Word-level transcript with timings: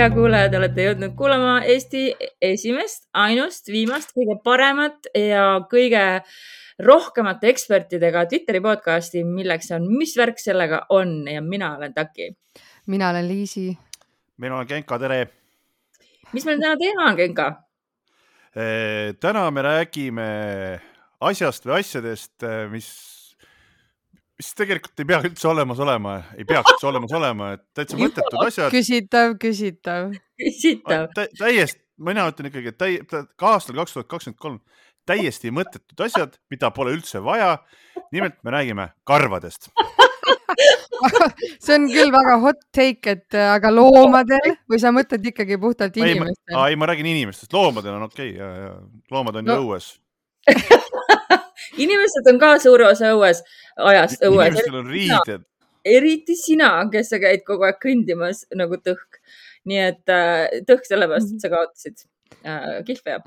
hea 0.00 0.12
kuulaja, 0.14 0.48
te 0.48 0.56
olete 0.56 0.84
jõudnud 0.86 1.12
kuulama 1.12 1.58
Eesti 1.68 2.06
esimest, 2.46 3.02
ainust, 3.20 3.66
viimast, 3.68 4.14
kõige 4.16 4.38
paremat 4.44 5.10
ja 5.12 5.58
kõige 5.68 6.04
rohkemate 6.80 7.50
ekspertidega 7.50 8.22
Twitteri 8.30 8.62
podcasti, 8.64 9.26
milleks 9.28 9.68
on 9.76 9.84
Mis 9.92 10.14
värk 10.16 10.40
sellega 10.40 10.86
on 10.96 11.28
ja 11.28 11.42
mina 11.44 11.74
olen 11.76 11.92
Taki. 11.92 12.30
mina 12.86 13.10
olen 13.10 13.28
Liisi. 13.28 13.76
mina 14.38 14.56
olen 14.56 14.66
Genka, 14.66 14.98
tere. 14.98 15.28
mis 16.32 16.46
meil 16.48 16.60
täna 16.60 16.76
teema 16.80 17.10
on, 17.10 17.16
Genka? 17.16 17.52
täna 19.20 19.50
me 19.50 19.62
räägime 19.62 20.30
asjast 21.20 21.66
või 21.66 21.80
asjadest, 21.80 22.40
mis 22.70 23.19
mis 24.40 24.54
tegelikult 24.56 25.02
ei 25.02 25.08
pea 25.10 25.20
üldse 25.28 25.48
olemas 25.50 25.80
olema, 25.84 26.16
ei 26.38 26.46
peaks 26.48 26.72
üldse 26.74 26.88
olemas 26.88 27.12
olema, 27.18 27.52
et 27.58 27.64
täitsa 27.76 27.98
mõttetud 28.00 28.40
asjad. 28.46 28.72
küsitav, 28.72 29.34
küsitav. 29.42 30.14
küsitav 30.40 31.08
tä. 31.16 31.26
täiesti, 31.36 31.82
mina 32.00 32.24
ütlen 32.32 32.48
ikkagi, 32.48 32.72
et 32.72 32.78
täi-, 32.80 33.00
ka 33.04 33.54
aastal 33.56 33.76
kaks 33.82 33.98
tuhat 33.98 34.08
kakskümmend 34.08 34.40
kolm 34.40 34.58
täiesti 35.08 35.52
mõttetud 35.52 36.04
asjad, 36.06 36.40
mida 36.52 36.72
pole 36.72 36.94
üldse 36.96 37.20
vaja. 37.24 37.58
nimelt 38.14 38.38
me 38.42 38.50
räägime 38.56 38.88
karvadest 39.06 39.68
see 41.62 41.76
on 41.76 41.86
küll 41.92 42.10
väga 42.12 42.36
hot 42.42 42.64
take, 42.74 43.12
et 43.12 43.36
aga 43.36 43.70
loomadel 43.72 44.54
või 44.70 44.80
sa 44.80 44.92
mõtled 44.94 45.26
ikkagi 45.32 45.60
puhtalt 45.60 46.00
inimestel? 46.00 46.56
ei, 46.64 46.80
ma 46.80 46.88
räägin 46.88 47.12
inimestest, 47.12 47.52
loomadel 47.52 47.98
on 47.98 48.08
okei 48.08 48.32
okay, 48.32 48.40
ja, 48.40 48.48
ja 48.64 48.72
loomad 49.12 49.40
on 49.40 49.50
no. 49.50 49.58
ju 49.58 49.68
õues 49.68 49.92
inimesed 51.84 52.30
on 52.32 52.40
ka 52.42 52.54
suure 52.62 52.90
osa 52.90 53.12
õues, 53.14 53.42
ajast 53.92 54.24
õues. 54.26 54.52
inimestel 54.52 54.80
on 54.82 54.90
riided. 54.90 55.46
eriti 55.84 56.36
sina, 56.38 56.72
kes 56.92 57.12
sa 57.12 57.20
käid 57.22 57.44
kogu 57.46 57.68
aeg 57.68 57.80
kõndimas 57.82 58.44
nagu 58.56 58.80
tõhk. 58.80 59.20
nii 59.68 59.80
et 59.84 60.12
äh, 60.12 60.62
tõhk 60.68 60.86
sellepärast, 60.88 61.34
et 61.34 61.44
sa 61.44 61.50
kaotasid 61.52 62.04
äh, 62.44 62.80
kihve 62.86 63.18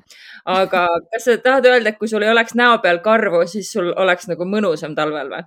aga 0.49 0.85
kas 1.13 1.27
sa 1.27 1.37
tahad 1.37 1.67
öelda, 1.69 1.93
et 1.93 1.99
kui 1.99 2.09
sul 2.09 2.25
ei 2.25 2.31
oleks 2.33 2.55
näo 2.57 2.79
peal 2.81 3.03
karvu, 3.05 3.45
siis 3.49 3.71
sul 3.71 3.93
oleks 3.93 4.29
nagu 4.31 4.47
mõnusam 4.49 4.97
talvel 4.97 5.29
või? 5.33 5.43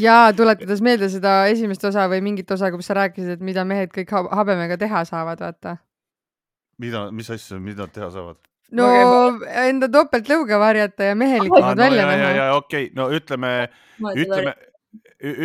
ja 0.00 0.32
tuletades 0.36 0.80
meelde 0.84 1.08
seda 1.12 1.46
esimest 1.52 1.84
osa 1.84 2.06
või 2.10 2.22
mingit 2.24 2.50
osa, 2.50 2.70
kus 2.72 2.88
sa 2.88 2.96
rääkisid, 3.02 3.36
et 3.36 3.44
mida 3.44 3.64
mehed 3.68 3.92
kõik 3.94 4.14
habemega 4.30 4.78
teha 4.80 5.04
saavad, 5.08 5.42
vaata. 5.42 5.76
mida, 6.78 7.10
mis 7.10 7.30
asja, 7.30 7.60
mida 7.60 7.88
teha 7.88 8.10
saavad? 8.14 8.40
No 8.76 8.88
Magema. 8.88 9.54
enda 9.68 9.88
topeltlõuge 9.92 10.58
varjata 10.60 11.12
ja 11.12 11.16
mehelikult 11.18 11.64
ah, 11.64 11.72
no, 11.76 11.82
välja 11.82 12.04
näha. 12.08 12.18
ja, 12.18 12.34
ja 12.38 12.50
okei 12.56 12.88
okay., 12.88 12.96
no 12.96 13.08
ütleme, 13.14 13.52
ütleme, 14.12 14.54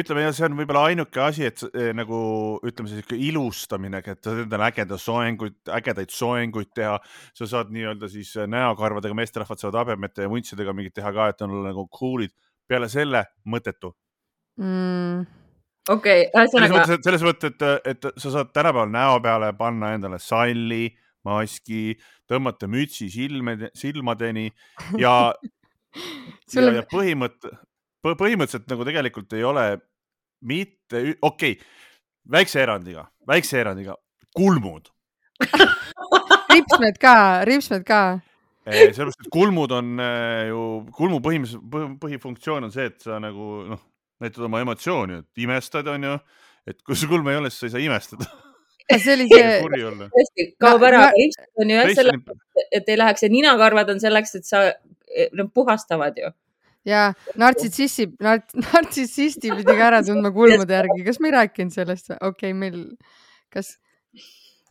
ütleme 0.02 0.26
ja 0.26 0.34
see 0.36 0.48
on 0.48 0.58
võib-olla 0.60 0.86
ainuke 0.92 1.24
asi, 1.24 1.46
et 1.50 1.64
eh, 1.70 1.92
nagu 1.98 2.20
ütleme, 2.66 2.92
sihuke 2.92 3.20
ilustamine, 3.30 4.02
et 4.04 4.20
sa 4.24 4.36
endale 4.44 4.70
ägeda 4.72 5.00
soenguid, 5.02 5.58
ägedaid 5.80 6.14
soenguid 6.14 6.74
teha. 6.76 6.98
sa 7.38 7.50
saad 7.54 7.72
nii-öelda 7.76 8.12
siis 8.12 8.34
näokarvadega, 8.48 9.18
meesterahvad 9.18 9.64
saavad 9.64 9.82
habemete 9.84 10.28
ja 10.28 10.32
vuntsidega 10.32 10.76
mingit 10.76 10.98
teha 10.98 11.14
ka, 11.16 11.32
et 11.34 11.48
on 11.48 11.58
nagu 11.68 11.88
cool'id. 11.88 12.36
peale 12.68 12.90
selle 12.92 13.24
mõttetu 13.48 13.94
mm 14.60 15.38
okei 15.90 16.28
okay,, 16.28 16.46
ühesõnaga. 16.46 17.00
selles 17.04 17.24
mõttes, 17.26 17.54
et, 17.54 17.92
et 17.92 18.08
sa 18.20 18.32
saad 18.34 18.52
tänapäeval 18.56 18.92
näo 18.92 19.20
peale 19.24 19.52
panna 19.58 19.94
endale 19.96 20.20
salli, 20.24 20.90
maski, 21.28 21.98
tõmmata 22.30 22.70
mütsi 22.72 23.10
silme, 23.14 23.58
silmadeni 23.78 24.50
ja 25.04 25.34
Sulle... 26.48 26.72
ja, 26.72 26.82
ja 26.82 26.86
põhimõte, 26.90 27.52
põhimõtteliselt 28.08 28.70
nagu 28.72 28.86
tegelikult 28.88 29.34
ei 29.38 29.46
ole 29.48 29.66
mitte, 30.48 31.18
okei 31.22 31.58
okay,, 31.58 31.58
väikse 32.38 32.62
erandiga, 32.64 33.08
väikse 33.28 33.60
erandiga, 33.64 33.98
kulmud. 34.38 34.92
Ripsmed 36.54 36.98
ka, 37.02 37.18
ripsmed 37.46 37.84
ka. 37.88 38.02
Sellepärast, 38.68 39.22
et 39.24 39.30
kulmud 39.32 39.72
on 39.72 40.02
ju, 40.50 40.64
kulmu 40.98 41.22
põhimõtteliselt, 41.24 42.00
põhifunktsioon 42.02 42.68
on 42.68 42.74
see, 42.74 42.90
et 42.90 43.00
sa 43.04 43.22
nagu 43.24 43.62
noh, 43.70 43.86
näitad 44.24 44.44
oma 44.48 44.60
emotsiooni, 44.64 45.22
et 45.22 45.46
imestad, 45.46 45.88
onju, 45.88 46.18
et 46.68 46.84
kui 46.84 46.98
sul 47.00 47.12
kulme 47.12 47.32
ei 47.32 47.40
ole, 47.40 47.52
siis 47.54 47.64
sa 47.64 47.70
ei 47.70 47.76
saa 47.78 47.86
imestada 47.86 48.28
see 48.96 49.14
oli 49.14 49.28
see. 49.32 49.54
tõesti, 50.16 50.50
kaob 50.64 50.84
ära, 50.88 51.08
ripsud 51.16 51.64
on 51.64 51.72
ju 51.74 51.80
jah 51.80 51.94
selleks, 52.02 52.44
et 52.72 52.92
ei 52.92 53.00
läheks 53.00 53.26
ja 53.26 53.32
ninakarvad 53.34 53.90
on 53.94 54.04
selleks, 54.04 54.36
et 54.40 54.48
sa, 54.48 54.68
nad 55.36 55.50
puhastavad 55.54 56.20
ju 56.20 56.32
ja 56.88 57.08
nartsississi, 57.40 58.08
nartsissisti 58.22 59.52
pidi 59.52 59.68
ka 59.68 59.90
ära 59.90 60.04
tundma 60.06 60.32
kulmude 60.36 60.78
järgi, 60.78 61.04
kas 61.08 61.20
me 61.24 61.32
ei 61.32 61.36
rääkinud 61.40 61.76
sellest 61.76 62.14
või? 62.14 62.20
okei 62.22 62.54
okay,, 62.54 62.60
meil, 62.62 62.80
kas? 63.54 63.76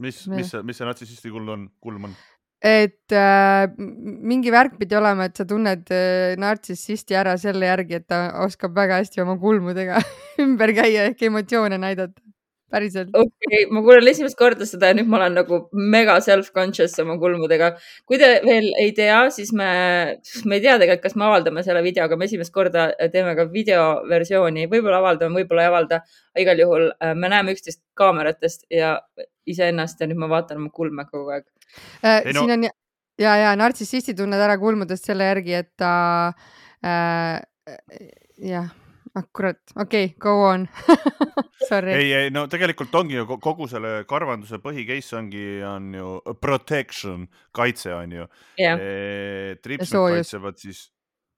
mis, 0.00 0.22
mis 0.32 0.50
see, 0.52 0.62
mis 0.66 0.80
see 0.80 0.88
nartsissisti 0.88 1.32
kulm 1.34 1.52
on, 1.52 1.68
kulm 1.84 2.08
on? 2.08 2.16
et 2.66 3.12
äh, 3.14 3.66
mingi 3.76 4.52
värk 4.54 4.78
pidi 4.80 4.96
olema, 4.98 5.28
et 5.28 5.36
sa 5.36 5.46
tunned 5.48 5.92
äh, 5.94 6.36
nartsissisti 6.40 7.18
ära 7.18 7.36
selle 7.40 7.68
järgi, 7.68 8.00
et 8.00 8.08
ta 8.08 8.22
oskab 8.46 8.76
väga 8.76 9.02
hästi 9.02 9.22
oma 9.24 9.36
kulmudega 9.42 10.00
ümber 10.44 10.72
käia 10.76 11.10
ehk 11.10 11.26
emotsioone 11.28 11.80
näidata 11.82 12.22
päriselt. 12.70 13.10
okei 13.14 13.28
okay,, 13.46 13.66
ma 13.72 13.82
kuulen 13.84 14.08
esimest 14.10 14.36
korda 14.38 14.66
seda 14.68 14.90
ja 14.90 14.96
nüüd 14.98 15.08
ma 15.10 15.20
olen 15.20 15.36
nagu 15.40 15.58
mega 15.94 16.16
self-conscious 16.24 16.96
oma 17.02 17.16
kulmudega. 17.22 17.72
kui 18.08 18.18
te 18.20 18.30
veel 18.44 18.68
ei 18.82 18.92
tea, 18.96 19.18
siis 19.34 19.52
me, 19.56 19.68
me 20.44 20.58
ei 20.58 20.64
tea 20.64 20.76
tegelikult, 20.82 21.04
kas 21.06 21.16
me 21.18 21.26
avaldame 21.28 21.64
selle 21.66 21.82
video, 21.86 22.06
aga 22.06 22.18
me 22.18 22.28
esimest 22.28 22.54
korda 22.54 22.88
teeme 23.12 23.36
ka 23.38 23.46
videoversiooni, 23.52 24.66
võib-olla 24.72 25.02
avaldame, 25.02 25.42
võib-olla 25.42 25.66
ei 25.66 25.72
avalda. 25.72 26.00
igal 26.42 26.60
juhul 26.60 26.88
äh, 26.92 27.14
me 27.16 27.30
näeme 27.32 27.54
üksteist 27.56 27.82
kaameratest 27.96 28.66
ja 28.70 28.96
iseennast 29.46 30.00
ja 30.00 30.10
nüüd 30.10 30.20
ma 30.20 30.30
vaatan 30.32 30.60
oma 30.62 30.72
kulme 30.74 31.06
kogu 31.10 31.36
aeg 31.36 31.46
äh,. 32.02 32.24
No... 32.32 32.40
siin 32.40 32.56
on 32.58 32.66
ja, 32.66 33.36
ja 33.44 33.54
nartsissisti 33.56 34.16
tunned 34.16 34.42
ära 34.42 34.58
kulmudest 34.60 35.06
selle 35.06 35.30
järgi, 35.30 35.54
et 35.62 35.70
ta 35.80 35.92
äh, 36.84 37.38
jah 38.42 38.74
ah 39.16 39.24
kurat, 39.32 39.60
okei 39.74 40.10
okay,, 40.12 40.18
go 40.20 40.38
on. 40.46 40.68
Ei, 41.66 42.12
ei 42.12 42.28
no 42.30 42.44
tegelikult 42.52 42.94
ongi 42.94 43.16
ju 43.16 43.38
kogu 43.42 43.66
selle 43.66 44.04
karvanduse 44.06 44.60
põhi 44.62 44.84
case 44.86 45.16
ongi, 45.18 45.46
on 45.66 45.88
ju 45.96 46.10
protection, 46.38 47.24
kaitse 47.56 47.90
on 47.96 48.12
ju. 48.12 48.26
Yeah.. 48.60 49.56
tripsmed 49.64 50.20
kaitsevad 50.20 50.60
siis 50.62 50.84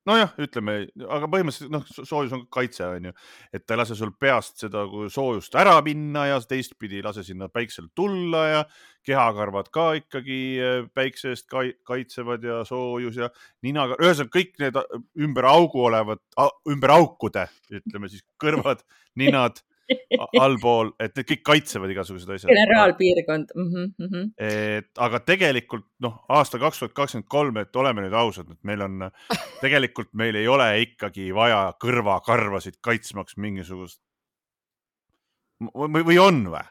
nojah, 0.09 0.35
ütleme, 0.41 0.75
aga 1.11 1.29
põhimõtteliselt 1.31 1.73
noh, 1.73 1.87
soojus 1.97 2.35
on 2.37 2.45
kaitse, 2.53 2.87
on 2.87 3.09
ju, 3.11 3.15
et 3.55 3.65
ta 3.67 3.75
ei 3.75 3.81
lase 3.81 3.97
sul 3.99 4.13
peast 4.21 4.63
seda 4.63 4.85
soojust 5.13 5.57
ära 5.59 5.75
minna 5.85 6.27
ja 6.31 6.39
teistpidi 6.41 7.01
ei 7.01 7.07
lase 7.07 7.25
sinna 7.27 7.51
päiksel 7.53 7.91
tulla 7.99 8.45
ja 8.49 8.63
kehakarvad 9.09 9.71
ka 9.75 9.87
ikkagi 10.01 10.41
äh, 10.61 10.83
päikse 10.95 11.33
eest 11.35 11.49
kaitsevad 11.89 12.45
ja 12.45 12.61
soojus 12.69 13.19
ja 13.21 13.31
ninaga, 13.67 13.99
ühesõnaga 14.03 14.35
kõik 14.39 14.55
need 14.63 14.79
äh, 14.81 15.01
ümber 15.25 15.49
augu 15.51 15.87
olevad, 15.89 16.23
ümber 16.69 16.95
aukude, 16.99 17.49
ütleme 17.73 18.13
siis 18.13 18.25
kõrvad, 18.43 18.85
ninad 19.19 19.63
allpool, 20.43 20.93
et 21.01 21.15
need 21.17 21.29
kõik 21.33 21.45
kaitsevad 21.47 21.93
igasugused 21.93 22.31
asjad. 22.35 22.51
generaalpiirkond 22.53 23.53
mm. 23.55 23.93
-hmm. 23.99 24.25
et 24.37 25.03
aga 25.07 25.21
tegelikult 25.25 25.87
noh, 26.05 26.19
aasta 26.29 26.61
kaks 26.61 26.83
tuhat 26.83 26.97
kakskümmend 26.97 27.29
kolm, 27.29 27.61
et 27.63 27.77
oleme 27.77 28.05
nüüd 28.05 28.17
ausad, 28.17 28.51
et 28.53 28.61
meil 28.69 28.83
on, 28.85 29.09
tegelikult 29.65 30.13
meil 30.13 30.37
ei 30.37 30.49
ole 30.49 30.69
ikkagi 30.85 31.31
vaja 31.35 31.73
kõrvakarvasid 31.85 32.81
kaitsmaks 32.85 33.37
mingisugust 33.37 34.01
või, 35.63 36.05
või 36.05 36.19
on 36.23 36.45
või? 36.53 36.67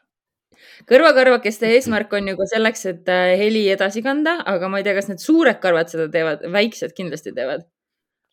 kõrvakarvakeste 0.89 1.69
eesmärk 1.75 2.13
on 2.17 2.31
ju 2.31 2.37
ka 2.37 2.47
selleks, 2.53 2.85
et 2.91 3.09
äh, 3.13 3.33
heli 3.39 3.67
edasi 3.69 4.01
kanda, 4.05 4.39
aga 4.45 4.69
ma 4.69 4.79
ei 4.81 4.85
tea, 4.87 4.95
kas 4.97 5.09
need 5.09 5.21
suured 5.21 5.59
karvad 5.63 5.91
seda 5.91 6.07
teevad, 6.13 6.45
väiksed 6.53 6.95
kindlasti 6.97 7.33
teevad. 7.33 7.65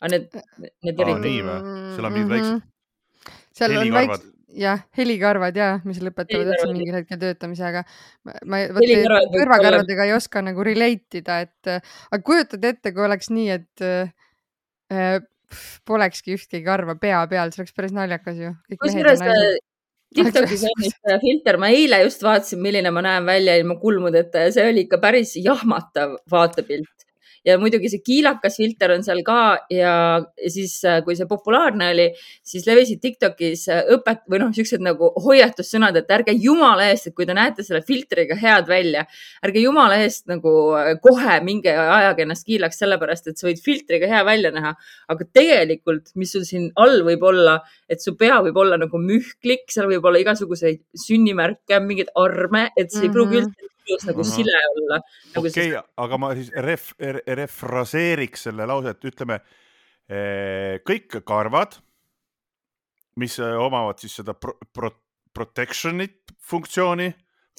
aga 0.00 0.19
need, 0.19 0.38
need 0.85 1.00
eriti. 1.00 1.20
nii 1.29 1.43
või? 1.49 1.58
seal 1.97 2.08
on 2.08 2.17
mingid 2.17 2.32
väiksed? 2.32 2.70
seal 3.55 3.76
on 3.81 3.93
väiksed 3.94 4.33
jah, 4.59 4.83
helikarvad 4.99 5.56
ja, 5.59 5.69
mis 5.87 6.01
lõpetavad 6.05 6.53
üldse 6.53 6.71
mingil 6.71 6.99
hetkel 7.01 7.21
töötamise, 7.21 7.67
aga 7.69 7.85
ma 8.51 8.62
kõrvakarvadega 8.71 10.09
ei 10.09 10.15
oska 10.17 10.43
nagu 10.45 10.65
relate 10.67 11.23
ida, 11.23 11.41
et 11.47 11.71
aga 11.75 12.23
kujutad 12.25 12.65
ette, 12.71 12.95
kui 12.95 13.06
oleks 13.06 13.31
nii, 13.35 13.59
et 13.59 13.85
äh, 13.85 15.21
polekski 15.87 16.39
ühtegi 16.39 16.65
karva 16.67 16.97
pea 17.01 17.23
peal, 17.31 17.53
see 17.53 17.65
oleks 17.65 17.77
päris 17.77 17.95
naljakas 17.95 18.41
ju. 18.41 18.56
kusjuures 18.81 19.25
äh, 19.27 19.55
Tiktokis 20.15 20.62
on 20.69 20.85
üks 20.87 21.01
filter, 21.25 21.56
ma 21.59 21.73
eile 21.75 21.99
just 22.05 22.23
vaatasin, 22.23 22.61
milline 22.62 22.91
ma 22.95 23.03
näen 23.03 23.25
välja 23.27 23.56
ilma 23.59 23.75
kulmudeta 23.81 24.45
ja 24.47 24.53
see 24.55 24.67
oli 24.71 24.85
ikka 24.87 25.01
päris 25.03 25.35
jahmatav 25.43 26.15
vaatepilt 26.31 26.94
ja 27.44 27.56
muidugi 27.61 27.91
see 27.93 28.02
kiilakas 28.05 28.56
filter 28.61 28.94
on 28.94 29.05
seal 29.06 29.20
ka 29.26 29.38
ja, 29.73 29.94
siis, 30.50 30.76
äh, 30.88 31.00
kui 31.05 31.17
see 31.19 31.29
populaarne 31.31 31.91
oli, 31.93 32.06
siis 32.46 32.64
levisid 32.69 33.02
Tiktokis 33.05 33.67
äh, 33.73 33.82
õpet- 33.96 34.25
või 34.31 34.41
noh, 34.43 34.52
siuksed 34.56 34.85
nagu 34.85 35.11
hoiatussõnad, 35.25 35.99
et 36.00 36.14
ärge 36.17 36.35
jumala 36.41 36.88
eest, 36.91 37.11
et 37.11 37.17
kui 37.17 37.29
te 37.29 37.37
näete 37.37 37.67
selle 37.67 37.82
filtriga 37.87 38.38
head 38.41 38.70
välja, 38.70 39.05
ärge 39.44 39.64
jumala 39.64 40.00
eest 40.05 40.26
nagu 40.31 40.55
kohe 41.05 41.38
minge 41.44 41.75
ja 41.75 41.85
ajage 41.99 42.25
ennast 42.25 42.49
kiilaks, 42.49 42.81
sellepärast 42.81 43.31
et 43.31 43.41
sa 43.41 43.49
võid 43.49 43.61
filtriga 43.64 44.08
hea 44.11 44.25
välja 44.26 44.52
näha. 44.55 44.75
aga 45.08 45.26
tegelikult, 45.37 46.14
mis 46.20 46.32
sul 46.32 46.44
siin 46.49 46.70
all 46.81 47.02
võib 47.06 47.23
olla, 47.29 47.58
et 47.91 48.00
su 48.02 48.17
pea 48.17 48.41
võib 48.44 48.56
olla 48.61 48.79
nagu 48.81 48.99
mühklik, 49.00 49.69
seal 49.73 49.91
võib 49.91 50.05
olla 50.05 50.23
igasuguseid 50.23 50.82
sünnimärke, 51.05 51.81
mingeid 51.85 52.12
arme, 52.17 52.70
et 52.76 52.91
see 52.91 52.99
mm 52.99 53.02
-hmm. 53.02 53.08
ei 53.08 53.14
pruugi 53.14 53.37
mhm. 53.37 53.44
üldse 53.44 53.74
ilus 53.88 54.06
nagu 54.08 54.25
sile 54.26 54.54
olla 54.70 54.98
nagu. 54.98 55.04
okei 55.36 55.50
okay, 55.50 55.52
siis..., 55.52 55.76
aga 56.04 56.20
ma 56.20 56.32
siis 56.38 56.50
ref, 56.66 56.90
refraseeriks 57.40 58.48
selle 58.48 58.66
lause, 58.69 58.94
et 58.94 59.08
ütleme 59.10 59.40
eh, 60.08 60.81
kõik 60.86 61.20
karvad, 61.26 61.78
mis 63.20 63.38
eh, 63.42 63.56
omavad 63.60 64.00
siis 64.02 64.16
seda 64.20 64.36
pro, 64.38 64.56
pro, 64.72 64.92
protection'it 65.34 66.34
funktsiooni, 66.44 67.10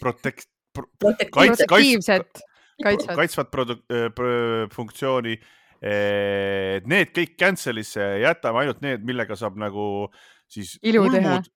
protect 0.01 0.49
pro,, 0.75 0.87
kaits, 0.99 1.65
kaitsvat, 1.69 2.41
kaitsvat, 2.83 3.19
kaitsvat 3.19 3.51
produ, 3.53 3.79
pro, 4.15 4.31
funktsiooni. 4.73 5.37
Need 5.85 7.11
kõik 7.13 7.35
cancel'isse, 7.37 8.01
jätame 8.23 8.63
ainult 8.63 8.79
need, 8.81 9.03
millega 9.05 9.35
saab 9.37 9.59
nagu 9.59 10.07
siis 10.49 10.71
ilu 10.87 11.03
kulmud, 11.03 11.49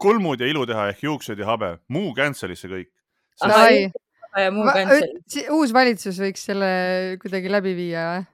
kulmud 0.00 0.40
ja 0.40 0.48
ilu 0.48 0.62
teha 0.70 0.86
ehk 0.92 1.02
juuksed 1.04 1.42
ja 1.42 1.50
habe, 1.50 1.74
muu 1.92 2.14
cancel'isse 2.16 2.70
kõik 2.70 2.88
uus 5.56 5.72
valitsus 5.74 6.20
võiks 6.22 6.44
selle 6.50 6.70
kuidagi 7.22 7.50
läbi 7.50 7.74
viia 7.78 8.04
või? 8.12 8.28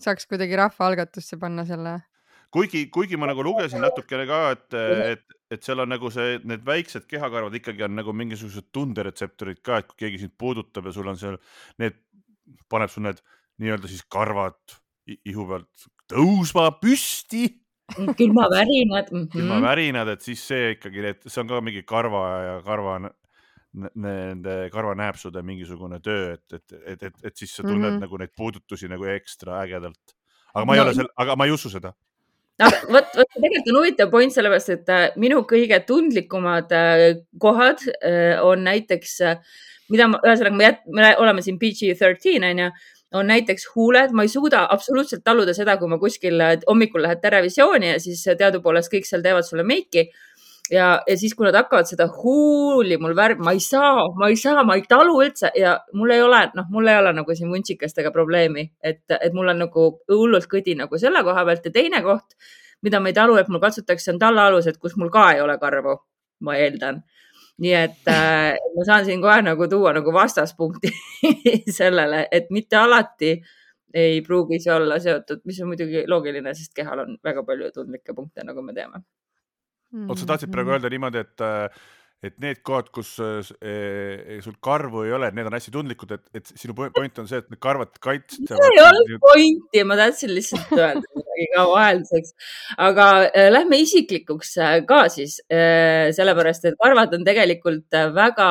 saaks 0.00 0.28
kuidagi 0.30 0.56
rahvaalgatusse 0.56 1.38
panna 1.40 1.66
selle? 1.68 1.98
kuigi, 2.54 2.86
kuigi 2.92 3.18
ma 3.20 3.28
nagu 3.30 3.44
lugesin 3.46 3.82
natukene 3.84 4.26
ka, 4.28 4.40
et, 4.56 4.78
et, 5.14 5.24
et 5.54 5.66
seal 5.66 5.82
on 5.84 5.90
nagu 5.92 6.10
see, 6.14 6.38
need 6.48 6.64
väiksed 6.66 7.06
kehakarvad 7.10 7.56
ikkagi 7.60 7.86
on 7.86 7.96
nagu 7.98 8.14
mingisugused 8.16 8.70
tunderetseptorid 8.74 9.62
ka, 9.66 9.80
et 9.80 9.90
kui 9.90 10.04
keegi 10.06 10.24
sind 10.24 10.34
puudutab 10.38 10.88
ja 10.88 10.94
sul 10.96 11.10
on 11.10 11.20
seal 11.20 11.38
need, 11.82 11.98
paneb 12.72 12.92
sul 12.92 13.06
need 13.06 13.22
nii-öelda 13.60 13.90
siis 13.90 14.02
karvad 14.10 14.78
ihu 15.26 15.46
pealt 15.50 15.88
tõusma 16.10 16.70
püsti 16.80 17.46
külmavärinad 18.18 19.10
mm. 19.10 19.18
-hmm. 19.18 19.30
külmavärinad, 19.32 20.08
et 20.14 20.26
siis 20.26 20.42
see 20.46 20.74
ikkagi, 20.76 21.06
need, 21.06 21.24
see 21.26 21.42
on 21.42 21.50
ka 21.50 21.60
mingi 21.64 21.82
karva 21.86 22.24
ja 22.46 22.60
karva 22.66 22.98
nende 23.72 24.54
karvanääpsude 24.72 25.42
mingisugune 25.46 26.00
töö, 26.02 26.34
et, 26.34 26.54
et, 26.56 26.78
et, 26.80 27.02
et, 27.02 27.18
et 27.30 27.36
siis 27.36 27.52
sa 27.54 27.62
tunned 27.62 27.78
mm 27.78 27.96
-hmm. 27.96 28.00
nagu 28.02 28.18
neid 28.18 28.32
puudutusi 28.36 28.88
nagu 28.88 29.04
ekstra 29.04 29.62
ägedalt. 29.62 30.14
aga 30.54 30.64
ma 30.64 30.74
ei 30.74 30.80
no, 30.80 30.84
ole 30.84 30.94
seal, 30.94 31.08
aga 31.16 31.36
ma 31.36 31.46
ei 31.46 31.52
usu 31.52 31.70
seda. 31.70 31.92
aga 32.58 32.80
vot, 32.92 33.12
vot 33.16 33.34
tegelikult 33.34 33.68
on 33.68 33.76
huvitav 33.78 34.10
point, 34.10 34.32
sellepärast 34.32 34.68
et 34.68 34.88
äh, 34.88 35.10
minu 35.16 35.42
kõige 35.52 35.80
tundlikumad 35.86 36.72
äh, 36.72 37.22
kohad 37.38 37.78
äh, 38.02 38.42
on 38.42 38.64
näiteks, 38.64 39.18
mida 39.88 40.08
ma, 40.08 40.18
ühesõnaga 40.26 40.56
me, 40.56 40.64
jät, 40.64 40.80
me 40.86 41.14
oleme 41.16 41.42
siin 41.42 41.58
PG-13 41.58 42.50
onju 42.50 42.72
on 43.12 43.26
näiteks 43.26 43.66
huuled, 43.74 44.10
ma 44.14 44.22
ei 44.22 44.28
suuda 44.28 44.66
absoluutselt 44.70 45.24
taluda 45.24 45.54
seda, 45.54 45.76
kui 45.76 45.88
ma 45.88 45.98
kuskil 45.98 46.42
hommikul 46.66 47.02
lähed 47.02 47.18
Terevisiooni 47.22 47.88
ja 47.88 48.00
siis 48.00 48.22
teadupoolest 48.38 48.92
kõik 48.92 49.06
seal 49.06 49.22
teevad 49.22 49.42
sulle 49.42 49.62
meiki 49.66 50.10
ja, 50.70 51.02
ja 51.06 51.16
siis, 51.18 51.34
kui 51.34 51.46
nad 51.46 51.56
hakkavad 51.58 51.88
seda 51.88 52.06
huuli 52.14 52.96
mul 53.00 53.14
värv, 53.16 53.42
ma 53.44 53.54
ei 53.56 53.62
saa, 53.64 54.06
ma 54.18 54.30
ei 54.30 54.38
saa, 54.40 54.64
ma 54.66 54.76
ei 54.78 54.84
talu 54.88 55.18
üldse 55.24 55.50
ja 55.58 55.76
mul 55.96 56.14
ei 56.14 56.22
ole, 56.22 56.44
noh, 56.56 56.68
mul 56.72 56.88
ei 56.90 56.98
ole 57.00 57.12
nagu 57.16 57.36
siin 57.36 57.50
vuntsikestega 57.52 58.12
probleemi, 58.14 58.66
et, 58.82 59.02
et 59.18 59.34
mul 59.36 59.50
on 59.52 59.62
nagu 59.66 59.86
hullult 60.12 60.48
kõdi 60.50 60.76
nagu 60.78 61.00
selle 61.02 61.24
koha 61.26 61.44
pealt 61.48 61.70
ja 61.70 61.74
teine 61.74 62.02
koht, 62.06 62.36
mida 62.86 63.00
ma 63.02 63.10
ei 63.10 63.16
talu, 63.16 63.36
et 63.40 63.50
mul 63.50 63.62
katsutakse, 63.62 64.12
on 64.14 64.20
tallaalused, 64.22 64.78
kus 64.80 64.96
mul 65.00 65.12
ka 65.12 65.30
ei 65.34 65.44
ole 65.44 65.58
karvu, 65.60 65.98
ma 66.46 66.56
eeldan. 66.58 67.02
Nii 67.60 67.72
et 67.76 68.08
äh, 68.08 68.56
ma 68.72 68.84
saan 68.88 69.04
siin 69.04 69.20
kohe 69.20 69.42
nagu 69.44 69.66
tuua 69.68 69.92
nagu 69.92 70.12
vastaspunkti 70.16 70.92
sellele, 71.80 72.24
et 72.32 72.48
mitte 72.54 72.78
alati 72.80 73.34
ei 73.92 74.20
pruugi 74.24 74.62
see 74.62 74.72
olla 74.72 74.96
seotud, 75.02 75.42
mis 75.44 75.60
on 75.60 75.74
muidugi 75.74 76.06
loogiline, 76.08 76.54
sest 76.56 76.72
kehal 76.76 77.04
on 77.04 77.16
väga 77.26 77.44
palju 77.44 77.72
tundlikke 77.74 78.14
punkte, 78.16 78.46
nagu 78.46 78.62
me 78.64 78.72
teame 78.72 79.02
oot, 79.90 80.20
sa 80.20 80.28
tahtsid 80.34 80.52
praegu 80.52 80.76
öelda 80.76 80.90
niimoodi, 80.92 81.24
et, 81.24 81.42
äh, 81.44 81.88
et 82.26 82.36
need 82.42 82.60
kohad, 82.66 82.90
kus 82.94 83.14
äh, 83.24 83.40
sul 84.44 84.56
karvu 84.62 85.06
ei 85.06 85.14
ole, 85.16 85.30
need 85.34 85.48
on 85.48 85.56
hästi 85.56 85.72
tundlikud, 85.74 86.12
et, 86.16 86.24
et 86.36 86.52
sinu 86.52 86.76
point 86.76 87.20
on 87.22 87.28
see, 87.30 87.40
et 87.40 87.48
need 87.50 87.60
karvad 87.62 87.96
kaitsevad. 88.02 88.66
ei 88.68 88.82
olnud 88.84 89.14
pointi, 89.24 89.84
ma 89.88 89.98
tahtsin 90.00 90.34
lihtsalt 90.36 90.74
öelda 90.76 91.02
midagi 91.16 91.48
ka 91.54 91.66
vahelduseks. 91.72 92.34
aga 92.88 93.06
äh, 93.28 93.48
lähme 93.52 93.80
isiklikuks 93.86 94.54
ka 94.88 95.00
siis 95.12 95.40
äh,, 95.48 96.10
sellepärast 96.16 96.68
et 96.70 96.78
karvad 96.80 97.16
on 97.16 97.24
tegelikult 97.26 98.00
väga 98.14 98.50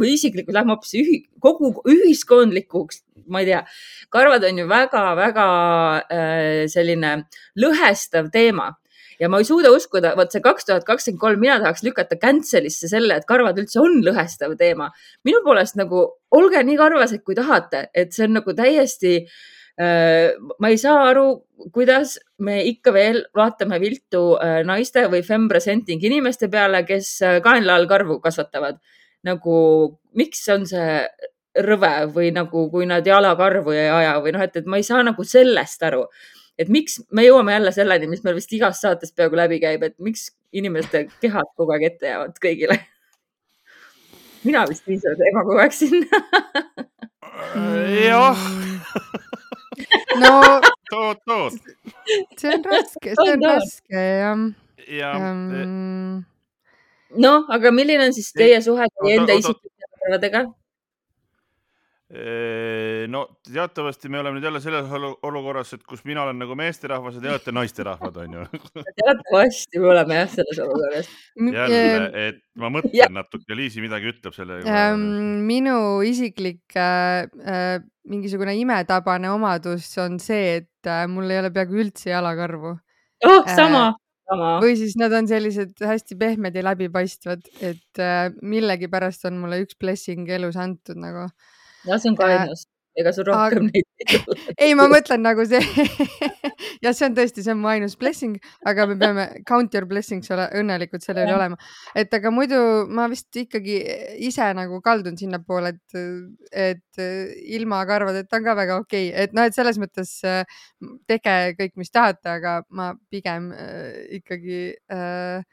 või 0.00 0.16
isiklikult 0.18 0.58
lähme 0.58 0.74
hoopis 0.74 0.98
ühi, 1.00 1.22
kogu 1.40 1.76
ühiskondlikuks 1.88 3.04
ma 3.28 3.42
ei 3.44 3.48
tea, 3.50 3.62
karvad 4.12 4.44
on 4.48 4.60
ju 4.62 4.64
väga-väga 4.70 5.48
selline 6.72 7.10
lõhestav 7.60 8.30
teema 8.32 8.70
ja 9.20 9.28
ma 9.30 9.40
ei 9.42 9.46
suuda 9.48 9.70
uskuda, 9.74 10.14
vot 10.18 10.32
see 10.32 10.42
kaks 10.44 10.68
tuhat 10.68 10.86
kakskümmend 10.86 11.20
kolm, 11.20 11.42
mina 11.42 11.58
tahaks 11.62 11.84
lükata 11.86 12.18
cancel'isse 12.22 12.90
selle, 12.90 13.18
et 13.18 13.26
karvad 13.28 13.58
üldse 13.60 13.80
on 13.82 14.00
lõhestav 14.06 14.54
teema. 14.60 14.90
minu 15.26 15.42
poolest 15.44 15.78
nagu 15.80 16.04
olge 16.34 16.62
nii 16.64 16.78
karvased, 16.78 17.24
kui 17.26 17.38
tahate, 17.38 17.88
et 17.94 18.14
see 18.14 18.28
on 18.28 18.38
nagu 18.38 18.54
täiesti 18.54 19.14
äh, 19.80 20.36
ma 20.58 20.70
ei 20.70 20.78
saa 20.78 21.08
aru, 21.10 21.26
kuidas 21.74 22.18
me 22.38 22.60
ikka 22.70 22.94
veel 22.94 23.24
vaatame 23.36 23.80
viltu 23.82 24.22
äh, 24.38 24.60
naiste 24.66 25.08
või 25.10 25.24
fempresenting 25.26 26.04
inimeste 26.04 26.50
peale, 26.52 26.84
kes 26.86 27.16
äh, 27.22 27.40
kaenla 27.42 27.78
all 27.78 27.90
karvu 27.90 28.20
kasvatavad. 28.22 28.78
nagu, 29.26 29.54
miks 30.14 30.44
on 30.54 30.62
see 30.66 31.00
rõve 31.58 31.90
või 32.14 32.28
nagu, 32.30 32.68
kui 32.70 32.86
nad 32.86 33.06
jalakarvu 33.06 33.72
ei 33.74 33.88
aja 33.90 34.12
või 34.22 34.32
noh, 34.36 34.44
et, 34.46 34.54
et 34.56 34.66
ma 34.66 34.78
ei 34.78 34.86
saa 34.86 35.02
nagu 35.02 35.24
sellest 35.26 35.82
aru 35.82 36.04
et 36.58 36.70
miks 36.72 36.98
me 37.14 37.24
jõuame 37.24 37.54
jälle 37.54 37.72
selleni, 37.74 38.10
mis 38.10 38.24
meil 38.26 38.36
vist 38.38 38.52
igas 38.56 38.80
saates 38.82 39.14
peaaegu 39.14 39.38
läbi 39.38 39.60
käib, 39.62 39.84
et 39.86 39.96
miks 40.02 40.28
inimeste 40.52 41.06
kehad 41.22 41.50
kogu 41.56 41.74
aeg 41.76 41.88
ette 41.92 42.10
jäävad 42.10 42.38
kõigile. 42.42 42.78
mina 44.48 44.64
vist 44.70 44.86
viin 44.86 45.00
selle 45.02 45.18
teema 45.20 45.44
kogu 45.46 45.62
aeg 45.62 45.74
sinna 45.76 46.22
jah. 48.04 48.38
no. 50.22 50.60
tood, 50.90 51.20
tood. 51.26 51.58
see 52.38 52.54
on 52.54 52.64
raske, 52.64 53.14
see 53.14 53.32
on 53.34 53.46
raske 53.46 54.04
jah. 54.22 54.46
ja 54.98 55.12
um.... 55.18 56.24
noh, 57.14 57.44
aga 57.54 57.74
milline 57.74 58.08
on 58.08 58.16
siis 58.16 58.32
teie 58.36 58.60
suhe 58.64 58.88
teie 58.98 59.18
enda 59.20 59.36
isiklike 59.38 59.92
päevadega? 60.00 60.46
No 62.08 63.22
teatavasti 63.44 64.08
me 64.08 64.20
oleme 64.22 64.38
nüüd 64.38 64.46
jälle 64.48 64.62
selles 64.64 64.86
olukorras, 65.28 65.74
et 65.76 65.82
kus 65.84 66.00
mina 66.08 66.22
olen 66.22 66.38
nagu 66.40 66.54
meesterahvas 66.56 67.18
ja 67.18 67.20
te 67.20 67.30
olete 67.34 67.52
naisterahvad, 67.52 68.16
onju. 68.22 68.46
teatavasti 69.02 69.82
me 69.82 69.90
oleme 69.92 70.16
jah 70.22 70.30
selles 70.32 70.62
olukorras. 70.64 71.10
jälle, 71.36 72.08
et 72.28 72.40
ma 72.56 72.72
mõtlen 72.72 73.12
natuke, 73.12 73.58
Liisi 73.58 73.84
midagi 73.84 74.08
ütleb 74.14 74.36
selle 74.36 74.62
ähm,. 74.64 75.44
minu 75.50 76.00
isiklik 76.06 76.76
äh, 76.80 77.28
äh, 77.44 77.76
mingisugune 78.08 78.56
imetabane 78.56 79.28
omadus 79.30 79.90
on 80.00 80.16
see, 80.22 80.62
et 80.62 80.88
äh, 80.88 81.04
mul 81.12 81.28
ei 81.28 81.42
ole 81.42 81.52
peaaegu 81.52 81.82
üldse 81.84 82.14
jalakarvu. 82.14 82.72
oh, 83.28 83.42
sama 83.52 83.90
äh, 83.90 83.98
sama. 84.28 84.48
või 84.62 84.76
siis 84.80 84.96
nad 85.00 85.12
on 85.16 85.28
sellised 85.28 85.76
hästi 85.84 86.16
pehmed 86.20 86.56
ja 86.56 86.64
läbipaistvad, 86.70 87.44
et 87.60 88.02
äh, 88.02 88.28
millegipärast 88.42 89.28
on 89.28 89.40
mulle 89.42 89.62
üks 89.64 89.78
blessing 89.80 90.28
elus 90.38 90.58
antud 90.60 91.00
nagu 91.00 91.28
jah, 91.86 91.98
see 91.98 92.10
on 92.12 92.18
ka 92.18 92.32
ainus 92.32 92.66
ega 92.98 93.12
sul 93.14 93.26
rohkem 93.28 93.68
neid 93.68 93.86
ei 94.02 94.20
tule. 94.24 94.38
ei, 94.56 94.74
ma 94.78 94.86
mõtlen 94.90 95.22
nagu 95.24 95.44
see 95.48 95.60
jah, 96.84 96.94
see 96.94 97.06
on 97.06 97.16
tõesti, 97.16 97.44
see 97.44 97.54
on 97.54 97.60
mu 97.62 97.70
ainus 97.70 97.96
blessing, 98.00 98.38
aga 98.68 98.86
me 98.90 98.96
peame 99.00 99.26
count 99.48 99.74
your 99.76 99.86
blessings 99.90 100.30
ole 100.34 100.48
õnnelikud 100.58 101.04
selle 101.04 101.26
üle 101.26 101.36
olema. 101.36 101.58
et 101.98 102.14
aga 102.18 102.32
muidu 102.34 102.60
ma 102.94 103.08
vist 103.12 103.38
ikkagi 103.42 103.78
ise 104.28 104.50
nagu 104.58 104.80
kaldun 104.84 105.18
sinnapoole, 105.20 105.74
et, 105.76 106.00
et 106.68 107.04
ilma 107.58 107.84
karvadeta 107.88 108.40
on 108.40 108.48
ka 108.48 108.56
väga 108.58 108.80
okei 108.82 109.10
okay., 109.12 109.26
et 109.26 109.36
noh, 109.36 109.46
et 109.46 109.56
selles 109.56 109.78
mõttes 109.80 110.16
tehke 111.10 111.38
kõik, 111.58 111.76
mis 111.78 111.94
tahate, 111.94 112.38
aga 112.38 112.60
ma 112.74 112.92
pigem 113.12 113.52
äh, 113.54 114.18
ikkagi 114.18 114.60
äh, 114.94 115.46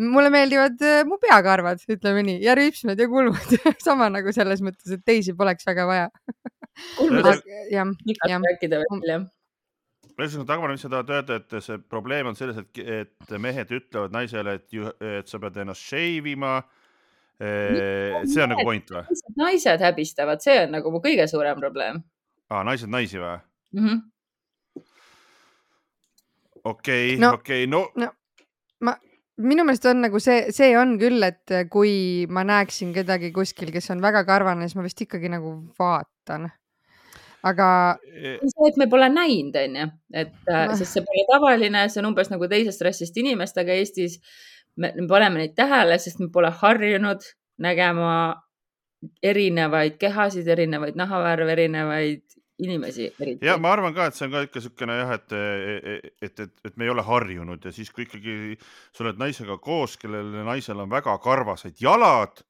mulle 0.00 0.30
meeldivad 0.32 0.80
äh, 0.86 1.02
mu 1.08 1.18
peakarvad, 1.20 1.82
ütleme 1.90 2.24
nii, 2.26 2.38
ja 2.44 2.54
rüüpsmed 2.58 3.00
ja 3.00 3.08
kulmud 3.10 3.56
sama 3.86 4.08
nagu 4.12 4.32
selles 4.34 4.62
mõttes, 4.64 4.88
et 4.94 5.04
teisi 5.06 5.34
poleks 5.36 5.66
väga 5.68 5.86
vaja. 5.88 6.08
jah, 8.26 8.40
veel, 8.40 9.04
jah 9.10 9.28
ühesõnaga, 10.20 10.50
Dagmar, 10.50 10.72
mis 10.74 10.82
sa 10.84 10.90
tahad 10.92 11.10
öelda, 11.14 11.36
et 11.40 11.54
see 11.64 11.78
probleem 11.88 12.28
on 12.28 12.36
selles, 12.36 12.58
et, 12.60 12.80
et 12.84 13.34
mehed 13.40 13.70
ütlevad 13.72 14.12
naisele, 14.12 14.58
et, 14.58 14.78
et 15.20 15.30
sa 15.30 15.40
pead 15.40 15.56
ennast 15.62 15.80
shave 15.80 16.34
ima. 16.34 16.58
see 17.40 18.42
on 18.44 18.50
nagu 18.52 18.66
point 18.68 18.90
või? 18.92 19.20
naised 19.40 19.80
häbistavad, 19.80 20.42
see 20.44 20.58
on 20.66 20.74
nagu 20.76 20.92
mu 20.92 21.00
kõige 21.00 21.24
suurem 21.30 21.56
probleem 21.56 22.02
aa, 22.50 22.60
naised 22.68 22.90
naisi 22.92 23.16
või 23.16 23.38
mm? 23.78 24.00
okei 26.68 27.14
okay,, 27.16 27.30
okei 27.30 27.64
okay,, 27.64 27.70
no, 27.70 27.86
no 27.96 28.10
minu 29.40 29.64
meelest 29.66 29.86
on 29.90 30.02
nagu 30.04 30.20
see, 30.22 30.50
see 30.54 30.70
on 30.78 30.96
küll, 31.00 31.22
et 31.26 31.54
kui 31.72 32.26
ma 32.32 32.44
näeksin 32.46 32.94
kedagi 32.96 33.32
kuskil, 33.34 33.72
kes 33.74 33.90
on 33.94 34.02
väga 34.04 34.24
karvane, 34.28 34.68
siis 34.68 34.78
ma 34.78 34.84
vist 34.86 35.00
ikkagi 35.04 35.30
nagu 35.32 35.54
vaatan. 35.80 36.50
aga. 37.48 37.66
See, 38.04 38.68
et 38.68 38.78
me 38.80 38.86
pole 38.92 39.08
näinud, 39.12 39.56
onju, 39.56 39.88
et 40.12 40.34
no. 40.50 40.76
sest 40.76 40.98
see 40.98 41.06
pole 41.06 41.24
tavaline, 41.30 41.86
see 41.88 42.02
on 42.02 42.10
umbes 42.12 42.32
nagu 42.32 42.48
teisest 42.50 42.84
rassist 42.84 43.16
inimestega 43.16 43.78
Eestis. 43.80 44.20
me 44.76 44.92
paneme 45.08 45.42
neid 45.42 45.56
tähele, 45.58 45.98
sest 45.98 46.20
me 46.20 46.30
pole 46.32 46.52
harjunud 46.60 47.24
nägema 47.60 48.12
erinevaid 49.24 49.96
kehasid, 50.00 50.48
erinevaid 50.48 50.96
nahavärve, 51.00 51.52
erinevaid 51.56 52.22
inimesi 52.64 53.08
eriti. 53.20 53.46
ja 53.46 53.56
ma 53.60 53.72
arvan 53.74 53.94
ka, 53.96 54.08
et 54.08 54.16
see 54.16 54.26
on 54.28 54.34
ka 54.34 54.44
ikka 54.46 54.60
niisugune 54.60 54.96
jah, 54.98 55.12
et, 55.16 55.34
et, 56.28 56.44
et, 56.46 56.54
et 56.68 56.76
me 56.76 56.86
ei 56.86 56.92
ole 56.92 57.04
harjunud 57.06 57.64
ja 57.64 57.72
siis, 57.74 57.90
kui 57.94 58.06
ikkagi 58.06 58.56
sa 58.96 59.04
oled 59.04 59.20
naisega 59.20 59.58
koos, 59.62 59.96
kellel 60.00 60.32
naisel 60.46 60.82
on 60.84 60.90
väga 60.92 61.16
karvased 61.24 61.80
jalad. 61.82 62.42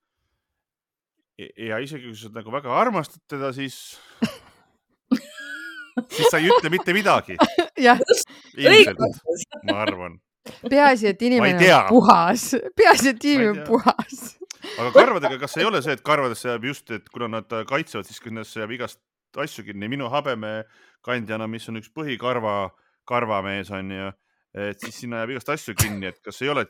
ja 1.40 1.78
isegi 1.80 2.10
kui 2.10 2.18
sa 2.20 2.32
nagu 2.34 2.52
väga 2.52 2.74
armastad 2.76 3.22
teda, 3.30 3.52
siis 3.56 3.98
siis 6.16 6.26
sa 6.30 6.38
ei 6.38 6.50
ütle 6.50 6.72
mitte 6.72 6.92
midagi. 6.96 7.38
ilmselt, 7.80 9.22
ma 9.70 9.80
arvan. 9.86 10.20
peaasi, 10.68 11.14
et 11.14 11.22
inimene 11.22 11.72
on 11.76 11.88
puhas, 11.94 12.50
peaasi, 12.76 13.14
et 13.14 13.24
inimene 13.24 13.54
on 13.54 13.66
puhas 13.68 14.40
aga 14.60 14.90
karvadega, 14.94 15.38
kas 15.40 15.56
ei 15.58 15.66
ole 15.68 15.80
see, 15.84 15.94
et 15.96 16.02
karvadesse 16.04 16.48
jääb 16.50 16.66
just, 16.70 16.90
et 16.94 17.08
kuna 17.12 17.28
nad 17.38 17.56
kaitsevad, 17.68 18.08
siis 18.08 18.20
nendesse 18.26 18.60
jääb 18.60 18.74
igast 18.76 19.00
asju 19.38 19.64
kinni. 19.64 19.88
minu 19.88 20.08
habemekandjana, 20.10 21.46
mis 21.46 21.68
on 21.68 21.80
üks 21.80 21.90
põhikarva, 21.94 22.70
karvamees 23.06 23.70
on 23.70 23.90
ju, 23.90 24.12
et 24.54 24.80
siis 24.80 25.02
sinna 25.04 25.22
jääb 25.22 25.36
igast 25.36 25.52
asju 25.54 25.74
kinni, 25.78 26.10
et 26.10 26.20
kas 26.24 26.42
ei 26.42 26.50
ole, 26.52 26.66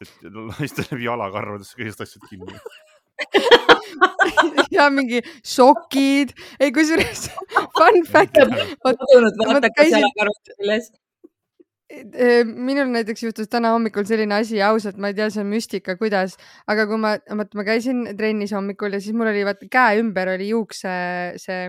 et 0.00 0.28
naistel 0.58 0.86
jääb 0.88 1.04
jalakarvadesse 1.10 1.76
ka 1.76 1.84
igast 1.84 2.06
asjad 2.06 2.28
kinni 2.30 2.58
ja 4.76 4.86
mingi 4.94 5.22
sokid, 5.42 6.32
ei 6.60 6.72
kusjuures 6.72 7.28
fun 7.74 8.04
fact. 8.06 8.38
Minul 11.88 12.90
näiteks 12.92 13.22
juhtus 13.22 13.48
täna 13.48 13.72
hommikul 13.72 14.04
selline 14.08 14.36
asi, 14.36 14.60
ausalt, 14.62 14.98
ma 15.00 15.10
ei 15.10 15.16
tea, 15.16 15.28
see 15.32 15.42
on 15.42 15.50
müstika, 15.50 15.96
kuidas, 16.00 16.36
aga 16.68 16.84
kui 16.90 17.00
ma, 17.00 17.14
vot 17.40 17.56
ma 17.56 17.64
käisin 17.64 18.04
trennis 18.18 18.52
hommikul 18.56 18.96
ja 18.96 19.00
siis 19.00 19.16
mul 19.16 19.30
oli 19.32 19.44
vaata 19.48 19.68
käe 19.72 20.02
ümber 20.02 20.34
oli 20.34 20.50
juukse 20.50 20.92
see 21.40 21.64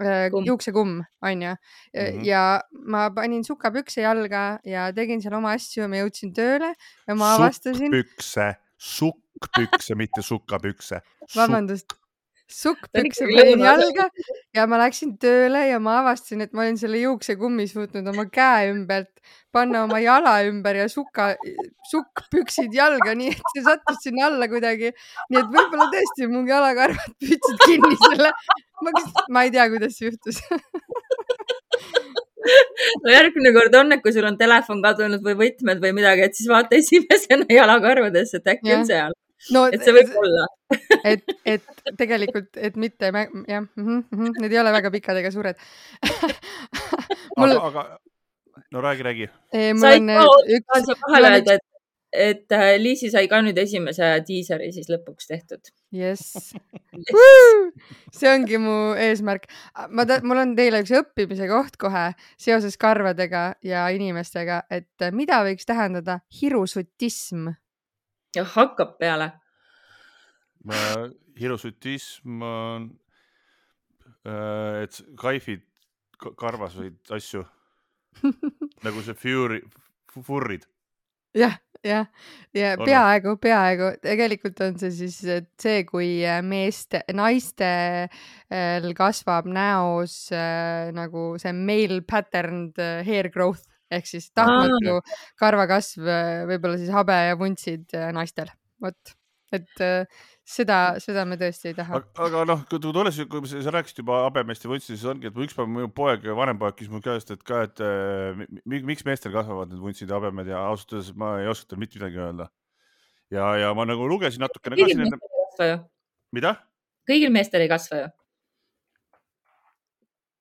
äh, 0.00 0.32
juuksekumm, 0.46 1.02
onju. 1.28 1.52
-hmm. 1.52 2.24
ja 2.24 2.62
ma 2.72 3.10
panin 3.14 3.44
sukapükse 3.44 4.00
jalga 4.00 4.58
ja 4.64 4.88
tegin 4.96 5.22
seal 5.22 5.36
oma 5.36 5.52
asju 5.58 5.84
ja 5.84 5.88
ma 5.92 6.00
jõudsin 6.00 6.32
tööle 6.34 6.74
ja 7.06 7.14
ma 7.14 7.34
avastasin. 7.36 7.92
sukkpükse, 7.92 8.54
sukkpükse, 8.78 9.94
mitte 9.94 10.22
sukapükse. 10.22 11.02
vabandust, 11.36 11.92
sukkpükse 12.50 13.26
panin 13.30 13.64
jalga 13.64 14.08
ja 14.56 14.66
ma 14.70 14.78
läksin 14.82 15.16
tööle 15.22 15.66
ja 15.68 15.78
ma 15.82 16.00
avastasin, 16.02 16.44
et 16.44 16.52
ma 16.56 16.64
olin 16.64 16.78
selle 16.80 17.00
juuksekummi 17.02 17.66
suutnud 17.70 18.06
oma 18.12 18.26
käe 18.32 18.70
ümbert 18.72 19.12
panna 19.52 19.84
oma 19.84 19.98
jala 20.02 20.34
ümber 20.46 20.78
ja 20.78 20.88
suka, 20.88 21.34
sukkpüksid 21.90 22.74
jalga, 22.74 23.14
nii 23.18 23.32
et 23.34 23.54
see 23.54 23.64
sattus 23.66 24.02
sinna 24.04 24.28
alla 24.28 24.48
kuidagi. 24.50 24.92
nii 25.30 25.40
et 25.40 25.48
võib-olla 25.54 25.88
tõesti 25.94 26.28
mu 26.30 26.44
jalakarvad 26.48 27.16
püüdsid 27.22 27.64
kinni 27.66 27.96
selle. 28.06 28.30
ma, 29.28 29.44
ei 29.44 29.50
tea, 29.54 29.66
kuidas 29.72 29.98
see 29.98 30.10
juhtus 30.10 30.40
no 33.04 33.12
järgmine 33.12 33.52
kord 33.56 33.74
on, 33.82 33.92
et 33.96 34.04
kui 34.04 34.14
sul 34.14 34.28
on 34.28 34.38
telefon 34.40 34.80
kadunud 34.84 35.24
või 35.24 35.36
võtmed 35.44 35.82
või 35.82 35.92
midagi, 35.98 36.28
et 36.28 36.38
siis 36.38 36.48
vaata 36.50 36.78
esimesena 36.78 37.48
jalakarvadesse, 37.60 38.40
et 38.40 38.54
äkki 38.54 38.78
on 38.78 38.86
seal 38.88 39.18
no, 39.54 39.66
et 39.72 39.82
see 39.84 39.94
võib 39.96 40.12
olla 40.20 40.46
et, 41.04 41.24
et 41.48 41.82
tegelikult, 41.98 42.52
et 42.56 42.76
mitte 42.76 43.10
jah 43.10 43.64
mm, 43.64 44.04
-hmm, 44.12 44.36
need 44.42 44.52
ei 44.52 44.60
ole 44.62 44.72
väga 44.76 44.92
pikad 44.94 45.20
ega 45.22 45.32
suured 45.34 45.58
Mul... 47.38 47.56
aga, 47.56 47.66
aga 47.66 47.84
no 48.70 48.80
räägi, 48.80 49.02
räägi. 49.02 49.26
sai 49.80 50.00
ka 50.06 50.24
üks... 50.56 50.94
vahele 51.06 51.30
öelda, 51.34 51.54
et, 51.54 51.66
et 52.12 52.52
äh, 52.52 52.74
Liisi 52.78 53.10
sai 53.10 53.28
ka 53.30 53.40
nüüd 53.42 53.58
esimese 53.58 54.10
diiseri 54.26 54.70
siis 54.74 54.90
lõpuks 54.90 55.30
tehtud. 55.30 55.72
jess 55.94 56.52
see 58.18 58.30
ongi 58.30 58.60
mu 58.62 58.76
eesmärk. 58.98 59.48
ma, 59.88 60.06
mul 60.22 60.44
on 60.44 60.54
teile 60.58 60.82
üks 60.84 60.92
õppimise 61.00 61.48
koht 61.50 61.80
kohe 61.80 62.10
seoses 62.36 62.76
karvadega 62.76 63.54
ja 63.62 63.88
inimestega, 63.94 64.62
et 64.70 65.10
mida 65.16 65.42
võiks 65.46 65.66
tähendada 65.66 66.20
hirusutism 66.40 67.50
jah, 68.36 68.50
hakkab 68.56 68.98
peale. 69.00 69.32
hirusutism 71.40 72.42
on, 72.44 72.90
äh, 74.28 74.82
et 74.84 75.00
kaifid 75.16 75.64
karvas 76.36 76.76
või 76.76 76.92
asju 77.16 77.46
nagu 78.84 79.02
see 79.06 79.16
Fury, 79.16 79.62
furrid. 80.12 80.66
jah, 81.32 81.56
jah, 81.86 82.10
ja 82.52 82.74
peaaegu, 82.76 83.36
peaaegu, 83.40 83.94
tegelikult 84.04 84.60
on 84.66 84.76
see 84.82 84.92
siis 84.98 85.16
see, 85.22 85.84
kui 85.88 86.20
meeste, 86.44 87.00
naistel 87.16 88.92
kasvab 88.98 89.48
näos 89.48 90.26
äh, 90.34 90.90
nagu 90.92 91.32
see 91.40 91.56
male 91.56 92.02
patterned 92.04 92.76
hair 93.06 93.32
growth 93.32 93.69
ehk 93.90 94.10
siis 94.10 94.28
tahtmatu 94.36 95.00
karvakasv, 95.40 96.04
võib-olla 96.50 96.78
siis 96.80 96.92
habe 96.94 97.16
ja 97.30 97.38
vuntsid 97.38 97.96
äh, 97.98 98.10
naistel, 98.16 98.50
vot, 98.82 99.14
et 99.54 99.82
äh, 99.82 100.20
seda, 100.46 100.78
seda 101.02 101.24
me 101.28 101.38
tõesti 101.40 101.70
ei 101.70 101.76
taha. 101.78 102.00
aga 102.24 102.44
noh, 102.48 102.62
kui 102.70 102.80
tulles, 102.82 103.18
kui 103.30 103.50
sa 103.50 103.74
rääkisid 103.74 104.02
juba 104.02 104.22
habemest 104.26 104.64
ja 104.64 104.70
vuntsidest, 104.70 105.02
siis 105.02 105.10
ongi, 105.10 105.30
et 105.30 105.42
üks 105.46 105.56
päev 105.56 105.70
mu 105.70 105.88
poeg, 105.94 106.26
vanem 106.38 106.60
poeg 106.60 106.78
küsis 106.78 106.92
mu 106.92 107.02
käest, 107.04 107.32
et 107.34 107.42
ka, 107.46 107.64
et 107.68 107.82
äh, 107.84 108.40
miks 108.70 109.06
meestel 109.08 109.34
kasvavad 109.34 109.72
need 109.72 109.82
vuntsid 109.82 110.10
ja 110.10 110.20
habemed 110.20 110.50
ja 110.50 110.62
ausalt 110.70 110.96
öeldes 110.96 111.12
ma 111.18 111.36
ei 111.42 111.50
oska 111.50 111.72
talle 111.72 111.84
mitte 111.84 112.00
midagi 112.00 112.22
öelda. 112.22 112.48
ja, 113.34 113.52
ja 113.64 113.74
ma 113.74 113.86
nagu 113.88 114.08
lugesin 114.10 114.42
natukene 114.46 114.78
ka 114.78 114.88
siin. 114.90 115.84
mida? 116.34 116.56
kõigil 117.10 117.32
meestel 117.34 117.66
ei 117.66 117.70
kasva 117.70 118.04
ju. 118.04 118.10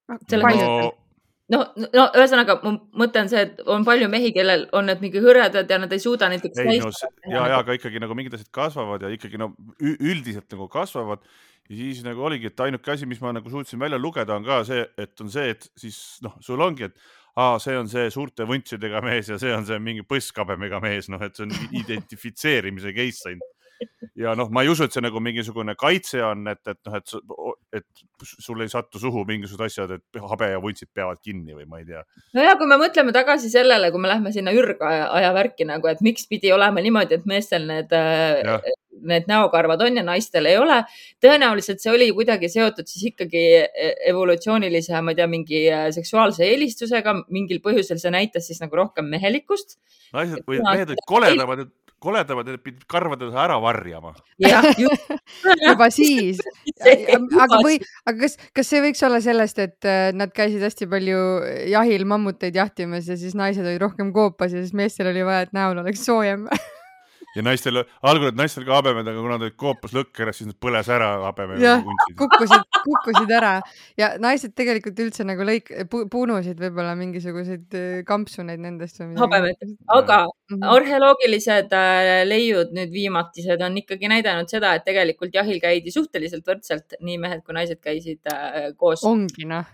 no, 0.09 0.93
no, 1.53 1.59
no 1.77 2.05
ühesõnaga 2.17 2.57
mu 2.63 2.75
mõte 3.01 3.21
on 3.23 3.29
see, 3.31 3.43
et 3.47 3.61
on 3.69 3.85
palju 3.87 4.09
mehi, 4.11 4.31
kellel 4.35 4.67
on 4.75 4.89
need 4.89 5.03
mingi 5.03 5.21
hõredad 5.23 5.69
ja 5.69 5.79
nad 5.81 5.93
ei 5.95 6.01
suuda 6.03 6.29
näiteks. 6.31 6.63
ei 6.63 6.81
no 6.81 6.91
ja, 7.27 7.45
ja 7.53 7.59
aga 7.59 7.77
ikkagi 7.77 8.01
nagu 8.01 8.17
mingid 8.17 8.37
asjad 8.37 8.51
kasvavad 8.55 9.05
ja 9.05 9.11
ikkagi 9.13 9.41
no 9.41 9.53
üldiselt 9.79 10.49
nagu 10.55 10.69
kasvavad. 10.71 11.23
Ja 11.69 11.77
siis 11.77 11.99
nagu 12.01 12.23
oligi, 12.25 12.49
et 12.49 12.61
ainuke 12.65 12.89
asi, 12.89 13.05
mis 13.05 13.19
ma 13.21 13.29
nagu 13.35 13.49
suutsin 13.51 13.77
välja 13.77 13.99
lugeda, 14.01 14.39
on 14.39 14.45
ka 14.47 14.63
see, 14.65 14.87
et 14.97 15.21
on 15.21 15.29
see, 15.29 15.51
et 15.53 15.67
siis 15.77 15.99
noh, 16.25 16.33
sul 16.41 16.61
ongi, 16.65 16.87
et 16.89 16.95
aa, 17.37 17.59
see 17.61 17.75
on 17.77 17.85
see 17.91 18.07
suurte 18.09 18.47
vuntsidega 18.49 19.03
mees 19.05 19.29
ja 19.29 19.37
see 19.37 19.53
on 19.53 19.67
see 19.67 19.77
mingi 19.83 20.01
põsskabemega 20.01 20.81
mees, 20.81 21.11
noh, 21.13 21.21
et 21.21 21.37
see 21.37 21.45
on 21.45 21.53
identifitseerimise 21.77 22.95
case 22.97 23.29
ainult 23.29 23.58
ja 24.19 24.33
noh, 24.37 24.49
ma 24.53 24.63
ei 24.65 24.71
usu, 24.71 24.85
et 24.85 24.95
see 24.95 25.03
nagu 25.03 25.21
mingisugune 25.23 25.75
kaitse 25.79 26.21
on, 26.25 26.47
et, 26.51 26.61
et 26.67 26.79
noh, 26.87 26.97
et, 26.99 27.79
et 27.79 28.25
sul 28.27 28.61
ei 28.63 28.71
satu 28.71 29.01
suhu 29.01 29.23
mingisugused 29.29 29.65
asjad, 29.67 29.95
et 29.97 30.21
habe 30.33 30.51
ja 30.51 30.59
vuntsid 30.63 30.91
peavad 30.95 31.21
kinni 31.23 31.55
või 31.57 31.67
ma 31.69 31.81
ei 31.81 31.87
tea. 31.87 32.03
no 32.35 32.45
ja 32.45 32.57
kui 32.59 32.69
me 32.69 32.79
mõtleme 32.81 33.15
tagasi 33.15 33.51
sellele, 33.53 33.91
kui 33.93 34.03
me 34.03 34.11
lähme 34.11 34.33
sinna 34.35 34.53
ürgaja 34.55 35.31
värki 35.35 35.67
nagu, 35.69 35.89
et 35.91 36.03
miks 36.05 36.27
pidi 36.29 36.53
olema 36.55 36.83
niimoodi, 36.83 37.19
et 37.19 37.29
meestel 37.29 37.67
need, 37.69 37.95
need 39.05 39.27
näokarvad 39.29 39.81
on 39.85 39.97
ja 39.97 40.03
naistel 40.03 40.49
ei 40.49 40.57
ole. 40.57 40.81
tõenäoliselt 41.23 41.81
see 41.83 41.91
oli 41.93 42.09
kuidagi 42.15 42.49
seotud 42.51 42.87
siis 42.89 43.11
ikkagi 43.13 43.43
e-, 43.61 43.93
evolutsioonilise, 44.11 44.99
ma 45.01 45.13
ei 45.13 45.19
tea, 45.19 45.27
mingi 45.31 45.63
äh, 45.71 45.87
seksuaalse 45.95 46.45
eelistusega, 46.47 47.15
mingil 47.33 47.61
põhjusel 47.63 48.01
see 48.01 48.13
näitas 48.13 48.49
siis 48.49 48.61
nagu 48.63 48.75
rohkem 48.79 49.09
mehelikkust. 49.11 49.77
naised 50.13 50.43
või 50.47 50.61
mehed 50.65 50.95
olid 50.95 51.05
koledamad, 51.07 51.65
et 51.65 51.73
koledamad, 52.03 52.47
et 52.49 52.63
pidid 52.63 52.85
karvade 52.89 53.27
taha 53.29 53.45
ära 53.47 53.59
varjama. 53.63 54.13
juba 55.69 55.89
siis. 55.93 56.41
aga 57.43 57.61
või, 57.65 57.77
aga 58.05 58.17
kas, 58.23 58.39
kas 58.55 58.71
see 58.71 58.83
võiks 58.85 59.03
olla 59.05 59.21
sellest, 59.23 59.61
et 59.63 59.89
äh, 59.89 60.09
nad 60.15 60.33
käisid 60.35 60.63
hästi 60.65 60.89
palju 60.91 61.21
jahil 61.71 62.07
mammuteid 62.09 62.57
jahtimas 62.59 63.09
ja 63.11 63.19
siis 63.19 63.37
naised 63.37 63.65
olid 63.65 63.81
rohkem 63.83 64.13
koopas 64.15 64.55
ja 64.55 64.63
siis 64.63 64.75
meestel 64.77 65.11
oli 65.11 65.25
vaja, 65.27 65.47
et 65.47 65.55
näol 65.55 65.83
oleks 65.83 66.05
soojem 66.07 66.47
ja 67.35 67.43
naistel, 67.45 67.81
algul 68.01 68.29
olid 68.29 68.39
naistel 68.39 68.65
ka 68.67 68.79
habemed, 68.79 69.07
aga 69.11 69.21
kuna 69.21 69.37
ta 69.41 69.49
koopas 69.63 69.93
lõkkeras, 69.95 70.39
siis 70.39 70.49
nad 70.49 70.57
põles 70.61 70.89
ära 70.91 71.09
habeme. 71.27 71.59
jah, 71.61 71.83
kukkusid, 72.17 72.65
kukkusid 72.85 73.33
ära 73.37 73.51
ja 73.99 74.11
naised 74.21 74.55
tegelikult 74.57 74.99
üldse 75.03 75.25
nagu 75.27 75.45
lõik- 75.45 75.71
pu,, 75.91 76.05
punusid 76.11 76.59
võib-olla 76.61 76.95
mingisuguseid 76.99 77.77
äh, 77.77 77.87
kampsuneid 78.09 78.63
nendest. 78.63 79.01
habemed, 79.19 79.61
aga 79.87 80.23
mm 80.25 80.57
-hmm. 80.57 80.67
arheoloogilised 80.75 81.73
äh, 81.77 82.25
leiud 82.27 82.73
nüüd 82.75 82.93
viimatised 82.93 83.61
on 83.61 83.77
ikkagi 83.77 84.09
näidanud 84.09 84.49
seda, 84.49 84.73
et 84.75 84.87
tegelikult 84.87 85.35
jahil 85.35 85.61
käidi 85.61 85.93
suhteliselt 85.93 86.47
võrdselt, 86.47 86.97
nii 86.99 87.17
mehed 87.21 87.45
kui 87.45 87.53
naised 87.53 87.81
käisid 87.81 88.25
äh, 88.33 88.71
koos. 88.77 89.05
ongi 89.05 89.45
noh, 89.45 89.65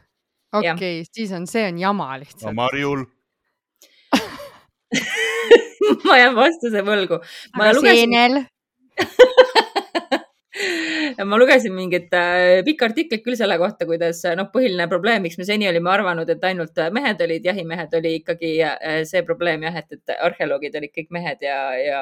okei 0.54 0.74
okay,, 0.74 1.04
siis 1.12 1.32
on, 1.32 1.48
see 1.48 1.68
on 1.68 1.80
jama 1.80 2.18
lihtsalt. 2.20 2.52
no 2.52 2.60
Marjul 2.64 3.06
ma 6.08 6.18
jään 6.20 6.36
vastuse 6.38 6.84
võlgu. 6.86 7.22
aga 7.56 7.72
lugesin... 7.78 8.02
seenel 8.02 8.34
ma 11.30 11.40
lugesin 11.40 11.74
mingit 11.75 12.14
äh, 12.16 12.62
pikka 12.68 12.90
artiklit 12.90 13.24
küll 13.25 13.38
selle 13.40 13.58
kohta, 13.62 13.88
kuidas 13.90 14.22
noh, 14.38 14.48
põhiline 14.54 14.86
probleem, 14.92 15.25
miks 15.25 15.38
me 15.40 15.48
seni 15.48 15.66
olime 15.70 15.92
arvanud, 15.92 16.30
et 16.32 16.44
ainult 16.48 16.75
mehed 16.96 17.25
olid 17.28 17.50
jahimehed, 17.52 17.92
oli 18.00 18.12
ikkagi 18.22 18.52
äh, 18.66 19.02
see 19.10 19.22
probleem 19.28 19.60
jah, 19.68 19.82
et, 19.82 19.90
et 19.98 20.16
arheoloogid 20.30 20.74
olid 20.80 20.94
kõik 20.96 21.12
mehed 21.16 21.40
ja, 21.46 21.60
ja 21.80 22.02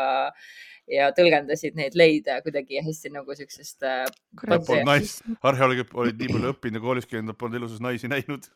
ja 0.92 1.06
tõlgendasid 1.16 1.78
neid 1.80 1.94
leide 1.96 2.42
kuidagi 2.44 2.82
hästi 2.84 3.14
nagu 3.14 3.36
siuksest 3.38 3.86
äh,. 3.88 4.04
Polnud 4.44 4.84
naist, 4.88 5.24
arheoloogid 5.40 5.94
olid 5.96 6.20
nii 6.20 6.34
palju 6.34 6.52
õppinud 6.52 6.80
ja 6.80 6.84
koolis 6.84 7.08
käinud, 7.08 7.30
nad 7.32 7.40
polnud 7.40 7.62
eluses 7.62 7.80
naisi 7.84 8.12
näinud 8.12 8.50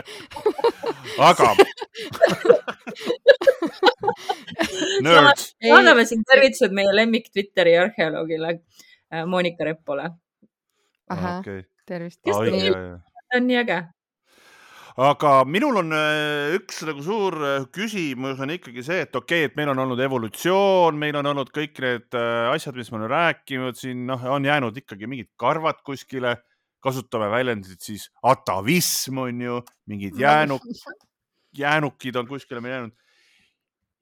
aga 1.18 1.54
anname 5.76 6.04
siin 6.08 6.24
tervitused 6.26 6.72
meie 6.76 6.92
lemmik 6.96 7.30
Twitteri 7.32 7.76
arheoloogile 7.80 8.50
äh, 8.56 9.24
Monika 9.26 9.64
Reppole. 9.68 10.10
ahah 11.10 11.38
okay., 11.40 11.62
tervist. 11.86 12.20
ta 12.24 12.38
on 13.36 13.46
nii 13.46 13.58
äge 13.62 13.78
aga 15.00 15.32
minul 15.46 15.76
on 15.80 15.92
äh, 15.96 16.56
üks 16.58 16.82
nagu 16.88 17.02
suur 17.04 17.32
äh, 17.46 17.64
küsimus 17.72 18.40
on 18.42 18.50
ikkagi 18.56 18.82
see, 18.86 19.00
et 19.06 19.16
okei 19.16 19.44
okay,, 19.44 19.50
et 19.50 19.56
meil 19.58 19.68
on 19.72 19.78
olnud 19.86 20.00
evolutsioon, 20.06 20.98
meil 21.00 21.16
on 21.20 21.26
olnud 21.32 21.50
kõik 21.54 21.74
need 21.84 22.08
asjad, 22.54 22.74
mis 22.76 22.90
me 22.92 22.96
oleme 23.00 23.12
rääkinud 23.14 23.74
siin, 23.78 23.98
noh, 24.10 24.20
on 24.34 24.42
jäänud 24.44 24.76
ikkagi 24.82 25.04
mingid 25.10 25.30
karvad 25.40 25.78
kuskile, 25.86 26.36
kasutame 26.82 27.28
väljendit 27.32 27.80
siis 27.84 28.08
atavism 28.22 29.22
on 29.26 29.40
ju, 29.44 29.60
mingid 29.90 30.18
jäänuk, 30.20 30.64
jäänukid 31.56 32.16
on 32.16 32.28
kuskile 32.28 32.60
meil 32.60 32.74
jäänud 32.78 32.96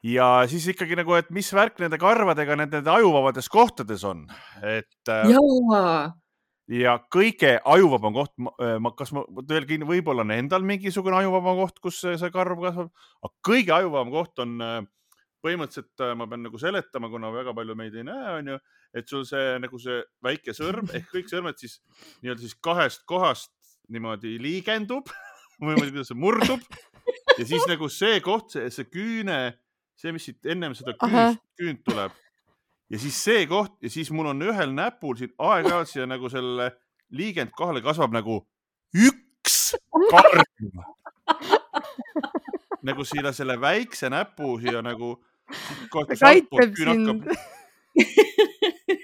ja 0.06 0.28
siis 0.50 0.68
ikkagi 0.70 0.97
nagu, 0.99 1.14
et 1.18 1.30
mis 1.35 1.49
värk 1.54 1.78
nende 1.82 1.99
karvadega 2.00 2.56
nende 2.58 2.82
ajuvabades 2.92 3.50
kohtades 3.50 4.04
on, 4.06 4.26
et. 4.62 4.90
Äh, 5.11 5.26
ja 6.68 6.99
kõige 7.12 7.56
ajuvabam 7.64 8.14
koht, 8.14 8.35
äh, 8.62 8.76
kas 8.99 9.12
ma 9.16 9.25
veel 9.49 9.66
võib-olla 9.88 10.26
on 10.26 10.35
endal 10.37 10.66
mingisugune 10.66 11.18
ajuvabam 11.23 11.62
koht, 11.64 11.80
kus 11.82 12.02
see, 12.04 12.18
see 12.20 12.30
karv 12.35 12.61
kasvab, 12.62 12.92
aga 13.25 13.35
kõige 13.47 13.75
ajuvabam 13.80 14.14
koht 14.14 14.44
on 14.44 14.54
äh, 14.62 14.78
põhimõtteliselt, 15.45 16.02
ma 16.18 16.26
pean 16.30 16.42
nagu 16.47 16.59
seletama, 16.61 17.11
kuna 17.12 17.30
väga 17.35 17.54
palju 17.57 17.76
meid 17.78 17.95
ei 17.99 18.07
näe, 18.07 18.33
onju, 18.40 18.59
et 18.99 19.11
sul 19.11 19.25
see 19.28 19.54
nagu 19.62 19.78
see 19.83 20.00
väike 20.25 20.54
sõrm 20.57 20.90
ehk 20.97 21.09
kõik 21.14 21.30
sõrmed 21.30 21.61
siis 21.61 21.78
nii-öelda 22.23 22.45
siis 22.45 22.59
kahest 22.64 23.07
kohast 23.09 23.54
niimoodi 23.92 24.37
liigendub 24.42 25.11
või 25.62 25.75
ma 25.75 25.78
ei 25.78 25.88
tea, 25.88 25.95
kuidas 25.95 26.12
see 26.12 26.23
murdub. 26.26 26.68
Ja 27.38 27.47
siis 27.47 27.64
nagu 27.71 27.87
see 27.92 28.18
koht, 28.25 28.50
see, 28.54 28.66
see 28.75 28.88
küüne 28.90 29.38
see, 29.99 30.14
mis 30.14 30.26
siit 30.28 30.49
ennem 30.50 30.75
seda 30.78 30.95
küünt, 30.99 31.40
küünt 31.59 31.85
tuleb. 31.87 32.14
Ja 32.88 33.00
siis 33.00 33.18
see 33.21 33.45
koht 33.50 33.76
ja 33.85 33.90
siis 33.92 34.11
mul 34.14 34.30
on 34.30 34.47
ühel 34.47 34.73
näpul 34.75 35.18
siin 35.18 35.35
aeg-ajalt 35.37 35.90
siia 35.90 36.07
nagu 36.09 36.30
selle 36.33 36.71
liigend 37.12 37.52
kohale 37.57 37.83
kasvab 37.85 38.14
nagu 38.16 38.40
üks 38.97 39.59
karm 40.12 41.58
nagu 42.88 43.07
siia 43.07 43.33
selle 43.37 43.59
väikse 43.61 44.11
näpu 44.12 44.59
siia 44.62 44.83
nagu. 44.83 45.16
aitab 46.28 46.75
sind. 46.76 47.25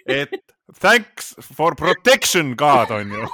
et 0.06 0.34
thanks 0.80 1.34
for 1.54 1.74
protection 1.74 2.54
God 2.56 2.90
on 2.90 3.12
ju 3.12 3.28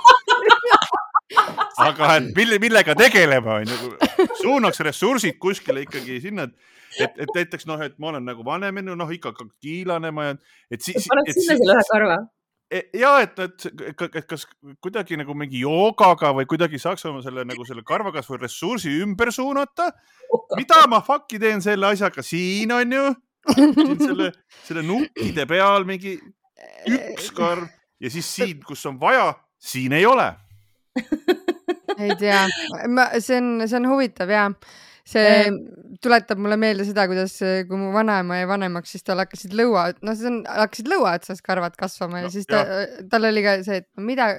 aga 1.80 2.16
et 2.16 2.30
mille, 2.36 2.58
millega 2.62 2.94
tegelema 2.98 3.60
on 3.60 3.70
ju, 3.70 3.94
suunaks 4.42 4.82
ressursid 4.86 5.38
kuskile 5.42 5.84
ikkagi 5.86 6.20
sinna, 6.22 6.46
et 6.48 6.68
et, 6.98 7.18
et 7.22 7.34
näiteks 7.36 7.68
noh, 7.70 7.80
et 7.84 7.94
ma 8.02 8.10
olen 8.10 8.24
nagu 8.26 8.44
vanem, 8.46 8.80
noh 8.86 9.10
ikka 9.14 9.32
kiilanema 9.62 10.24
ja 10.30 10.36
et 10.70 10.82
siis. 10.82 11.06
paned 11.10 11.30
sinna 11.36 11.56
selle 11.58 11.76
ühe 11.76 11.84
karva 11.92 12.16
ja 12.70 13.14
et, 13.24 13.38
et, 13.38 13.66
et 13.90 14.26
kas 14.30 14.46
kuidagi 14.82 15.18
nagu 15.18 15.34
mingi 15.34 15.62
joogaga 15.64 16.30
või 16.36 16.46
kuidagi 16.50 16.78
saaks 16.78 17.04
oma 17.10 17.22
selle 17.24 17.44
nagu 17.48 17.66
selle 17.66 17.82
karvakasvu 17.86 18.38
ressursi 18.38 18.92
ümber 19.02 19.32
suunata. 19.34 19.90
mida 20.56 20.84
ma 20.88 21.00
fuck'i 21.02 21.40
teen 21.42 21.62
selle 21.62 21.90
asjaga 21.90 22.22
siin 22.22 22.72
on 22.72 22.92
ju, 22.94 23.08
selle, 24.04 24.30
selle 24.66 24.86
nukkide 24.86 25.46
peal 25.50 25.86
mingi 25.88 26.14
üks 26.86 27.30
karv 27.34 27.66
ja 28.00 28.10
siis 28.10 28.28
siin, 28.34 28.60
kus 28.66 28.86
on 28.86 29.00
vaja, 29.00 29.34
siin 29.58 29.92
ei 29.92 30.06
ole. 30.06 30.30
Ei 32.00 32.14
tea, 32.16 32.46
ma, 32.88 33.10
see 33.20 33.36
on, 33.36 33.66
see 33.68 33.76
on 33.76 33.86
huvitav 33.90 34.30
ja 34.32 34.46
see 35.10 35.50
tuletab 36.00 36.40
mulle 36.40 36.56
meelde 36.60 36.86
seda, 36.88 37.04
kuidas, 37.10 37.34
kui 37.68 37.78
mu 37.78 37.90
vanaema 37.92 38.40
jäi 38.40 38.48
vanemaks, 38.48 38.94
siis 38.94 39.04
tal 39.04 39.20
hakkasid 39.20 39.52
lõua, 39.58 39.90
noh, 40.06 40.16
see 40.16 40.30
on, 40.30 40.38
hakkasid 40.48 40.88
lõua 40.90 41.16
otsas 41.18 41.42
karvad 41.44 41.76
kasvama 41.80 42.22
ja 42.22 42.28
no, 42.28 42.32
siis 42.32 42.48
ta, 42.48 42.62
tal 43.12 43.28
oli 43.28 43.44
ka 43.44 43.58
see, 43.66 43.82
et 43.82 43.88
no 43.98 44.06
mida, 44.06 44.30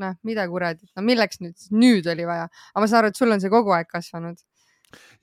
noh, 0.00 0.16
mida 0.26 0.46
kuradi, 0.50 0.88
no 0.96 1.04
milleks 1.04 1.42
nüüd, 1.44 1.68
nüüd 1.74 2.08
oli 2.14 2.28
vaja, 2.28 2.48
aga 2.72 2.84
ma 2.84 2.90
saan 2.90 3.02
aru, 3.02 3.12
et 3.12 3.20
sul 3.20 3.36
on 3.36 3.42
see 3.42 3.52
kogu 3.52 3.74
aeg 3.76 3.90
kasvanud 3.90 4.40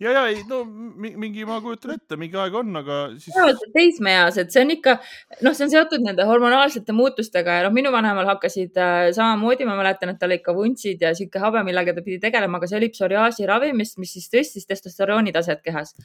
ja, 0.01 0.11
ja 0.11 0.23
ei 0.29 0.41
no 0.49 0.61
mingi, 0.65 1.45
ma 1.47 1.59
kujutan 1.63 1.95
ette, 1.95 2.17
mingi 2.19 2.37
aeg 2.39 2.55
on, 2.57 2.73
aga 2.81 2.99
siis. 3.21 3.35
teismeeas, 3.75 4.37
et 4.41 4.53
see 4.53 4.63
on 4.65 4.73
ikka, 4.75 4.97
noh, 5.45 5.55
see 5.57 5.67
on 5.67 5.73
seotud 5.73 6.05
nende 6.05 6.25
hormonaalsete 6.27 6.95
muutustega 6.97 7.59
ja 7.59 7.65
noh, 7.67 7.73
minu 7.75 7.93
vanemal 7.93 8.29
hakkasid 8.33 8.77
äh, 8.81 9.07
samamoodi, 9.15 9.67
ma 9.69 9.77
mäletan, 9.79 10.13
et 10.13 10.21
tal 10.21 10.35
ikka 10.35 10.55
vuntsid 10.57 11.01
ja 11.03 11.13
sihuke 11.17 11.41
habe, 11.43 11.63
millega 11.67 11.95
ta 11.97 12.05
pidi 12.05 12.19
tegelema, 12.23 12.59
aga 12.61 12.71
see 12.71 12.79
oli 12.81 12.91
psoriaasi 12.93 13.49
ravimist, 13.49 13.99
mis 14.01 14.15
siis 14.17 14.29
tõstis 14.33 14.69
testosterooni 14.69 15.33
taset 15.35 15.63
kehas. 15.65 15.95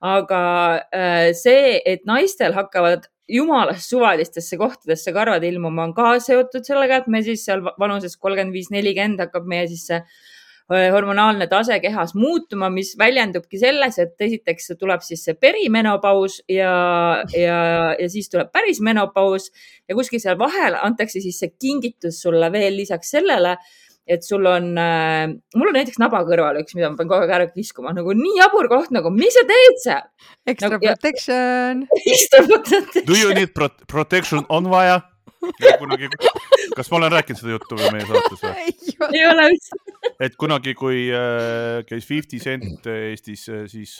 aga 0.00 0.42
äh, 0.96 1.30
see, 1.36 1.80
et 1.84 2.06
naistel 2.08 2.54
hakkavad 2.56 3.10
jumalast 3.30 3.90
suvalistesse 3.90 4.58
kohtadesse 4.58 5.12
karvad 5.14 5.44
ilmuma, 5.46 5.84
on 5.86 5.94
ka 5.94 6.14
seotud 6.22 6.66
sellega, 6.66 7.02
et 7.02 7.08
me 7.10 7.22
siis 7.26 7.44
seal 7.46 7.62
vanuses 7.78 8.16
kolmkümmend 8.18 8.56
viis, 8.56 8.70
nelikümmend 8.74 9.22
hakkab 9.26 9.46
meie 9.50 9.68
siis 9.70 9.86
see 9.90 10.00
hormonaalne 10.70 11.48
tase 11.50 11.80
kehas 11.82 12.14
muutuma, 12.14 12.70
mis 12.70 12.92
väljendubki 12.98 13.58
selles, 13.58 13.98
et 13.98 14.22
esiteks 14.22 14.72
tuleb 14.78 15.02
siis 15.02 15.24
see 15.26 15.34
perimenopaus 15.34 16.40
ja, 16.50 16.72
ja, 17.34 17.60
ja 17.98 18.08
siis 18.12 18.30
tuleb 18.30 18.52
päris 18.54 18.78
menopaus 18.84 19.50
ja 19.88 19.98
kuskil 19.98 20.22
seal 20.22 20.38
vahel 20.38 20.78
antakse 20.78 21.22
siis 21.22 21.40
see 21.42 21.54
kingitus 21.58 22.22
sulle 22.22 22.52
veel 22.54 22.78
lisaks 22.78 23.10
sellele, 23.16 23.56
et 24.10 24.24
sul 24.26 24.46
on 24.46 24.72
äh,, 24.78 25.26
mul 25.56 25.70
on 25.70 25.76
näiteks 25.76 26.00
naba 26.02 26.22
kõrval 26.26 26.62
üks, 26.62 26.74
mida 26.78 26.90
ma 26.90 26.98
pean 26.98 27.10
kogu 27.10 27.24
aeg 27.24 27.34
ära 27.36 27.50
kiskuma, 27.50 27.94
nagu 27.96 28.14
nii 28.16 28.38
jabur 28.38 28.70
koht, 28.70 28.94
nagu 28.94 29.12
mis 29.14 29.34
sa 29.36 29.46
teed 29.48 29.78
seal? 29.82 30.08
Extra 30.50 30.74
nagu, 30.76 30.86
protection. 30.86 31.86
Extra 32.14 32.46
protection. 32.46 33.06
Do 33.10 33.18
you 33.18 33.34
need 33.34 33.54
pro 33.54 33.70
protection 33.90 34.46
on 34.48 34.70
vaja? 34.70 35.00
kunagi, 35.80 36.08
kas 36.80 36.88
ma 36.88 36.96
olen 36.96 37.12
rääkinud 37.12 37.40
seda 37.42 37.52
juttu 37.52 37.76
või 37.76 37.90
meie 37.92 38.06
saates 38.08 38.40
või? 38.40 38.72
ei 39.18 39.24
ole 39.28 39.48
üldse. 39.52 39.78
et 40.24 40.36
kunagi, 40.40 40.72
kui 40.78 41.02
äh, 41.12 41.82
käis 41.88 42.08
Fifty 42.08 42.40
Cent 42.40 42.88
Eestis 42.88 43.44
äh,, 43.52 43.66
siis, 43.68 43.98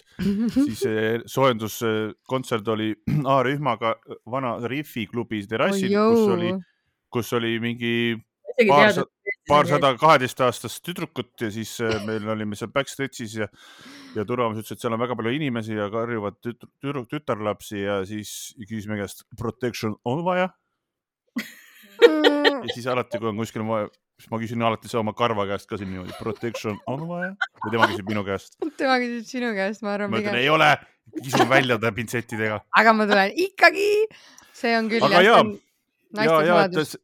siis 0.55 0.87
äh, 0.89 1.21
soojenduskontsert 1.29 2.73
oli 2.73 2.95
A-rühmaga 3.37 3.99
vana 4.33 4.57
Riffi 4.65 5.07
klubi 5.11 5.43
terrassil 5.51 5.93
oh,, 6.01 6.15
kus 6.15 6.35
oli, 6.37 6.53
kus 7.13 7.33
oli 7.37 7.55
mingi 7.61 7.95
paarsada, 8.69 9.07
paarsada 9.49 9.93
kaheteistaastast 10.01 10.83
tüdrukut 10.87 11.45
ja 11.45 11.51
siis 11.53 11.77
äh, 11.85 11.99
meil 12.09 12.29
olime 12.33 12.57
seal 12.57 12.73
backstage'is 12.73 13.37
ja, 13.43 13.51
ja 14.17 14.25
turvamees 14.25 14.65
ütles, 14.65 14.79
et 14.79 14.87
seal 14.87 14.97
on 14.97 15.05
väga 15.05 15.19
palju 15.21 15.37
inimesi 15.37 15.77
ja 15.77 15.91
karjuvad 15.93 16.41
tüdruk, 16.49 17.11
tütarlapsi 17.13 17.85
ja 17.85 18.01
siis 18.09 18.55
küsisime 18.65 18.97
käest 19.03 19.27
protection 19.37 19.99
on 20.09 20.25
vaja 20.25 20.49
ja 22.05 22.75
siis 22.75 22.87
alati, 22.91 23.19
kui 23.21 23.31
on 23.31 23.41
kuskil 23.41 23.65
vaja, 23.67 23.89
siis 24.21 24.31
ma 24.33 24.41
küsin 24.43 24.65
alati 24.67 24.93
oma 25.01 25.15
karva 25.17 25.47
käest 25.49 25.69
ka 25.71 25.79
siin 25.81 25.93
niimoodi, 25.93 26.15
protection 26.21 26.79
on 26.91 27.05
vaja 27.09 27.35
või 27.65 27.75
tema 27.75 27.91
küsib 27.91 28.11
minu 28.13 28.25
käest? 28.27 28.57
tema 28.81 28.97
küsib 29.03 29.29
sinu 29.29 29.53
käest, 29.57 29.85
ma 29.87 29.95
arvan. 29.97 30.13
ma 30.13 30.23
ütlen, 30.23 30.41
ei 30.41 30.51
ole, 30.53 30.71
kisun 31.21 31.49
välja 31.51 31.79
ta 31.83 31.93
pintsettidega. 31.97 32.63
aga 32.83 32.97
ma 32.97 33.07
tulen 33.11 33.37
ikkagi, 33.47 33.93
see 34.57 34.75
on 34.79 34.91
küll. 34.93 35.07
aga 35.07 35.23
ja, 35.25 35.39
ja, 36.25 36.41
ja, 36.49 36.59
et 36.67 36.81
see, 36.81 37.01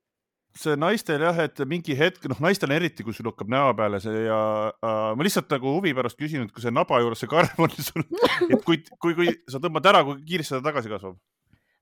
see 0.57 0.77
naistel 0.81 1.25
jah, 1.29 1.41
et 1.47 1.65
mingi 1.69 1.97
hetk, 1.99 2.29
noh, 2.33 2.41
naistel 2.45 2.75
eriti, 2.77 3.07
kui 3.07 3.17
sul 3.17 3.31
hakkab 3.31 3.53
näo 3.53 3.73
peale 3.79 4.01
see 4.05 4.27
ja 4.27 4.41
äh, 4.73 5.15
ma 5.17 5.27
lihtsalt 5.27 5.53
nagu 5.57 5.77
huvi 5.79 5.95
pärast 5.97 6.21
küsin, 6.21 6.47
et 6.47 6.55
kui 6.55 6.65
see 6.65 6.75
naba 6.75 7.01
juures 7.05 7.23
see 7.23 7.33
karv 7.33 7.65
on 7.65 7.73
sul, 7.77 8.05
et 8.51 8.61
kui, 8.67 8.83
kui, 9.01 9.17
kui 9.17 9.33
sa 9.51 9.63
tõmbad 9.63 9.93
ära, 9.93 10.05
kui 10.09 10.21
kiiresti 10.27 10.59
ta 10.59 10.65
tagasi 10.71 10.93
kasvab 10.93 11.17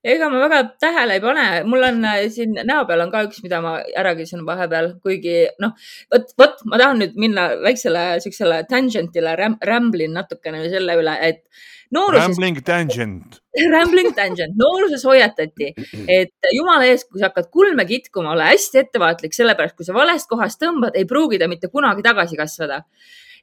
ega 0.04 0.28
ma 0.32 0.40
väga 0.44 0.60
tähele 0.82 1.16
ei 1.16 1.22
pane, 1.24 1.44
mul 1.68 1.84
on 1.88 2.02
äh, 2.08 2.24
siin 2.32 2.56
näo 2.68 2.84
peal 2.88 3.04
on 3.04 3.12
ka 3.12 3.24
üks, 3.26 3.40
mida 3.44 3.60
ma 3.64 3.76
ära 3.96 4.14
küsin 4.18 4.44
vahepeal, 4.46 4.94
kuigi 5.04 5.44
noh, 5.62 5.72
vot, 6.12 6.34
vot 6.40 6.64
ma 6.68 6.80
tahan 6.80 7.00
nüüd 7.02 7.16
minna 7.20 7.46
väiksele 7.64 8.04
siuksele 8.24 8.64
tangent'ile 8.70 9.36
räm,, 9.40 9.56
rämblin 9.64 10.12
natukene 10.18 10.60
selle 10.68 10.98
üle, 11.00 11.16
et 11.24 11.42
nooruses. 11.94 12.26
Rambling 12.26 12.60
tangent. 12.66 13.40
Rambling 13.74 14.12
tangent, 14.16 14.56
nooruses 14.60 15.04
hoiatati, 15.08 15.72
et 16.10 16.52
jumala 16.52 16.88
eest, 16.90 17.08
kui 17.08 17.22
sa 17.22 17.30
hakkad 17.30 17.48
kulme 17.54 17.88
kitkuma, 17.88 18.34
ole 18.36 18.52
hästi 18.52 18.84
ettevaatlik, 18.84 19.36
sellepärast 19.36 19.78
kui 19.78 19.88
sa 19.88 19.96
valest 19.96 20.28
kohast 20.30 20.60
tõmbad, 20.60 20.96
ei 20.98 21.08
pruugi 21.08 21.40
ta 21.40 21.48
mitte 21.50 21.72
kunagi 21.72 22.04
tagasi 22.04 22.40
kasvada 22.40 22.82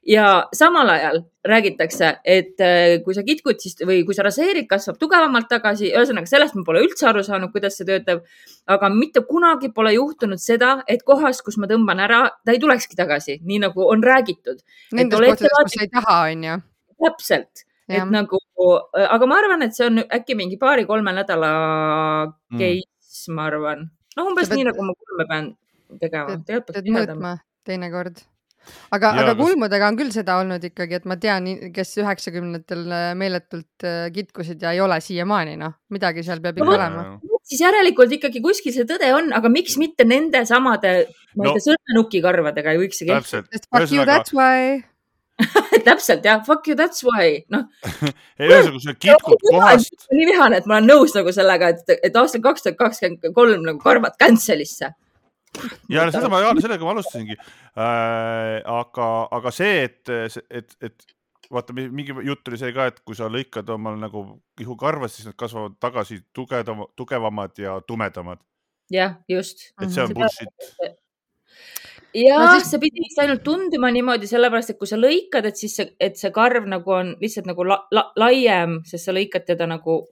ja 0.06 0.48
samal 0.54 0.88
ajal 0.88 1.22
räägitakse, 1.44 2.16
et 2.24 2.60
äh, 2.60 3.00
kui 3.04 3.14
sa 3.14 3.22
kitkud, 3.26 3.58
siis 3.62 3.76
või 3.82 4.02
kui 4.06 4.14
sa 4.14 4.24
raseerid, 4.26 4.68
kasvab 4.70 4.98
tugevamalt 5.00 5.48
tagasi. 5.50 5.90
ühesõnaga, 5.90 6.30
sellest 6.30 6.54
ma 6.58 6.62
pole 6.66 6.82
üldse 6.84 7.06
aru 7.10 7.22
saanud, 7.26 7.50
kuidas 7.54 7.78
see 7.78 7.86
töötab. 7.86 8.22
aga 8.66 8.90
mitte 8.94 9.24
kunagi 9.26 9.72
pole 9.74 9.94
juhtunud 9.94 10.42
seda, 10.42 10.82
et 10.86 11.02
kohas, 11.02 11.42
kus 11.42 11.58
ma 11.58 11.66
tõmban 11.70 12.02
ära, 12.02 12.22
ta 12.44 12.54
ei 12.54 12.62
tulekski 12.62 12.98
tagasi, 12.98 13.40
nii 13.42 13.58
nagu 13.66 13.88
on 13.88 14.02
räägitud. 14.02 14.62
Nendes 14.92 15.18
kohtades, 15.18 15.58
kus 15.62 15.78
sa 15.78 15.86
ei 15.86 15.92
taha, 15.92 16.18
on 16.30 16.44
ju. 16.44 16.58
täpselt, 17.02 17.64
et 17.90 18.10
nagu, 18.10 18.38
aga 18.94 19.26
ma 19.26 19.38
arvan, 19.42 19.66
et 19.66 19.74
see 19.74 19.86
on 19.86 20.02
äkki 20.02 20.38
mingi 20.38 20.58
paari-kolme 20.58 21.14
nädala 21.14 21.54
mm. 22.50 22.58
case 22.58 23.30
mm., 23.30 23.38
ma 23.38 23.48
arvan. 23.50 23.88
noh, 24.16 24.28
umbes 24.30 24.50
pead, 24.50 24.60
nii 24.60 24.70
nagu 24.70 24.86
ma 24.86 24.98
kulme 24.98 25.30
pean 25.30 25.54
tegema. 25.98 26.38
pead 26.46 26.92
mõõtma 26.94 27.40
teinekord 27.66 28.22
aga, 28.94 29.12
aga 29.22 29.34
kulmudega 29.38 29.88
on 29.90 29.98
küll 29.98 30.12
seda 30.14 30.38
olnud 30.42 30.64
ikkagi, 30.68 31.00
et 31.00 31.08
ma 31.08 31.16
tean, 31.20 31.48
kes 31.74 31.96
üheksakümnendatel 32.02 32.84
äh, 32.88 33.08
meeletult 33.18 33.86
äh, 33.88 34.06
kitkusid 34.14 34.62
ja 34.62 34.74
ei 34.76 34.82
ole 34.84 35.00
siiamaani, 35.04 35.56
noh, 35.60 35.76
midagi 35.94 36.24
seal 36.26 36.42
peab 36.44 36.60
ikka 36.60 36.68
no, 36.68 36.76
olema. 36.76 37.40
siis 37.48 37.64
järelikult 37.64 38.14
ikkagi 38.18 38.44
kuskil 38.44 38.74
see 38.76 38.86
tõde 38.88 39.10
on, 39.16 39.32
aga 39.36 39.50
miks 39.52 39.76
mitte 39.80 40.06
nende 40.08 40.44
samade, 40.48 40.94
ma 41.34 41.48
ei 41.48 41.52
no, 41.52 41.58
tea, 41.58 41.66
sõrmenukikarvadega 41.70 42.74
ei 42.74 42.82
võiks 42.84 43.02
see 43.02 43.10
kehtida. 43.10 43.44
sest 43.50 43.68
fuck 43.68 43.92
you, 43.92 44.06
that's 44.08 44.34
why 44.36 44.80
täpselt 45.86 46.26
jah, 46.26 46.42
fuck 46.46 46.66
you, 46.68 46.76
that's 46.78 47.02
why, 47.06 47.42
noh. 47.52 47.66
ei, 48.40 48.48
ühesõnaga, 48.48 48.82
sa 48.84 48.96
kitkud 49.00 49.46
kohast. 49.48 50.08
nii 50.12 50.26
vihane, 50.28 50.60
et 50.60 50.68
ma 50.70 50.78
olen 50.78 50.90
nõus 50.92 51.16
nagu 51.16 51.32
sellega, 51.34 51.72
et, 51.74 51.94
et 52.08 52.18
aastal 52.18 52.44
kaks 52.44 52.66
tuhat 52.66 52.78
kakskümmend 52.80 53.32
kolm 53.36 53.64
nagu 53.66 53.80
karvad 53.82 54.18
cancel'isse 54.20 54.92
ja 55.92 56.06
seda 56.12 56.30
ma, 56.32 56.40
sellega 56.60 56.86
ma 56.86 56.94
alustasingi 56.96 57.36
äh,. 57.36 58.62
aga, 58.68 59.08
aga 59.38 59.52
see, 59.54 59.82
et, 59.88 60.12
et, 60.50 60.76
et 60.80 61.06
vaata, 61.52 61.74
mingi 61.76 62.14
jutt 62.26 62.48
oli 62.48 62.58
see 62.60 62.72
ka, 62.74 62.88
et 62.90 63.02
kui 63.06 63.18
sa 63.18 63.28
lõikad 63.32 63.68
omal 63.74 63.98
nagu 64.00 64.24
kihukarvad, 64.58 65.12
siis 65.12 65.28
nad 65.28 65.36
kasvavad 65.38 65.76
tagasi 65.82 66.22
tugevama, 66.34 66.88
tugevamad 66.96 67.60
ja 67.60 67.78
tumedamad. 67.86 68.40
jah, 68.92 69.18
just. 69.28 69.70
et 69.80 69.92
see 69.92 70.04
on 70.04 70.14
bullshit. 70.16 70.72
ja 72.16 72.38
no, 72.40 72.48
siis... 72.56 72.70
see 72.70 72.82
pidi 72.82 73.04
vist 73.04 73.20
ainult 73.22 73.44
tunduma 73.44 73.92
niimoodi, 73.94 74.30
sellepärast 74.30 74.74
et 74.74 74.80
kui 74.80 74.90
sa 74.90 75.00
lõikad, 75.00 75.48
et 75.48 75.60
siis 75.60 75.76
see, 75.80 75.92
et 76.00 76.18
see 76.20 76.32
karv 76.34 76.68
nagu 76.70 76.96
on 76.96 77.14
lihtsalt 77.20 77.48
nagu 77.50 77.68
la, 77.68 77.82
la, 77.92 78.08
laiem, 78.20 78.80
sest 78.88 79.08
sa 79.08 79.16
lõikad 79.16 79.48
teda 79.52 79.68
nagu 79.70 80.02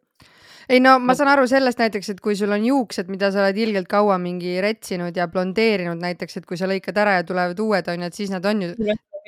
ei 0.70 0.80
no 0.82 0.96
ma 1.02 1.16
saan 1.18 1.32
aru 1.32 1.48
sellest 1.50 1.80
näiteks, 1.82 2.12
et 2.14 2.20
kui 2.22 2.36
sul 2.38 2.52
on 2.54 2.64
juuksed, 2.64 3.10
mida 3.10 3.32
sa 3.34 3.42
oled 3.42 3.58
ilgelt 3.58 3.88
kaua 3.90 4.18
mingi 4.22 4.56
retsinud 4.62 5.16
ja 5.16 5.26
blondeerinud 5.28 5.98
näiteks, 5.98 6.40
et 6.40 6.46
kui 6.46 6.58
sa 6.60 6.68
lõikad 6.70 6.98
ära 7.02 7.18
ja 7.18 7.26
tulevad 7.26 7.58
uued 7.58 7.90
onju, 7.90 8.10
et 8.10 8.18
siis 8.18 8.30
nad 8.30 8.46
on 8.46 8.62
ju, 8.66 8.74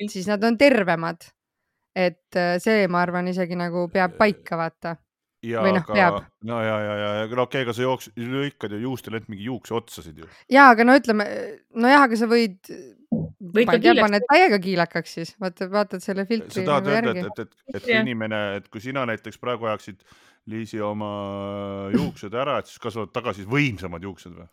siis 0.07 0.29
nad 0.31 0.43
on 0.43 0.57
tervemad. 0.57 1.29
et 1.93 2.35
äh, 2.41 2.55
see, 2.57 2.87
ma 2.89 3.03
arvan, 3.05 3.27
isegi 3.29 3.53
nagu 3.53 3.83
peab 3.93 4.15
paika, 4.17 4.57
vaata. 4.57 4.95
Või 5.43 5.75
noh, 5.75 5.85
peab. 5.87 6.19
no 6.47 6.59
ja, 6.63 6.75
ja, 6.79 6.95
ja, 6.97 7.09
ja 7.19 7.27
no 7.27 7.45
okei 7.45 7.61
okay,, 7.61 7.67
aga 7.67 7.75
sa 7.75 7.85
jooks, 7.85 8.09
lõikad 8.17 8.75
ju 8.75 8.81
juustele 8.85 9.19
ainult 9.19 9.31
mingi 9.33 9.47
juukseotsasid 9.49 10.23
ju. 10.23 10.29
ja, 10.53 10.69
aga 10.71 10.87
no 10.87 10.95
ütleme, 10.99 11.27
nojah, 11.75 12.07
aga 12.07 12.19
sa 12.19 12.29
võid 12.31 12.73
võid 13.13 13.69
ka 13.69 13.79
kiileks. 13.79 14.05
paned 14.07 14.27
täiega 14.29 14.59
kiilakaks 14.63 15.17
siis, 15.19 15.33
vaata, 15.41 15.67
vaatad 15.71 16.03
selle 16.05 16.27
filtri. 16.29 16.61
sa 16.61 16.67
tahad 16.69 16.87
nagu 16.87 16.95
öelda, 16.95 17.15
et, 17.27 17.41
et, 17.45 17.57
et, 17.73 17.81
et 17.81 17.89
inimene, 17.99 18.43
et 18.59 18.69
kui 18.71 18.83
sina 18.83 19.05
näiteks 19.09 19.41
praegu 19.41 19.69
ajaksid 19.69 20.05
Liisi 20.51 20.75
oma 20.83 21.09
juuksed 21.93 22.33
ära, 22.35 22.57
et 22.59 22.67
siis 22.67 22.81
kasvavad 22.83 23.13
tagasi 23.15 23.45
võimsamad 23.47 24.03
juuksed 24.03 24.33
või? 24.35 24.49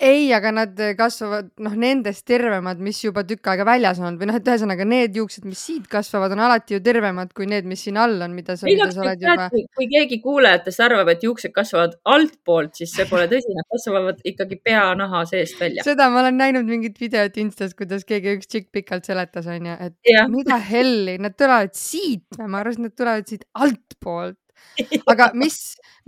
Ei, 0.00 0.30
aga 0.32 0.50
nad 0.54 0.80
kasvavad 0.96 1.50
noh, 1.64 1.74
nendest 1.78 2.24
tervemad, 2.28 2.80
mis 2.82 3.02
juba 3.02 3.22
tükk 3.28 3.50
aega 3.52 3.66
väljas 3.68 4.00
on 4.02 4.16
või 4.20 4.30
noh, 4.30 4.38
et 4.40 4.48
ühesõnaga 4.48 4.86
need 4.88 5.18
juuksed, 5.20 5.44
mis 5.48 5.60
siit 5.60 5.86
kasvavad, 5.92 6.32
on 6.34 6.42
alati 6.46 6.76
ju 6.76 6.82
tervemad 6.84 7.34
kui 7.36 7.48
need, 7.50 7.68
mis 7.68 7.84
siin 7.84 8.00
all 8.00 8.16
on, 8.24 8.34
mida 8.36 8.56
sa, 8.56 8.68
mida 8.68 8.88
sa 8.94 9.04
oled 9.04 9.24
juba. 9.26 9.48
kui 9.76 9.88
keegi 9.92 10.20
kuulajatest 10.24 10.84
arvab, 10.86 11.12
et 11.12 11.24
juuksed 11.26 11.54
kasvavad 11.56 11.98
altpoolt, 12.14 12.80
siis 12.80 12.94
see 12.96 13.08
pole 13.10 13.28
tõsi, 13.30 13.52
nad 13.56 13.68
kasvavad 13.76 14.24
ikkagi 14.32 14.60
peanaha 14.64 15.24
seest 15.30 15.60
välja. 15.60 15.86
seda 15.86 16.08
ma 16.12 16.24
olen 16.24 16.40
näinud 16.40 16.70
mingit 16.70 17.00
videot 17.00 17.36
Instas, 17.40 17.76
kuidas 17.76 18.06
keegi 18.08 18.38
üks 18.38 18.48
tšikk 18.50 18.70
pikalt 18.80 19.08
seletas, 19.08 19.48
onju, 19.52 19.76
et 19.86 20.14
ja. 20.14 20.26
mida 20.32 20.56
helli, 20.70 21.18
nad 21.20 21.36
tulevad 21.36 21.76
siit, 21.76 22.26
ma 22.40 22.64
arvasin, 22.64 22.88
et 22.88 22.94
nad 22.94 23.00
tulevad 23.04 23.28
siit 23.28 23.44
altpoolt 23.52 24.38
aga 25.12 25.30
mis, 25.38 25.58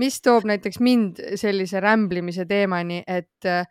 mis 0.01 0.19
toob 0.25 0.47
näiteks 0.49 0.81
mind 0.83 1.21
sellise 1.41 1.81
rämblimise 1.83 2.47
teemani, 2.49 3.03
et 3.07 3.49
äh, 3.49 3.65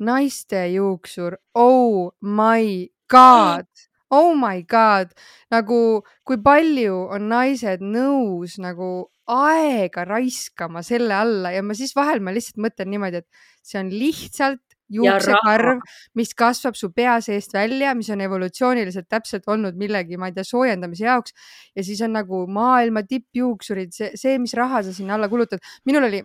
naiste 0.00 0.64
juuksur, 0.74 1.36
oh 1.54 2.10
my 2.20 2.88
god, 3.10 3.68
oh 4.10 4.34
my 4.38 4.62
god, 4.62 5.12
nagu 5.52 6.02
kui 6.26 6.40
palju 6.42 7.06
on 7.14 7.30
naised 7.30 7.84
nõus 7.84 8.58
nagu 8.62 9.10
aega 9.30 10.04
raiskama 10.08 10.82
selle 10.82 11.14
alla 11.14 11.52
ja 11.54 11.62
ma 11.62 11.76
siis 11.78 11.94
vahel 11.94 12.22
ma 12.24 12.34
lihtsalt 12.34 12.58
mõtlen 12.64 12.90
niimoodi, 12.90 13.22
et 13.22 13.46
see 13.62 13.78
on 13.78 13.92
lihtsalt 13.94 14.64
juuksekarv, 14.90 15.84
mis 16.18 16.32
kasvab 16.34 16.74
su 16.78 16.90
pea 16.94 17.14
seest 17.22 17.54
välja, 17.54 17.94
mis 17.94 18.10
on 18.10 18.24
evolutsiooniliselt 18.24 19.06
täpselt 19.10 19.46
olnud 19.50 19.78
millegi, 19.78 20.18
ma 20.18 20.30
ei 20.30 20.34
tea, 20.34 20.46
soojendamise 20.46 21.06
jaoks. 21.06 21.36
Ja 21.78 21.84
siis 21.86 22.02
on 22.02 22.16
nagu 22.18 22.42
maailma 22.50 23.04
tippjuuksurid, 23.06 23.94
see, 23.94 24.10
see, 24.18 24.38
mis 24.42 24.54
raha 24.58 24.82
sa 24.86 24.94
sinna 24.96 25.14
alla 25.14 25.30
kulutad. 25.30 25.62
minul 25.86 26.08
oli 26.10 26.24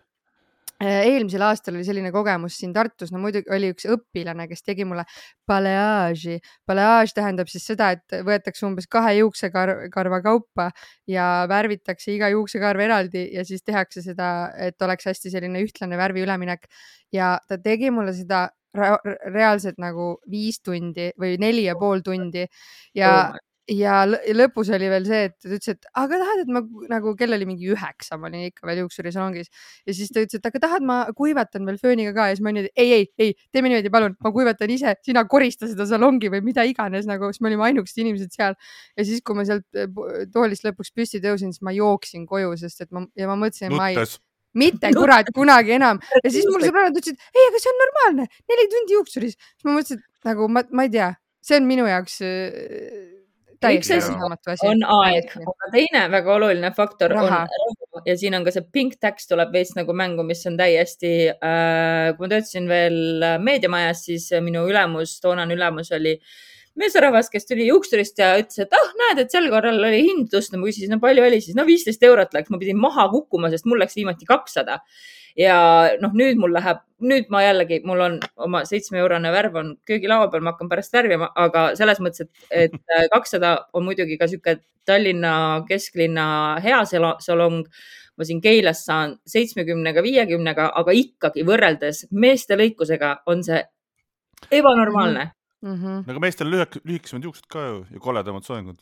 eelmisel 0.84 1.44
aastal 1.48 1.78
oli 1.78 1.86
selline 1.88 2.12
kogemus 2.12 2.58
siin 2.60 2.74
Tartus, 2.76 3.12
no 3.14 3.20
muidugi 3.24 3.52
oli 3.56 3.70
üks 3.72 3.88
õpilane, 3.92 4.48
kes 4.50 4.64
tegi 4.66 4.86
mulle 4.88 5.06
baleaaži. 5.48 6.40
baleaaž 6.68 7.14
tähendab 7.16 7.48
siis 7.52 7.66
seda, 7.66 7.92
et 7.96 8.18
võetakse 8.28 8.66
umbes 8.68 8.90
kahe 8.92 9.16
juuksekarva 9.20 10.20
kaupa 10.26 10.70
ja 11.08 11.46
värvitakse 11.50 12.12
iga 12.16 12.30
juuksekarv 12.34 12.84
eraldi 12.88 13.30
ja 13.34 13.46
siis 13.48 13.64
tehakse 13.64 14.04
seda, 14.04 14.52
et 14.58 14.82
oleks 14.82 15.08
hästi 15.08 15.32
selline 15.32 15.64
ühtlane 15.64 15.98
värvi 15.98 16.26
üleminek 16.26 16.68
ja 17.14 17.38
ta 17.48 17.58
tegi 17.58 17.92
mulle 17.92 18.14
seda 18.14 18.50
reaalselt 18.76 19.80
nagu 19.80 20.18
viis 20.28 20.60
tundi 20.60 21.14
või 21.20 21.38
neli 21.40 21.64
ja 21.70 21.78
pool 21.80 22.04
tundi 22.04 22.44
ja 22.96 23.12
oh 23.32 23.44
ja 23.72 24.04
lõpus 24.06 24.70
oli 24.76 24.88
veel 24.92 25.06
see, 25.08 25.22
et 25.30 25.36
ta 25.42 25.50
ütles, 25.50 25.74
et 25.74 25.88
aga 25.98 26.20
tahad, 26.22 26.42
et 26.44 26.52
ma 26.54 26.62
nagu 26.92 27.14
kell 27.18 27.34
oli 27.38 27.48
mingi 27.50 27.70
üheksa, 27.74 28.20
ma 28.22 28.30
olin 28.30 28.48
ikka 28.50 28.68
veel 28.70 28.84
juuksurisalongis. 28.84 29.50
Ja 29.88 29.96
siis 29.98 30.12
ta 30.14 30.22
ütles, 30.22 30.42
et 30.42 30.50
aga 30.50 30.62
tahad, 30.68 30.86
ma 30.86 30.98
kuivatan 31.18 31.66
veel 31.70 31.80
fööniga 31.82 32.14
ka. 32.16 32.28
Ja 32.30 32.38
siis 32.38 32.46
ma 32.46 32.54
olin, 32.54 32.68
et 32.70 32.84
ei, 32.84 32.92
ei, 33.00 33.08
ei, 33.22 33.34
teeme 33.56 33.72
niimoodi, 33.72 33.92
palun, 33.94 34.18
ma 34.22 34.34
kuivatan 34.36 34.76
ise, 34.76 34.96
sina 35.06 35.26
korista 35.30 35.70
seda 35.72 35.88
salongi 35.90 36.30
või 36.34 36.44
mida 36.46 36.66
iganes 36.68 37.10
nagu, 37.10 37.32
siis 37.34 37.42
me 37.42 37.52
olime 37.52 37.66
ainukesed 37.72 38.04
inimesed 38.06 38.36
seal. 38.36 38.60
ja 38.98 39.08
siis, 39.08 39.26
kui 39.26 39.38
ma 39.38 39.48
sealt 39.48 39.66
eh, 39.74 39.90
toolist 40.34 40.68
lõpuks 40.68 40.94
püsti 40.94 41.24
tõusin, 41.24 41.56
siis 41.56 41.66
ma 41.66 41.74
jooksin 41.76 42.30
koju, 42.30 42.54
sest 42.62 42.86
et 42.86 42.94
ma 42.94 43.06
ja 43.18 43.30
ma 43.32 43.40
mõtlesin, 43.40 43.74
et 43.74 43.80
ma 43.80 43.90
ei 43.94 44.00
mitte 44.56 44.94
kurat 44.96 45.28
kunagi 45.36 45.76
enam. 45.76 46.00
Ja 46.24 46.32
siis 46.32 46.46
mul 46.48 46.64
sõbrannad 46.64 46.96
ütlesid, 46.96 47.20
ei, 47.34 47.50
aga 47.50 47.60
see 47.60 47.74
on 47.74 47.82
normaalne, 47.82 48.30
neli 48.52 48.70
tundi 48.72 48.96
juuksuris. 48.96 49.36
siis 49.36 49.68
ma 49.68 49.76
mõtlesin, 49.76 50.00
et 50.00 50.30
nagu 50.32 50.48
ma, 50.48 50.64
ma 50.72 50.88
ei 50.88 50.94
tea, 50.94 51.10
see 51.44 51.60
on 51.60 51.68
minu 51.68 51.90
jaoks 51.90 52.22
äh, 53.70 53.78
üks 53.80 53.92
asi 53.96 54.68
on 54.68 54.84
aeg, 55.02 55.36
aga 55.42 55.70
teine 55.74 56.06
väga 56.14 56.34
oluline 56.36 56.72
faktor 56.76 57.14
raha. 57.16 57.44
on 57.46 57.78
raha 57.84 58.04
ja 58.06 58.18
siin 58.20 58.36
on 58.38 58.46
ka 58.46 58.54
see 58.56 58.66
pink 58.76 58.98
tax 59.02 59.30
tuleb 59.30 59.54
veits 59.56 59.76
nagu 59.78 59.94
mängu, 59.98 60.26
mis 60.28 60.44
on 60.50 60.58
täiesti 60.60 61.14
äh,, 61.34 62.12
kui 62.16 62.26
ma 62.26 62.34
töötasin 62.34 62.68
veel 62.70 63.00
meediamajas, 63.44 64.06
siis 64.10 64.28
minu 64.46 64.66
ülemus, 64.70 65.18
toonane 65.24 65.58
ülemus 65.58 65.92
oli 65.96 66.18
meesterahvas, 66.80 67.30
kes 67.32 67.48
tuli 67.48 67.70
juuksurist 67.70 68.20
ja 68.20 68.34
ütles, 68.40 68.60
et 68.66 68.74
ah, 68.76 68.90
näed, 69.02 69.22
et 69.24 69.34
sel 69.34 69.48
korral 69.52 69.80
oli 69.80 70.02
hind 70.10 70.32
tõstnud. 70.34 70.60
ma 70.62 70.70
küsisin, 70.70 70.92
no 70.92 71.00
palju 71.04 71.24
oli 71.24 71.40
siis? 71.44 71.56
no 71.58 71.66
viisteist 71.68 72.04
eurot 72.04 72.36
läks, 72.36 72.52
ma 72.52 72.60
pidin 72.62 72.80
maha 72.80 73.08
kukkuma, 73.14 73.52
sest 73.54 73.68
mul 73.70 73.80
läks 73.82 73.96
viimati 73.98 74.28
kakssada 74.28 74.82
ja 75.40 75.58
noh, 76.02 76.14
nüüd 76.16 76.40
mul 76.40 76.54
läheb, 76.56 76.80
nüüd 77.04 77.28
ma 77.34 77.42
jällegi, 77.44 77.82
mul 77.88 78.04
on 78.06 78.16
oma 78.48 78.64
seitsme 78.68 79.02
eurone 79.02 79.32
värv 79.36 79.60
on 79.62 79.74
köögilaua 79.88 80.30
peal, 80.32 80.46
ma 80.46 80.56
hakkan 80.56 80.72
pärast 80.72 80.96
värvima, 80.96 81.32
aga 81.36 81.68
selles 81.80 82.00
mõttes, 82.04 82.30
et, 82.50 82.72
et 82.72 83.12
kakssada 83.14 83.58
on 83.74 83.88
muidugi 83.88 84.20
ka 84.22 84.30
sihuke 84.32 84.60
Tallinna 84.86 85.66
kesklinna 85.66 86.26
hea 86.62 86.84
salong 86.86 87.64
ma 88.16 88.24
siin 88.28 88.42
Keilas 88.42 88.86
saan 88.86 89.18
seitsmekümnega, 89.28 90.04
viiekümnega, 90.06 90.70
aga 90.80 90.94
ikkagi 90.96 91.44
võrreldes 91.48 92.06
meeste 92.16 92.56
lõikusega 92.56 93.16
on 93.32 93.44
see 93.44 93.64
ebanormaalne 94.56 95.32
mm. 95.66 95.76
-hmm. 95.76 96.04
aga 96.10 96.20
meestel 96.20 96.52
lühik, 96.52 96.80
lühikesemad 96.84 97.24
juuksed 97.28 97.48
ka 97.50 97.66
ju 97.68 97.80
ja 97.92 98.00
koledamad 98.00 98.46
soengud 98.48 98.78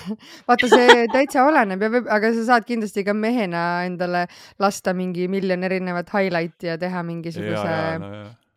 vaata, 0.48 0.68
see 0.70 1.06
täitsa 1.12 1.46
oleneb 1.48 1.82
ja 1.82 1.90
võib, 1.96 2.10
aga 2.12 2.32
sa 2.36 2.46
saad 2.52 2.68
kindlasti 2.68 3.04
ka 3.06 3.14
mehena 3.16 3.64
endale 3.88 4.26
lasta 4.62 4.94
mingi 4.96 5.28
miljon 5.32 5.64
erinevat 5.68 6.12
highlight'i 6.14 6.72
ja 6.72 6.78
teha 6.80 7.04
mingisuguse. 7.06 7.74
No, 8.02 8.12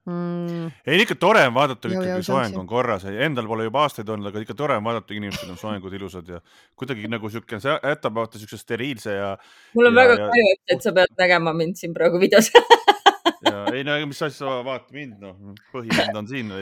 Mm. 0.06 0.68
ei, 0.86 1.00
ikka 1.02 1.16
tore 1.18 1.42
on 1.48 1.54
vaadata, 1.56 1.90
kui 1.90 2.26
soeng 2.28 2.54
on 2.62 2.68
korras, 2.70 3.08
endal 3.10 3.48
pole 3.50 3.64
juba 3.66 3.88
aastaid 3.88 4.10
olnud, 4.14 4.30
aga 4.30 4.44
ikka 4.44 4.54
tore 4.54 4.76
on 4.78 4.84
vaadata, 4.86 5.16
inimestel 5.18 5.50
on 5.50 5.58
soengud 5.58 5.96
ilusad 5.98 6.30
ja 6.30 6.38
kuidagi 6.78 7.10
nagu 7.10 7.32
siuke, 7.34 7.58
see 7.58 7.74
jätab 7.74 8.14
vaata 8.20 8.38
siukse 8.38 8.60
steriilse 8.62 9.16
ja. 9.16 9.32
mul 9.74 9.90
on 9.90 9.98
ja, 9.98 10.04
väga 10.04 10.20
kahju, 10.22 10.52
et 10.76 10.86
sa 10.86 10.94
pead 10.94 11.18
nägema 11.18 11.56
mind 11.58 11.82
siin 11.82 11.98
praegu 11.98 12.22
videos 12.22 12.52
ja 13.50 13.64
ei 13.74 13.82
no 13.88 13.98
mis 14.12 14.22
asja, 14.28 14.60
vaata 14.68 14.94
mind, 14.94 15.18
noh, 15.26 15.58
põhivend 15.74 16.22
on 16.22 16.30
siin, 16.30 16.54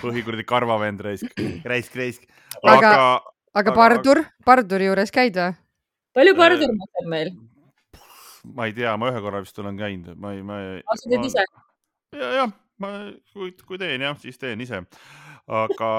põhi 0.00 0.24
kuradi 0.24 0.48
karvavend 0.48 1.04
raisk, 1.04 1.44
raisk, 1.68 2.00
raisk. 2.00 2.24
aga, 2.64 2.94
aga, 2.94 3.04
aga 3.56 3.74
Pardur, 3.74 4.22
Parduri 4.46 4.90
juures 4.90 5.12
käid 5.14 5.38
või? 5.38 5.54
palju 6.16 6.34
Pardur 6.38 6.74
maksab 6.76 7.12
meil? 7.12 7.34
ma 8.56 8.70
ei 8.70 8.74
tea, 8.76 8.96
ma 9.00 9.10
ühe 9.12 9.22
korra 9.24 9.42
vist 9.44 9.58
olen 9.62 9.78
käinud, 9.78 10.16
ma 10.20 10.34
ei, 10.36 10.42
ma 10.46 10.60
ei. 10.64 10.82
sa 10.94 11.10
teed 11.10 11.30
ise? 11.30 11.46
ja, 12.16 12.32
jah 12.42 12.58
ma, 12.80 12.94
kui, 13.34 13.52
kui 13.66 13.80
teen 13.80 14.04
jah, 14.04 14.16
siis 14.20 14.40
teen 14.40 14.62
ise. 14.64 14.82
aga, 15.50 15.90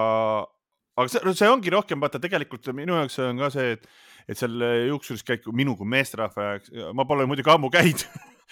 aga 0.98 1.08
see, 1.12 1.36
see 1.38 1.52
ongi 1.52 1.74
rohkem, 1.74 2.02
vaata 2.02 2.22
tegelikult 2.24 2.72
minu 2.78 2.98
jaoks 3.00 3.20
on 3.26 3.42
ka 3.42 3.52
see, 3.54 3.78
et, 3.78 3.88
et 4.32 4.40
seal 4.40 4.68
juuksuris 4.90 5.26
käib 5.28 5.48
minu 5.56 5.76
kui 5.80 5.90
meesterahva 5.90 6.52
jaoks, 6.54 6.76
ma 6.98 7.08
pole 7.10 7.28
muidugi 7.30 7.54
ammu 7.54 7.72
käinud 7.74 8.06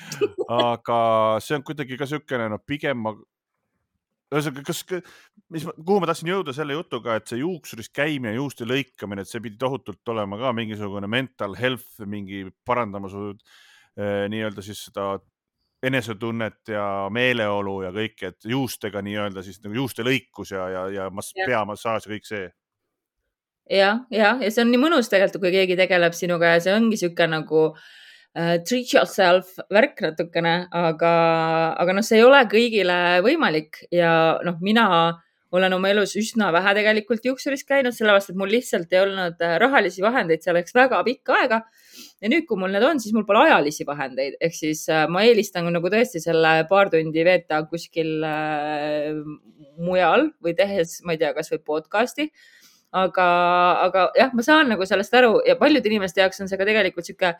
aga 0.73 0.99
see 1.43 1.57
on 1.57 1.65
kuidagi 1.65 1.99
ka 1.99 2.07
siukene, 2.09 2.49
no 2.51 2.61
pigem 2.61 3.01
ma 3.05 3.15
ühesõnaga, 4.29 4.63
kas, 4.67 4.83
mis, 5.53 5.65
kuhu 5.77 5.97
ma 6.01 6.09
tahtsin 6.09 6.29
jõuda 6.29 6.53
selle 6.55 6.75
jutuga, 6.77 7.17
et 7.17 7.31
see 7.31 7.41
juuksuris 7.41 7.89
käimine, 7.93 8.35
juuste 8.37 8.67
lõikamine, 8.69 9.25
et 9.25 9.31
see 9.31 9.41
pidi 9.43 9.57
tohutult 9.61 10.13
olema 10.13 10.37
ka 10.41 10.53
mingisugune 10.57 11.09
mental 11.09 11.57
health, 11.57 12.03
mingi 12.05 12.45
parandama 12.67 13.09
su 13.11 13.31
eh, 13.31 14.27
nii-öelda 14.31 14.65
siis 14.65 14.85
seda 14.89 15.15
enesetunnet 15.85 16.73
ja 16.73 16.85
meeleolu 17.15 17.79
ja 17.85 17.93
kõike, 17.95 18.33
et 18.33 18.49
juustega 18.51 19.01
nii-öelda 19.05 19.43
siis 19.45 19.61
nagu 19.63 19.79
juuste 19.79 20.03
lõikus 20.05 20.51
ja, 20.53 20.67
ja, 20.73 20.87
ja 20.93 21.07
mas, 21.13 21.31
peamassaaž 21.39 22.05
ja 22.05 22.13
kõik 22.13 22.27
see. 22.27 22.49
jah, 23.79 24.03
jah, 24.13 24.43
ja 24.43 24.51
see 24.51 24.65
on 24.65 24.73
nii 24.73 24.83
mõnus 24.83 25.09
tegelikult, 25.09 25.47
kui 25.47 25.55
keegi 25.55 25.79
tegeleb 25.79 26.17
sinuga 26.17 26.53
ja 26.57 26.61
see 26.65 26.75
ongi 26.75 26.97
niisugune 26.97 27.39
nagu 27.39 27.63
uh, 27.71 27.89
treat 28.33 28.93
yourself 28.93 29.55
värk 29.73 30.03
natukene, 30.05 30.53
aga, 30.71 31.13
aga 31.81 31.95
noh, 31.97 32.05
see 32.05 32.19
ei 32.19 32.27
ole 32.27 32.43
kõigile 32.51 32.99
võimalik 33.25 33.81
ja 33.91 34.11
noh, 34.45 34.59
mina 34.61 34.85
olen 35.51 35.73
oma 35.73 35.89
elus 35.89 36.13
üsna 36.19 36.51
vähe 36.53 36.73
tegelikult 36.77 37.25
juuksuris 37.25 37.63
käinud, 37.67 37.95
sellepärast 37.95 38.31
et 38.31 38.37
mul 38.37 38.51
lihtsalt 38.53 38.91
ei 38.93 39.01
olnud 39.01 39.41
äh, 39.45 39.55
rahalisi 39.61 40.03
vahendeid 40.05 40.43
selleks 40.45 40.75
väga 40.77 41.01
pikka 41.07 41.39
aega 41.39 41.61
ja 42.21 42.29
nüüd, 42.29 42.45
kui 42.49 42.59
mul 42.61 42.73
need 42.73 42.85
on, 42.85 43.01
siis 43.01 43.15
mul 43.17 43.25
pole 43.27 43.47
ajalisi 43.47 43.87
vahendeid, 43.87 44.37
ehk 44.45 44.55
siis 44.55 44.83
äh, 44.93 45.07
ma 45.09 45.23
eelistan 45.25 45.69
nagu 45.73 45.91
tõesti 45.91 46.21
selle 46.21 46.53
paar 46.69 46.91
tundi 46.93 47.25
veeta 47.25 47.63
kuskil 47.71 48.19
äh, 48.27 49.17
mujal 49.81 50.29
või 50.45 50.53
tehes, 50.57 50.99
ma 51.05 51.15
ei 51.15 51.21
tea, 51.21 51.33
kasvõi 51.37 51.63
podcast'i. 51.65 52.29
aga, 52.93 53.25
aga 53.85 54.05
jah, 54.17 54.31
ma 54.33 54.45
saan 54.45 54.69
nagu 54.73 54.85
sellest 54.85 55.13
aru 55.13 55.41
ja 55.45 55.55
paljude 55.57 55.89
inimeste 55.89 56.21
jaoks 56.21 56.41
on 56.41 56.49
see 56.49 56.57
ka 56.57 56.65
tegelikult 56.65 57.05
sihuke 57.05 57.35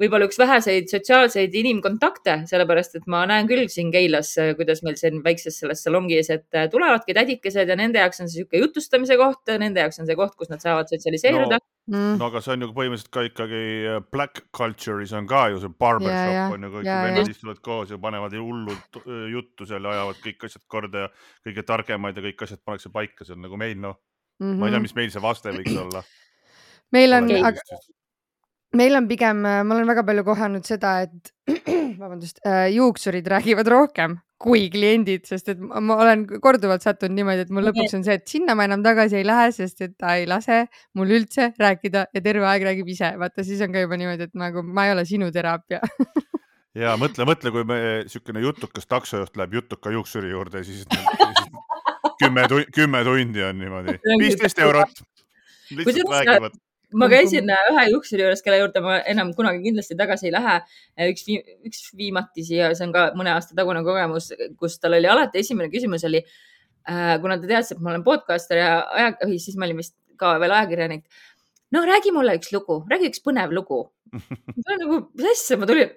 võib-olla 0.00 0.28
üks 0.28 0.38
väheseid 0.40 0.88
sotsiaalseid 0.90 1.54
inimkontakte, 1.54 2.40
sellepärast 2.50 2.98
et 2.98 3.06
ma 3.10 3.24
näen 3.30 3.48
küll 3.50 3.68
siin 3.72 3.92
Keilas, 3.94 4.32
kuidas 4.58 4.82
meil 4.86 4.98
siin 5.00 5.20
väikses 5.24 5.60
selles 5.62 5.84
salongis, 5.86 6.30
et 6.34 6.48
tulevadki 6.72 7.14
tädikesed 7.16 7.70
ja 7.70 7.78
nende 7.78 8.02
jaoks 8.02 8.24
on 8.24 8.30
see 8.30 8.42
niisugune 8.42 8.64
jutustamise 8.66 9.18
koht, 9.20 9.54
nende 9.60 9.84
jaoks 9.84 10.02
on 10.02 10.10
see 10.10 10.18
koht, 10.18 10.34
kus 10.38 10.50
nad 10.50 10.64
saavad 10.64 10.90
sotsialiseeruda 10.90 11.60
no 11.60 11.70
mm.. 11.86 12.18
no 12.18 12.28
aga 12.30 12.42
see 12.44 12.54
on 12.56 12.64
ju 12.64 12.70
põhimõtteliselt 12.76 13.12
ka 13.14 13.24
ikkagi 13.28 13.62
äh, 13.90 14.00
black 14.14 14.44
culture'is 14.56 15.14
on 15.16 15.28
ka 15.30 15.46
ju 15.52 15.60
see 15.62 15.72
barbershop 15.84 16.34
yeah, 16.34 16.54
on 16.54 16.66
ju, 16.66 16.72
kõik 16.76 16.88
yeah, 16.88 17.06
vennad 17.08 17.22
yeah. 17.22 17.34
istuvad 17.36 17.60
koos 17.64 17.92
ja 17.92 18.00
panevad 18.02 18.36
hullult 18.38 19.00
äh, 19.02 19.26
juttu 19.34 19.68
seal 19.68 19.84
ja 19.84 19.96
ajavad 19.98 20.22
kõik 20.24 20.46
asjad 20.48 20.64
korda 20.76 21.06
ja 21.06 21.10
kõige 21.46 21.66
targemad 21.70 22.18
ja 22.18 22.26
kõik 22.28 22.46
asjad 22.46 22.62
pannakse 22.64 22.92
paika, 22.94 23.26
see 23.26 23.36
on 23.36 23.44
nagu 23.46 23.60
meil 23.60 23.76
noh 23.80 23.98
mm, 24.40 24.46
-hmm. 24.46 24.60
ma 24.60 24.68
ei 24.68 24.74
tea, 24.74 24.80
mhm. 24.80 24.88
mis 24.88 24.96
meil 25.00 25.12
see 25.14 25.24
vaste 25.24 25.54
võiks 25.54 25.76
olla. 25.84 26.04
meil 26.94 27.20
on, 27.20 27.30
aga 27.50 27.68
meil 28.78 28.98
on 28.98 29.08
pigem, 29.10 29.42
ma 29.44 29.64
olen 29.64 29.88
väga 29.88 30.04
palju 30.06 30.24
kohanud 30.26 30.66
seda, 30.66 30.96
et 31.06 31.32
vabandust, 32.02 32.40
äh, 32.46 32.68
juuksurid 32.74 33.28
räägivad 33.30 33.70
rohkem 33.70 34.18
kui 34.44 34.66
kliendid, 34.68 35.24
sest 35.28 35.48
et 35.54 35.60
ma 35.62 35.96
olen 36.02 36.26
korduvalt 36.42 36.84
sattunud 36.84 37.14
niimoodi, 37.16 37.46
et 37.46 37.52
mul 37.54 37.64
lõpuks 37.70 37.94
on 37.96 38.02
see, 38.04 38.18
et 38.18 38.26
sinna 38.28 38.56
ma 38.58 38.66
enam 38.68 38.82
tagasi 38.84 39.20
ei 39.20 39.24
lähe, 39.24 39.46
sest 39.56 39.80
et 39.86 39.94
ta 40.00 40.16
ei 40.18 40.26
lase 40.28 40.64
mul 40.98 41.14
üldse 41.16 41.52
rääkida 41.60 42.08
ja 42.12 42.22
terve 42.24 42.44
aeg 42.50 42.66
räägib 42.66 42.90
ise. 42.92 43.14
vaata, 43.20 43.46
siis 43.46 43.62
on 43.64 43.72
ka 43.72 43.84
juba 43.86 43.96
niimoodi, 44.00 44.28
et 44.28 44.36
nagu 44.38 44.64
ma 44.66 44.88
ei 44.88 44.94
ole 44.96 45.06
sinu 45.08 45.32
teraapia. 45.34 45.80
Ja 46.74 46.96
mõtle, 46.98 47.22
mõtle, 47.22 47.52
kui 47.54 47.62
me 47.62 47.76
niisugune 48.02 48.40
jutukas 48.42 48.88
taksojuht 48.90 49.36
läheb 49.38 49.52
jutuka 49.60 49.92
juuksuri 49.94 50.32
juurde 50.32 50.58
ja 50.58 50.66
siis, 50.66 50.80
siis 50.82 51.44
kümme, 52.24 52.48
kümme 52.74 53.04
tundi 53.06 53.44
on 53.46 53.60
niimoodi, 53.62 53.94
viisteist 54.18 54.58
eurot. 54.58 55.04
lihtsalt 55.70 56.10
räägivad 56.10 56.58
ma 56.94 57.08
käisin 57.10 57.50
äh, 57.50 57.68
ühe 57.72 57.84
juuksuri 57.90 58.24
juures, 58.24 58.42
kelle 58.44 58.60
juurde 58.60 58.82
ma 58.84 58.98
enam 59.10 59.32
kunagi 59.36 59.62
kindlasti 59.64 59.96
tagasi 59.98 60.28
ei 60.28 60.34
lähe. 60.34 60.56
Äh, 60.94 61.10
üks, 61.12 61.26
üks 61.66 61.84
viimatisi 61.98 62.58
ja 62.60 62.70
see 62.76 62.86
on 62.88 62.94
ka 62.94 63.08
mõne 63.18 63.34
aasta 63.34 63.56
tagune 63.58 63.82
kogemus, 63.86 64.30
kus 64.60 64.78
tal 64.82 64.96
oli 64.98 65.10
alati 65.10 65.42
esimene 65.42 65.70
küsimus 65.72 66.06
oli 66.08 66.22
äh,, 66.22 67.14
kuna 67.22 67.38
ta 67.40 67.50
teadis, 67.50 67.72
et 67.74 67.82
ma 67.82 67.92
olen 67.92 68.04
podcaster 68.06 68.60
ja 68.60 68.74
aja, 68.94 69.14
või 69.24 69.38
siis 69.42 69.58
ma 69.58 69.68
olin 69.68 69.80
vist 69.82 69.96
ka 70.20 70.36
veel 70.42 70.54
ajakirjanik. 70.54 71.06
no 71.74 71.82
räägi 71.88 72.12
mulle 72.14 72.36
üks 72.38 72.52
lugu, 72.54 72.82
räägi 72.90 73.10
üks 73.10 73.24
põnev 73.24 73.54
lugu. 73.56 73.80
ma 74.66 74.76
nagu, 74.78 75.00
mis 75.18 75.32
asja, 75.32 75.58
ma 75.58 75.66
tulin, 75.66 75.90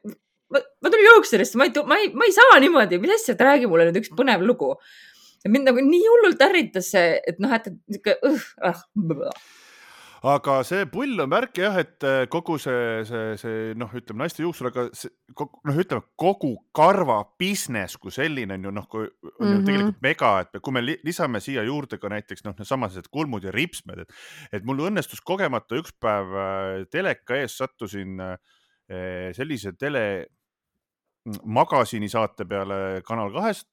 ma, 0.54 0.64
tulin 0.90 1.12
juuksurisse, 1.12 1.60
ma 1.60 1.68
ei, 1.68 1.76
ma 1.86 2.00
ei, 2.02 2.10
ma 2.18 2.26
ei 2.26 2.34
saa 2.34 2.58
niimoodi, 2.64 2.98
mis 3.04 3.14
asja, 3.20 3.36
et 3.36 3.46
räägi 3.46 3.70
mulle 3.70 3.90
nüüd 3.90 4.02
üks 4.02 4.16
põnev 4.18 4.46
lugu. 4.48 4.74
mind 5.48 5.70
nagu 5.70 5.80
nii 5.80 6.08
hullult 6.12 6.42
ärritas 6.44 6.90
see, 6.92 7.22
et 7.30 7.38
noh, 7.40 7.54
et 7.54 7.70
niisugune 7.70 8.34
uh, 8.34 8.48
uh, 8.68 9.46
aga 10.26 10.58
see 10.66 10.86
pull 10.90 11.20
on 11.22 11.30
märk 11.30 11.60
jah, 11.62 11.76
et 11.82 12.04
äh, 12.08 12.26
kogu 12.32 12.58
see, 12.62 13.04
see, 13.08 13.36
see 13.42 13.74
noh, 13.78 13.92
ütleme 13.98 14.24
naiste 14.24 14.42
juuksur, 14.42 14.72
aga 14.72 14.88
noh, 14.90 15.78
ütleme 15.78 16.04
kogu 16.20 16.54
karva 16.76 17.20
business 17.40 18.00
kui 18.02 18.14
selline 18.14 18.58
on 18.58 18.68
ju 18.68 18.74
noh, 18.74 18.88
kui 18.90 19.06
on 19.06 19.10
mm 19.10 19.38
-hmm. 19.38 19.52
ju 19.52 19.58
mhm. 19.58 19.66
tegelikult 19.66 20.02
mega, 20.02 20.32
et 20.42 20.62
kui 20.62 20.74
me 20.74 20.82
lisame 20.82 21.40
siia 21.40 21.64
juurde 21.64 21.98
ka 21.98 22.10
näiteks 22.10 22.46
noh, 22.46 22.56
needsamased 22.58 23.12
kulmud 23.12 23.44
ja 23.44 23.52
ripsmed, 23.52 24.00
et, 24.00 24.14
et 24.52 24.64
mul 24.64 24.88
õnnestus 24.90 25.22
kogemata 25.22 25.76
üks 25.76 25.94
päev 26.00 26.34
äh, 26.34 26.86
teleka 26.90 27.36
ees 27.36 27.58
sattusin 27.58 28.20
äh, 28.20 28.38
sellise 29.34 29.74
tele 29.74 30.28
magasini 31.44 32.08
saate 32.10 32.46
peale 32.46 33.02
Kanal 33.04 33.34
kahest, 33.34 33.68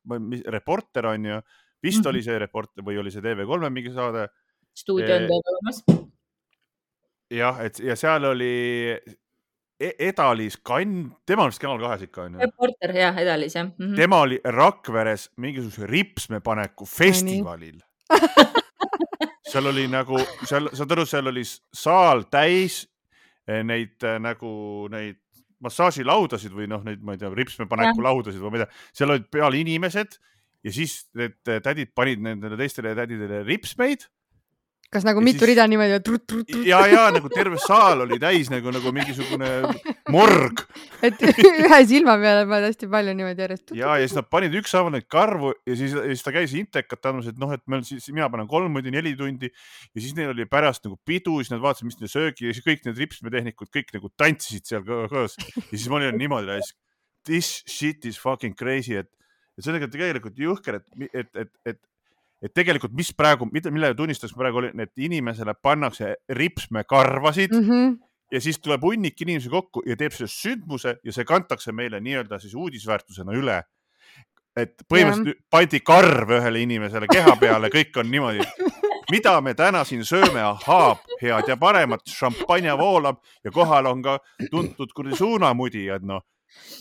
Reporter 0.47 1.07
on 1.07 1.25
ju, 1.25 1.41
vist 1.83 1.99
mm 1.99 2.03
-hmm. 2.03 2.09
oli 2.09 2.23
see 2.23 2.39
Reporter 2.39 2.85
või 2.85 2.99
oli 2.99 3.11
see 3.11 3.23
TV3-e 3.23 3.71
mingi 3.71 3.93
saade. 3.93 4.29
stuudio 4.75 5.17
on 5.17 5.29
teil 5.29 5.43
olemas 5.53 5.85
jah, 7.35 7.61
et 7.65 7.81
ja 7.83 7.97
seal 7.99 8.25
oli 8.31 8.53
e-, 8.95 9.95
Edalis 10.09 10.59
kann, 10.63 11.11
tema 11.27 11.47
on 11.47 11.53
vist 11.53 11.63
Kanal 11.63 11.81
kahes 11.83 12.07
ikka 12.07 12.29
onju. 12.29 12.43
reporter 12.45 12.95
jah, 12.97 13.19
Edalis 13.23 13.57
jah 13.59 13.67
mm. 13.67 13.75
-hmm. 13.79 13.97
tema 13.97 14.21
oli 14.27 14.41
Rakveres 14.45 15.31
mingisuguse 15.37 15.87
ripsmepaneku 15.91 16.87
festivalil 16.87 17.81
seal 19.55 19.67
oli 19.71 19.87
nagu, 19.91 20.19
seal, 20.49 20.71
saad 20.75 20.95
aru, 20.97 21.05
seal 21.07 21.31
oli 21.31 21.45
saal 21.47 22.25
täis 22.33 22.85
eh, 23.49 23.63
neid 23.67 24.03
eh, 24.03 24.19
nagu 24.23 24.55
neid 24.93 25.21
massaažilaudasid 25.65 26.53
või 26.53 26.67
noh, 26.69 26.83
neid, 26.85 27.03
ma 27.05 27.15
ei 27.15 27.21
tea, 27.21 27.31
ripsmepaneku 27.33 28.03
laudasid 28.05 28.43
või 28.43 28.53
ma 28.53 28.61
ei 28.61 28.65
tea, 28.65 28.83
seal 29.01 29.15
olid 29.15 29.29
peal 29.33 29.57
inimesed 29.57 30.19
ja 30.65 30.73
siis 30.75 31.05
need 31.17 31.39
tädid 31.45 31.93
panid 31.97 32.23
nendele 32.25 32.59
teistele 32.61 32.95
tädidele 32.99 33.43
ripsmeid 33.47 34.09
kas 34.93 35.05
nagu 35.07 35.23
ja 35.23 35.27
mitu 35.27 35.43
siis... 35.43 35.51
rida 35.53 35.67
niimoodi 35.71 35.99
trut, 36.05 36.25
trut, 36.29 36.47
trut. 36.49 36.67
ja, 36.69 36.81
ja 36.91 37.05
nagu 37.15 37.31
terve 37.33 37.59
saal 37.63 38.05
oli 38.05 38.19
täis 38.23 38.51
nagu, 38.53 38.73
nagu 38.75 38.93
mingisugune 38.95 39.51
morg 40.13 40.65
et 41.05 41.23
ühe 41.65 41.81
silma 41.89 42.17
peale 42.21 42.45
paned 42.51 42.69
hästi 42.69 42.89
palju 42.93 43.17
niimoodi 43.17 43.45
järjest. 43.47 43.75
ja, 43.79 43.97
ja 43.99 44.07
siis 44.07 44.17
nad 44.19 44.29
panid 44.31 44.55
ükshaaval 44.61 44.95
neid 44.97 45.09
karvu 45.11 45.55
ja 45.55 45.79
siis, 45.79 45.97
ja 45.97 46.07
siis 46.11 46.27
ta 46.27 46.35
käis 46.35 46.55
intekat 46.59 47.11
andmas, 47.11 47.31
et 47.33 47.41
noh, 47.41 47.53
et 47.57 47.65
meil 47.71 47.85
siis, 47.89 48.07
mina 48.13 48.29
panen 48.33 48.51
kolm 48.51 48.79
tundi, 48.79 48.95
neli 48.95 49.15
tundi 49.19 49.51
ja 49.51 49.99
siis 49.99 50.15
neil 50.19 50.35
oli 50.35 50.47
pärast 50.51 50.87
nagu 50.89 50.99
pidu, 51.07 51.41
siis 51.41 51.53
nad 51.55 51.63
vaatasid, 51.65 51.91
mis 51.91 52.01
neil 52.01 52.13
söögi 52.13 52.49
ja 52.49 52.57
siis 52.57 52.67
kõik 52.67 52.87
need 52.89 53.01
ripsmetehnikud 53.05 53.73
kõik 53.75 53.95
nagu 53.97 54.13
tantsisid 54.21 54.69
seal 54.69 54.87
koos 54.87 55.39
ja 55.39 55.67
siis 55.73 55.89
ma 55.91 56.01
olin 56.01 56.19
niimoodi, 56.21 56.61
this 57.25 57.63
shit 57.67 58.05
is 58.05 58.21
fucking 58.21 58.55
crazy, 58.57 58.95
et, 59.01 59.11
et 59.57 59.65
see 59.65 59.73
on 59.73 59.81
tegelikult 59.81 60.39
jõhker, 60.39 60.81
et, 60.81 61.11
et, 61.13 61.31
et, 61.45 61.53
et 61.73 61.81
et 62.45 62.53
tegelikult, 62.53 62.93
mis 62.97 63.11
praegu, 63.17 63.49
millega 63.49 63.97
tunnistas 63.97 64.35
praegu 64.37 64.61
oli, 64.61 64.73
et 64.85 65.05
inimesele 65.07 65.55
pannakse 65.63 66.15
ripsmekarvasid 66.29 67.55
mm 67.55 67.69
-hmm. 67.69 67.95
ja 68.33 68.41
siis 68.41 68.59
tuleb 68.61 68.83
hunnik 68.83 69.21
inimesi 69.21 69.49
kokku 69.49 69.83
ja 69.87 69.97
teeb 69.97 70.13
selle 70.13 70.29
sündmuse 70.29 70.97
ja 71.05 71.13
see 71.13 71.25
kantakse 71.25 71.73
meile 71.73 72.01
nii-öelda 72.01 72.39
siis 72.39 72.55
uudisväärtusena 72.55 73.33
üle. 73.33 73.63
et 74.57 74.75
põhimõtteliselt 74.93 75.41
pandi 75.51 75.81
karv 75.81 76.31
ühele 76.31 76.61
inimesele 76.63 77.07
keha 77.11 77.37
peale, 77.37 77.69
kõik 77.69 77.97
on 77.99 78.11
niimoodi 78.11 78.45
mida 79.11 79.41
me 79.41 79.55
täna 79.55 79.85
siin 79.85 80.05
sööme, 80.05 80.43
ahaa, 80.43 80.97
head 81.23 81.49
ja 81.49 81.57
paremat, 81.57 82.07
šampanja 82.07 82.79
voolab 82.79 83.17
ja 83.45 83.51
kohal 83.51 83.87
on 83.87 84.03
ka 84.03 84.19
tuntud 84.51 84.93
kuradi 84.95 85.17
suunamudijad, 85.17 86.07
noh 86.07 86.23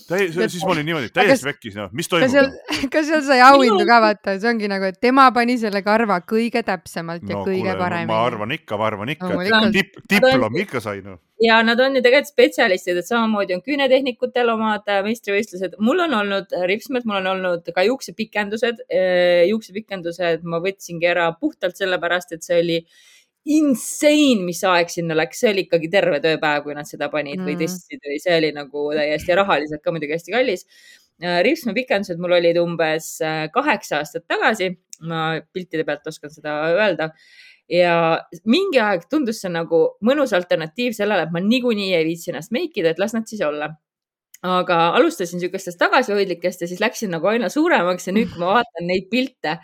täie-, 0.07 0.47
siis 0.49 0.63
ma 0.65 0.73
olin 0.73 0.88
niimoodi 0.88 1.09
täiesti 1.13 1.47
vekkis, 1.47 1.75
noh, 1.77 1.91
mis 1.95 2.09
toimub? 2.12 2.27
kas 2.27 2.36
seal, 2.36 2.49
kas 2.93 3.07
seal 3.09 3.23
sai 3.27 3.39
auhindu 3.45 3.86
ka 3.89 3.99
vaata, 4.03 4.36
see 4.41 4.49
ongi 4.51 4.69
nagu, 4.71 4.88
et 4.89 4.99
tema 5.03 5.27
pani 5.36 5.57
selle 5.62 5.83
karva 5.86 6.19
kõige 6.27 6.63
täpsemalt 6.67 7.23
ja 7.27 7.38
no, 7.38 7.43
kõige 7.47 7.67
kuule, 7.67 7.77
paremini 7.79 8.12
ma 8.12 8.19
arvan 8.27 8.55
ikka, 8.57 8.79
ma 8.79 8.89
arvan 8.89 9.13
ikka 9.13 9.29
no,, 9.31 9.62
dip, 9.75 9.95
diplom 10.12 10.59
ikka 10.63 10.83
sai 10.83 11.03
noh. 11.05 11.19
ja 11.43 11.59
nad 11.65 11.79
on 11.83 11.97
ju 11.97 12.03
tegelikult 12.05 12.33
spetsialistid, 12.33 12.99
et 12.99 13.09
samamoodi 13.09 13.57
on 13.57 13.63
küünetehnikutel 13.65 14.53
omad 14.53 14.91
äh, 14.91 15.01
meistrivõistlused. 15.07 15.79
mul 15.83 16.03
on 16.07 16.19
olnud 16.19 16.53
ripsmed, 16.69 17.07
mul 17.09 17.21
on 17.21 17.31
olnud 17.36 17.73
ka 17.75 17.88
juuksepikendused. 17.88 18.86
Äh, 18.91 19.47
juuksepikendused 19.49 20.45
ma 20.47 20.62
võtsingi 20.63 21.09
ära 21.09 21.31
puhtalt 21.39 21.79
sellepärast, 21.79 22.36
et 22.36 22.45
see 22.45 22.62
oli 22.62 22.79
insane, 23.43 24.43
mis 24.47 24.62
aeg 24.67 24.91
sinna 24.91 25.15
läks, 25.17 25.41
see 25.43 25.51
oli 25.51 25.65
ikkagi 25.67 25.89
terve 25.91 26.19
tööpäev, 26.23 26.63
kui 26.65 26.75
nad 26.77 26.88
seda 26.88 27.10
panid 27.12 27.41
mm. 27.41 27.47
või 27.49 27.58
testisid 27.60 28.03
või 28.08 28.19
see 28.23 28.36
oli 28.39 28.51
nagu 28.56 28.86
täiesti 28.95 29.39
rahaliselt 29.39 29.84
ka 29.84 29.95
muidugi 29.95 30.15
hästi 30.15 30.36
kallis. 30.36 30.67
Äh, 31.23 31.41
ripsme 31.45 31.75
pikendused 31.75 32.21
mul 32.21 32.38
olid 32.39 32.60
umbes 32.62 33.15
äh, 33.23 33.45
kaheksa 33.53 33.99
aastat 34.01 34.25
tagasi, 34.32 34.71
ma 35.08 35.41
piltide 35.53 35.86
pealt 35.88 36.08
oskan 36.08 36.32
seda 36.32 36.56
öelda 36.71 37.12
ja 37.71 37.95
mingi 38.49 38.79
aeg 38.82 39.08
tundus 39.12 39.39
see 39.43 39.51
nagu 39.51 39.84
mõnus 40.03 40.34
alternatiiv 40.36 40.95
sellele, 40.97 41.27
et 41.27 41.34
ma 41.36 41.41
niikuinii 41.43 41.93
ei 41.95 42.08
viitsi 42.08 42.32
ennast 42.32 42.51
meikida, 42.56 42.91
et 42.91 43.01
las 43.01 43.15
nad 43.15 43.27
siis 43.29 43.43
olla 43.45 43.71
aga 44.43 44.79
alustasin 44.97 45.39
niisugustest 45.39 45.79
tagasihoidlikest 45.79 46.65
ja 46.65 46.67
siis 46.67 46.82
läksin 46.84 47.13
nagu 47.15 47.29
aina 47.32 47.49
suuremaks 47.51 48.10
ja 48.10 48.15
nüüd, 48.15 48.29
kui 48.34 48.43
ma 48.43 48.58
vaatan 48.58 48.89
neid 48.89 49.08
pilte, 49.12 49.58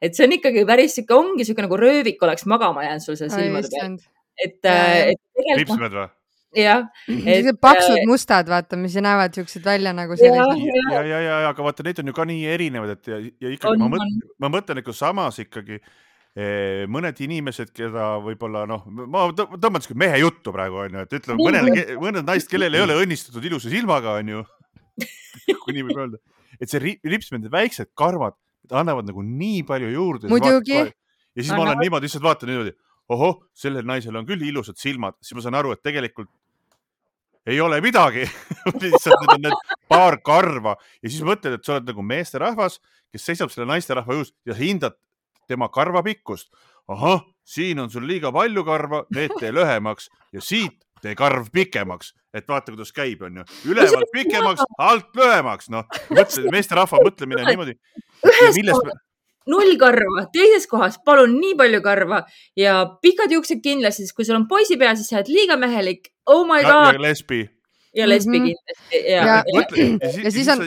et 0.00 0.16
see 0.16 0.26
on 0.26 0.36
ikkagi 0.38 0.64
päris 0.68 0.96
sihuke, 0.96 1.16
ongi 1.18 1.42
niisugune 1.42 1.68
nagu 1.68 1.78
röövik 1.80 2.24
oleks 2.24 2.48
magama 2.48 2.86
jäänud 2.86 3.04
sul 3.04 3.20
seal 3.20 3.32
silmade 3.34 3.68
peal. 3.72 3.98
et, 4.40 4.56
et 4.56 4.60
tegelikult. 4.64 5.60
lipsmed 5.60 5.96
või? 5.98 6.08
jah. 6.62 6.86
sellised 7.08 7.58
paksud 7.60 7.98
äh, 7.98 8.06
mustad, 8.08 8.48
vaata, 8.48 8.78
mis 8.80 8.96
näevad 8.96 9.36
siuksed 9.36 9.64
välja 9.64 9.92
nagu 9.96 10.16
sellised. 10.16 10.64
ja, 10.92 11.02
ja, 11.02 11.20
ja, 11.20 11.20
ja, 11.28 11.50
aga 11.52 11.68
vaata, 11.68 11.84
neid 11.86 12.00
on 12.00 12.12
ju 12.12 12.16
ka 12.16 12.26
nii 12.28 12.46
erinevad, 12.54 12.96
et 12.96 13.12
ja, 13.12 13.20
ja 13.20 13.52
ikkagi 13.52 13.76
on, 13.76 13.84
ma 13.84 13.92
mõtlen, 13.96 14.16
ma 14.40 14.52
mõtlen, 14.56 14.80
et 14.80 14.88
kui 14.88 14.96
samas 14.96 15.40
ikkagi 15.44 15.80
mõned 16.32 17.18
inimesed, 17.20 17.74
keda 17.76 18.14
võib-olla 18.24 18.62
noh, 18.64 18.86
ma 18.88 19.26
tõmban 19.36 19.82
siuke 19.84 19.98
mehe 20.00 20.22
juttu 20.22 20.54
praegu 20.54 20.78
onju, 20.86 21.02
et 21.04 21.16
ütleme 21.18 21.36
mõnele, 21.44 21.84
mõned 22.00 22.24
naised, 22.24 22.48
kellel 22.48 22.72
ei 22.72 22.84
ole 22.86 22.96
õnnistatud 23.02 23.44
ilusa 23.50 23.68
silmaga 23.68 24.14
onju 24.22 24.40
kui 25.64 25.76
nii 25.76 25.84
võib 25.88 26.00
öelda, 26.00 26.20
et 26.56 26.72
see 26.72 26.80
rips, 26.80 27.32
need 27.34 27.50
väiksed 27.52 27.92
karvad 27.98 28.36
annavad 28.72 29.08
nagu 29.08 29.24
nii 29.26 29.60
palju 29.68 29.90
juurde. 29.92 30.30
muidugi. 30.32 30.78
ja 30.80 31.42
siis 31.42 31.52
ma 31.52 31.66
olen 31.66 31.80
niimoodi 31.82 32.08
lihtsalt 32.08 32.24
vaatan 32.24 32.52
niimoodi, 32.52 32.72
ohoh, 33.12 33.42
sellel 33.52 33.84
naisel 33.88 34.16
on 34.16 34.28
küll 34.28 34.44
ilusad 34.46 34.80
silmad, 34.80 35.18
siis 35.20 35.36
ma 35.36 35.44
saan 35.44 35.58
aru, 35.60 35.74
et 35.76 35.82
tegelikult 35.84 36.30
ei 37.46 37.60
ole 37.60 37.80
midagi. 37.82 38.22
Lihtsalt 38.82 39.18
need 39.24 39.32
on 39.34 39.40
need 39.48 39.72
paar 39.90 40.14
karva. 40.22 40.76
Ja 41.02 41.10
siis 41.10 41.24
mõtled, 41.26 41.56
et 41.56 41.66
sa 41.66 41.74
oled 41.74 41.88
nagu 41.90 42.04
meesterahvas, 42.06 42.78
kes 43.10 43.24
seisab 43.26 43.50
selle 43.50 43.66
naisterahva 43.66 44.14
juures 44.14 44.30
ja 44.46 44.54
hindad 44.54 44.94
tema 45.48 45.68
karva 45.68 46.02
pikkust. 46.02 46.52
ahah, 46.88 47.22
siin 47.44 47.78
on 47.78 47.90
sul 47.90 48.06
liiga 48.06 48.32
palju 48.32 48.64
karva, 48.64 49.04
need 49.14 49.30
tee 49.40 49.52
lühemaks 49.54 50.08
ja 50.32 50.40
siit 50.40 50.82
tee 51.02 51.14
karv 51.18 51.48
pikemaks, 51.52 52.12
et 52.34 52.48
vaata, 52.48 52.72
kuidas 52.72 52.92
käib, 52.94 53.22
onju. 53.26 53.44
ülevalt 53.70 54.10
pikemaks, 54.16 54.66
alt 54.78 55.16
lühemaks, 55.18 55.70
noh. 55.72 55.86
mõtle, 56.10 56.50
meesterahva 56.54 57.00
mõtlemine 57.04 57.46
niimoodi. 57.48 57.78
millest 58.58 58.92
null 59.50 59.74
karva, 59.78 60.26
teises 60.34 60.68
kohas 60.70 60.98
palun 61.06 61.34
nii 61.40 61.56
palju 61.58 61.80
karva 61.82 62.22
ja 62.58 62.76
pikad 63.02 63.32
juuksed 63.34 63.62
kindlasti, 63.64 64.06
sest 64.06 64.16
kui 64.16 64.26
sul 64.26 64.38
on 64.38 64.46
poisipea, 64.50 64.94
siis 64.98 65.10
sa 65.10 65.18
oled 65.18 65.32
liiga 65.32 65.58
mehelik. 65.58 66.12
Oh 66.30 66.44
my 66.46 66.62
god. 66.62 66.94
ja 66.94 67.02
lesbi. 67.02 67.42
ja 67.94 68.06
lesbi 68.08 68.38
-hmm. 68.38 68.44
kindlasti 68.46 69.10
ja, 69.10 69.26
ja, 69.26 69.42
ja, 69.46 69.62
ja, 70.06 70.24
ja 70.24 70.30
siis 70.30 70.48
on 70.48 70.62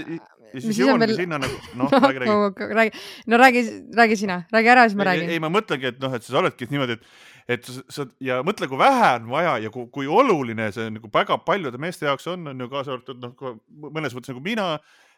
ja 0.55 0.63
siis 0.63 0.81
jõuangi 0.81 1.07
veel... 1.09 1.15
sinna 1.21 1.39
nagu, 1.41 1.61
noh 1.79 1.91
no, 1.91 2.01
räägi, 2.01 2.21
räägi. 2.23 2.73
räägi, 2.79 3.05
no 3.31 3.39
räägi, 3.41 3.63
räägi 4.01 4.17
sina, 4.23 4.41
räägi 4.55 4.71
ära, 4.73 4.85
siis 4.89 4.97
ma 4.99 5.07
räägin. 5.09 5.31
ei, 5.35 5.41
ma 5.43 5.51
mõtlengi, 5.53 5.91
et 5.93 6.03
noh, 6.03 6.15
et 6.17 6.27
sa 6.27 6.39
oledki 6.41 6.69
niimoodi, 6.71 6.97
et, 6.97 7.09
et 7.57 7.71
sa, 7.71 8.07
ja 8.23 8.41
mõtle, 8.47 8.69
kui 8.71 8.79
vähe 8.81 9.11
on 9.19 9.29
vaja 9.33 9.57
ja 9.65 9.73
kui, 9.73 9.89
kui 9.93 10.09
oluline 10.21 10.71
see 10.75 10.89
nagu 10.97 11.11
väga 11.13 11.39
paljude 11.45 11.81
meeste 11.81 12.09
jaoks 12.09 12.27
on, 12.33 12.49
on 12.53 12.65
ju 12.65 12.71
kaasa 12.71 12.95
arvatud 12.95 13.21
noh, 13.23 13.59
mõnes 13.89 14.17
mõttes 14.17 14.33
nagu 14.33 14.43
mina, 14.45 14.73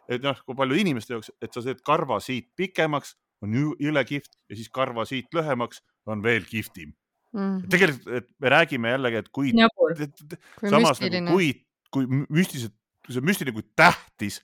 et 0.09 0.23
noh, 0.23 0.37
kui 0.45 0.57
palju 0.57 0.81
inimeste 0.83 1.15
jaoks, 1.15 1.33
et 1.43 1.53
sa 1.53 1.63
teed 1.65 1.83
karva 1.85 2.19
siit 2.23 2.49
pikemaks, 2.59 3.15
on 3.45 3.53
jõle 3.77 4.01
kihvt 4.09 4.31
ja 4.49 4.57
siis 4.57 4.69
karva 4.73 5.05
siit 5.05 5.29
lühemaks 5.35 5.83
on 6.09 6.23
veel 6.25 6.45
kihvtim 6.49 6.95
mm. 7.33 7.39
-hmm. 7.39 7.69
tegelikult, 7.69 8.07
et 8.07 8.29
me 8.39 8.49
räägime 8.49 8.89
jällegi, 8.89 9.15
et 9.15 9.29
kui, 9.29 9.53
kui 10.59 10.69
samas 10.69 11.01
nagu 11.01 11.33
kui, 11.35 11.51
kui 11.91 12.07
müstiliselt, 12.07 12.73
see 13.07 13.21
on 13.21 13.27
müstiline, 13.27 13.53
kui 13.55 13.65
tähtis 13.75 14.41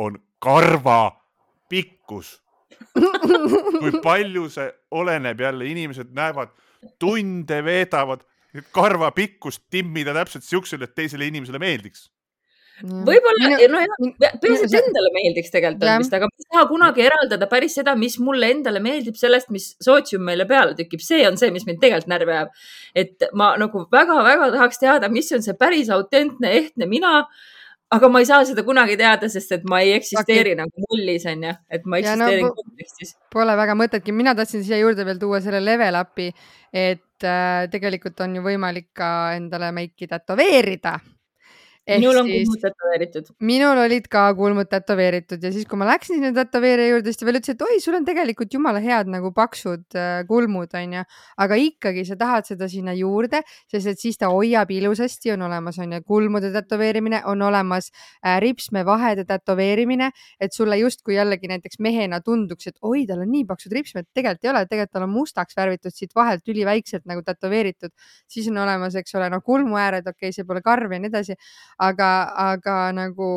on 0.00 0.18
karva 0.42 1.00
pikkus. 1.68 2.38
kui 3.80 3.92
palju 4.02 4.48
see 4.50 4.70
oleneb 4.96 5.40
jälle, 5.44 5.66
inimesed 5.68 6.14
näevad, 6.16 6.54
tunde 6.98 7.60
veedavad, 7.64 8.24
karva 8.74 9.10
pikkust 9.14 9.66
timmida 9.70 10.14
täpselt 10.16 10.46
siuksele, 10.46 10.88
et 10.88 10.96
teisele 10.96 11.28
inimesele 11.28 11.60
meeldiks 11.60 12.08
võib-olla, 12.80 13.48
no 13.70 13.80
peaasi, 14.40 14.66
et 14.66 14.76
endale 14.78 15.10
meeldiks 15.14 15.52
tegelikult 15.52 16.00
vist, 16.00 16.14
aga 16.16 16.28
ma 16.28 16.40
ei 16.40 16.46
saa 16.46 16.66
kunagi 16.70 17.04
eraldada 17.04 17.48
päris 17.50 17.76
seda, 17.78 17.94
mis 17.98 18.16
mulle 18.22 18.50
endale 18.54 18.82
meeldib 18.84 19.18
sellest, 19.20 19.50
mis 19.54 19.70
sootsium 19.84 20.24
meile 20.26 20.46
peale 20.48 20.76
tükib. 20.78 21.02
see 21.04 21.26
on 21.28 21.36
see, 21.40 21.52
mis 21.54 21.66
mind 21.68 21.80
tegelikult 21.82 22.12
närvi 22.12 22.36
ajab. 22.36 22.52
et 22.94 23.28
ma 23.36 23.52
nagu 23.60 23.84
väga-väga 23.92 24.50
tahaks 24.56 24.80
teada, 24.80 25.12
mis 25.12 25.30
on 25.36 25.44
see 25.44 25.56
päris 25.60 25.90
autentne, 25.92 26.52
ehtne 26.62 26.88
mina 26.90 27.26
aga 27.90 28.08
ma 28.08 28.22
ei 28.22 28.26
saa 28.28 28.44
seda 28.46 28.64
kunagi 28.66 28.96
teada, 29.00 29.28
sest 29.32 29.52
et 29.58 29.64
ma 29.68 29.80
ei 29.84 29.94
eksisteeri 29.96 30.54
okay. 30.54 30.58
nagu 30.62 30.86
mullis 30.88 31.26
onju, 31.30 31.54
et 31.70 31.86
ma 31.86 32.00
eksisteerin 32.00 32.46
no, 32.46 32.52
kontekstis. 32.58 33.14
Pole 33.34 33.56
väga 33.58 33.76
mõtetki, 33.78 34.14
mina 34.16 34.34
tahtsin 34.38 34.64
siia 34.66 34.78
juurde 34.82 35.06
veel 35.08 35.22
tuua 35.22 35.40
selle 35.44 35.62
level 35.64 35.98
up'i, 36.00 36.28
et 36.70 37.26
äh, 37.26 37.64
tegelikult 37.72 38.22
on 38.26 38.38
ju 38.38 38.44
võimalik 38.46 38.92
ka 38.96 39.10
endale 39.38 39.72
meiki 39.76 40.10
tätoveerida 40.10 40.98
minul 41.88 42.16
on 42.20 42.28
kulmud 42.28 42.60
tätoveeritud. 42.60 43.30
minul 43.40 43.78
olid 43.84 44.06
ka 44.10 44.22
kulmud 44.36 44.68
tätoveeritud 44.70 45.42
ja 45.42 45.52
siis, 45.52 45.66
kui 45.68 45.78
ma 45.80 45.88
läksin 45.88 46.20
sinna 46.20 46.32
tätoveerija 46.36 46.92
juurde, 46.92 47.10
siis 47.10 47.20
ta 47.20 47.26
veel 47.28 47.38
ütles, 47.40 47.54
et 47.54 47.64
oi, 47.64 47.78
sul 47.82 47.96
on 47.96 48.06
tegelikult 48.06 48.52
jumala 48.54 48.82
head 48.84 49.10
nagu 49.10 49.32
paksud 49.36 49.96
äh, 49.98 50.20
kulmud 50.28 50.74
onju, 50.76 51.04
aga 51.40 51.58
ikkagi 51.60 52.04
sa 52.08 52.18
tahad 52.20 52.48
seda 52.50 52.68
sinna 52.70 52.94
juurde, 52.96 53.42
sest 53.70 53.92
et 53.94 54.02
siis 54.02 54.20
ta 54.20 54.30
hoiab 54.32 54.70
ilusasti, 54.74 55.32
on 55.34 55.46
olemas 55.48 55.80
onju 55.80 56.02
kulmude 56.06 56.52
tätoveerimine, 56.54 57.22
on 57.30 57.42
olemas 57.48 57.90
äh, 57.90 58.36
ripsmevahede 58.44 59.24
tätoveerimine, 59.28 60.10
et 60.40 60.56
sulle 60.56 60.78
justkui 60.82 61.16
jällegi 61.16 61.50
näiteks 61.50 61.80
mehena 61.80 62.20
tunduks, 62.24 62.70
et 62.70 62.78
oi, 62.82 63.06
tal 63.08 63.24
on 63.24 63.32
nii 63.32 63.46
paksud 63.48 63.74
ripsmed, 63.76 64.10
tegelikult 64.14 64.44
ei 64.44 64.52
ole, 64.52 64.64
tegelikult 64.68 64.94
tal 64.98 65.08
on 65.08 65.14
mustaks 65.14 65.56
värvitud 65.56 65.94
siit 65.94 66.14
vahelt 66.16 66.46
üliväikselt 66.48 67.08
nagu 67.08 67.24
tätoveeritud, 67.24 67.92
siis 68.30 68.48
on 68.52 68.60
olemas, 68.62 68.94
eks 69.00 69.16
ole, 69.16 69.30
noh 69.32 69.42
kulmuääred, 69.44 70.06
okei 70.06 70.28
okay,, 70.28 70.36
see 70.36 70.46
pole 70.46 70.62
karv 70.64 70.92
ja 70.92 71.00
nii 71.00 71.10
edasi 71.10 71.36
aga, 71.80 72.10
aga 72.52 72.76
nagu, 72.96 73.30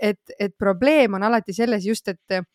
et, 0.00 0.18
et 0.38 0.54
probleem 0.58 1.16
on 1.18 1.26
alati 1.26 1.54
selles 1.56 1.86
just, 1.86 2.08
et 2.12 2.46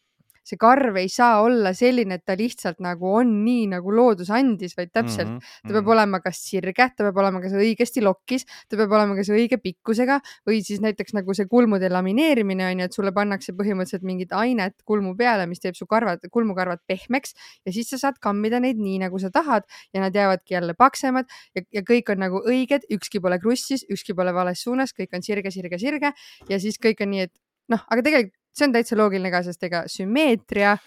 see 0.46 0.58
karv 0.62 0.98
ei 0.98 1.10
saa 1.12 1.42
olla 1.46 1.74
selline, 1.78 2.18
et 2.18 2.26
ta 2.26 2.36
lihtsalt 2.38 2.82
nagu 2.84 3.12
on 3.20 3.34
nii, 3.46 3.68
nagu 3.76 3.94
loodus 3.94 4.32
andis, 4.34 4.74
vaid 4.78 4.92
täpselt 4.94 5.28
mm, 5.28 5.38
-hmm. 5.38 5.68
ta 5.68 5.74
peab 5.74 5.84
mhm. 5.84 5.92
olema 5.96 6.20
kas 6.24 6.42
sirge, 6.48 6.88
ta 6.98 7.06
peab 7.06 7.18
olema 7.22 7.42
kas 7.44 7.54
õigesti 7.58 8.04
lokkis, 8.04 8.46
ta 8.70 8.80
peab 8.80 8.96
olema 8.98 9.16
kas 9.20 9.30
õige 9.30 9.60
pikkusega 9.62 10.20
või 10.48 10.62
siis 10.66 10.82
näiteks 10.82 11.14
nagu 11.18 11.36
see 11.38 11.46
kulmude 11.52 11.90
lamineerimine 11.90 12.66
on 12.72 12.84
ju, 12.84 12.90
et 12.90 12.98
sulle 12.98 13.14
pannakse 13.14 13.54
põhimõtteliselt 13.58 14.06
mingit 14.08 14.34
ainet 14.34 14.76
kulmu 14.86 15.16
peale, 15.18 15.46
mis 15.48 15.62
teeb 15.62 15.78
su 15.78 15.86
karvad, 15.86 16.26
kulmukarvad 16.32 16.82
pehmeks 16.88 17.38
ja 17.66 17.76
siis 17.76 17.94
sa 17.94 18.02
saad 18.08 18.20
kammida 18.22 18.60
neid 18.60 18.82
nii, 18.82 18.98
nagu 19.06 19.20
sa 19.20 19.30
tahad 19.30 19.68
ja 19.94 20.02
nad 20.02 20.16
jäävadki 20.16 20.58
jälle 20.58 20.74
paksemad 20.74 21.30
ja, 21.56 21.64
ja 21.72 21.86
kõik 21.86 22.10
on 22.14 22.26
nagu 22.26 22.42
õiged, 22.42 22.90
ükski 22.92 23.22
pole 23.22 23.40
krussis, 23.40 23.86
ükski 23.92 24.18
pole 24.18 24.34
vales 24.34 24.64
suunas, 24.66 24.96
kõik 24.98 25.14
on 25.14 25.26
sirge, 25.26 25.52
sirge, 25.54 25.78
sirge 25.78 26.14
ja 26.50 26.60
siis 26.60 26.82
kõik 26.82 27.04
on 27.06 27.14
nii, 27.14 27.30
et 27.30 27.36
noh, 27.72 27.84
aga 27.88 28.04
tegelikult 28.06 28.41
see 28.56 28.68
on 28.68 28.76
täitsa 28.76 28.98
loogiline 29.00 29.32
ka, 29.34 29.44
sest 29.46 29.64
ega 29.68 29.84
sümmeetria 29.92 30.78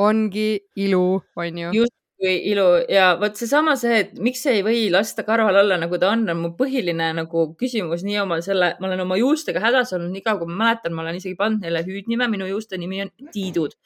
ongi 0.00 0.48
ilu, 0.76 1.20
on 1.36 1.58
ju. 1.58 1.70
justkui 1.78 2.34
ilu 2.50 2.66
ja 2.90 3.12
vot 3.20 3.36
seesama 3.38 3.76
see, 3.78 4.00
et 4.04 4.18
miks 4.22 4.42
ei 4.50 4.64
või 4.66 4.86
lasta 4.92 5.24
karval 5.26 5.60
olla, 5.62 5.78
nagu 5.80 5.98
ta 6.00 6.10
on, 6.12 6.26
on 6.30 6.40
mu 6.40 6.52
põhiline 6.58 7.12
nagu 7.20 7.46
küsimus 7.60 8.04
nii 8.06 8.18
oma 8.24 8.40
selle, 8.44 8.74
ma 8.80 8.90
olen 8.90 9.04
oma 9.06 9.18
juustega 9.20 9.62
hädas 9.62 9.94
olnud, 9.96 10.12
nii 10.14 10.24
kaua 10.26 10.42
kui 10.42 10.50
ma 10.50 10.60
mäletan, 10.64 10.96
ma 10.96 11.04
olen 11.06 11.20
isegi 11.20 11.38
pannud 11.38 11.64
neile 11.64 11.84
hüüdnime, 11.86 12.28
minu 12.32 12.48
juuste 12.50 12.80
nimi 12.80 13.04
on 13.06 13.14
Tiidud 13.32 13.76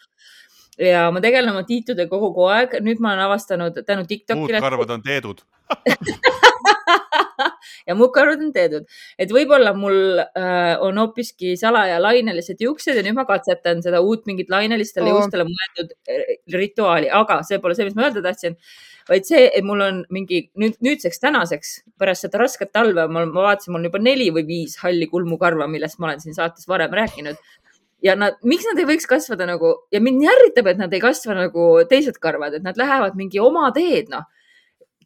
ja 0.78 1.08
ma 1.12 1.22
tegelen 1.22 1.50
oma 1.52 1.64
tiitudega 1.66 2.20
kogu 2.22 2.46
aeg, 2.52 2.78
nüüd 2.84 3.02
ma 3.02 3.12
olen 3.14 3.26
avastanud 3.26 3.82
tänu 3.86 4.06
Tiktokile. 4.08 4.60
muud 4.60 4.68
karvad 4.70 4.94
on 4.96 5.02
teedud 5.02 5.42
ja 7.88 7.96
mu 7.98 8.10
kõrvad 8.14 8.42
on 8.44 8.52
teedud. 8.54 8.88
et 9.18 9.32
võib-olla 9.34 9.74
mul 9.76 10.20
äh, 10.24 10.74
on 10.84 11.00
hoopiski 11.02 11.54
salaja 11.60 12.00
lainelised 12.02 12.60
juuksed 12.64 12.98
ja 12.98 13.06
nüüd 13.06 13.18
ma 13.18 13.26
katsetan 13.28 13.82
seda 13.84 14.02
uut 14.04 14.26
mingit 14.30 14.50
lainelistele 14.52 15.10
oh. 15.10 15.18
juustele 15.18 15.46
mõeldud 15.48 15.96
äh, 16.10 16.36
rituaali, 16.54 17.10
aga 17.10 17.42
see 17.46 17.60
pole 17.62 17.78
see, 17.78 17.88
mis 17.88 17.98
ma 17.98 18.08
öelda 18.08 18.24
tahtsin 18.28 18.58
vaid 19.08 19.24
see, 19.28 19.46
et 19.48 19.64
mul 19.64 19.82
on 19.84 20.02
mingi 20.12 20.42
nüüd, 20.60 20.76
nüüdseks 20.84 21.22
tänaseks 21.22 21.70
pärast 22.00 22.26
seda 22.26 22.42
rasket 22.42 22.72
talve, 22.76 23.06
ma 23.08 23.24
vaatasin, 23.32 23.72
mul 23.72 23.82
on 23.82 23.88
juba 23.88 24.02
neli 24.02 24.28
või 24.34 24.44
viis 24.48 24.76
halli 24.82 25.08
kulmukarva, 25.10 25.68
millest 25.70 25.98
ma 25.98 26.10
olen 26.10 26.20
siin 26.24 26.36
saates 26.36 26.68
varem 26.68 26.92
rääkinud. 26.94 27.38
ja 28.04 28.14
nad, 28.14 28.36
miks 28.46 28.66
nad 28.68 28.78
ei 28.78 28.86
võiks 28.86 29.08
kasvada 29.10 29.46
nagu 29.48 29.72
ja 29.90 30.00
mind 30.04 30.20
nii 30.20 30.28
ärritab, 30.30 30.68
et 30.70 30.78
nad 30.78 30.92
ei 30.94 31.00
kasva 31.02 31.34
nagu 31.34 31.64
teised 31.90 32.20
karvad, 32.22 32.54
et 32.54 32.62
nad 32.62 32.76
lähevad 32.78 33.16
mingi 33.18 33.40
oma 33.42 33.70
teed, 33.74 34.12
noh 34.12 34.28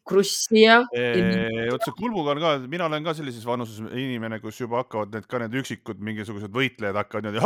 krussi 0.07 0.63
ja. 0.63 0.81
vot 0.83 1.85
see 1.85 1.95
kulmuga 1.97 2.33
on 2.35 2.41
ka, 2.43 2.53
mina 2.71 2.87
olen 2.89 3.05
ka 3.05 3.13
sellises 3.17 3.45
vanuses 3.47 3.79
inimene, 3.87 4.39
kus 4.43 4.59
juba 4.61 4.81
hakkavad 4.83 5.15
need 5.15 5.27
ka 5.31 5.41
need 5.43 5.57
üksikud 5.63 6.01
mingisugused 6.03 6.51
võitlejad 6.53 6.99
hakkavad 6.99 7.29
niimoodi 7.29 7.41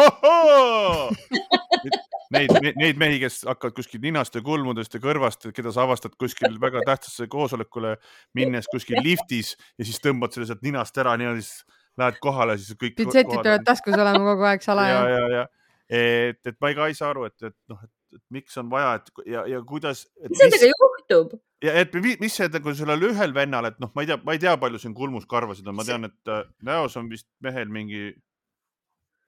neid, 2.36 2.56
neid 2.80 3.00
mehi, 3.00 3.20
kes 3.22 3.44
hakkavad 3.48 3.76
kuskil 3.78 4.02
ninast 4.04 4.36
ja 4.36 4.44
kulmudest 4.46 4.98
ja 4.98 5.02
kõrvast, 5.04 5.50
keda 5.56 5.74
sa 5.76 5.86
avastad 5.86 6.18
kuskil 6.20 6.58
väga 6.62 6.84
tähtsasse 6.88 7.30
koosolekule 7.32 7.96
minnes 8.38 8.70
kuskil 8.72 9.00
liftis 9.04 9.56
ja 9.78 9.88
siis 9.88 10.02
tõmbad 10.04 10.34
selle 10.36 10.50
sealt 10.50 10.66
ninast 10.66 10.98
ära 10.98 11.16
niimoodi, 11.20 11.46
siis 11.46 11.64
lähed 11.98 12.18
kohale, 12.22 12.58
siis 12.62 12.78
kõik. 12.78 12.98
pintsetid 12.98 13.42
peavad 13.42 13.66
taskus 13.66 13.96
olema 13.98 14.34
kogu 14.34 14.50
aeg 14.50 14.66
salaja. 14.66 14.98
ja, 14.98 15.14
ja, 15.14 15.30
ja 15.38 15.46
et, 15.88 16.42
et 16.46 16.58
ma 16.62 16.74
ka 16.76 16.90
ei 16.90 16.98
saa 16.98 17.12
aru, 17.14 17.28
et, 17.30 17.38
et 17.48 17.56
noh, 17.72 17.80
et, 17.84 17.92
et 18.18 18.24
miks 18.34 18.58
on 18.60 18.72
vaja, 18.74 18.98
et 19.00 19.24
ja, 19.34 19.46
ja 19.54 19.62
kuidas. 19.68 20.06
mis 20.28 20.44
nendega 20.44 20.72
juhtub? 20.74 21.38
ja 21.64 21.74
et 21.82 21.96
mis 22.22 22.36
see 22.36 22.50
nagu 22.54 22.76
sellel 22.78 23.08
ühel 23.10 23.34
vennal, 23.36 23.70
et 23.72 23.80
noh, 23.84 23.92
ma 23.96 24.06
ei 24.06 24.12
tea, 24.12 24.20
ma 24.26 24.36
ei 24.38 24.44
tea, 24.44 24.58
palju 24.62 24.82
siin 24.82 24.94
kulmus 24.98 25.26
karvasid 25.30 25.68
on, 25.70 25.78
ma 25.80 25.88
tean, 25.88 26.10
et 26.10 26.34
äh, 26.34 26.46
näos 26.66 26.98
on 27.00 27.10
vist 27.10 27.30
mehel 27.44 27.72
mingi. 27.74 28.12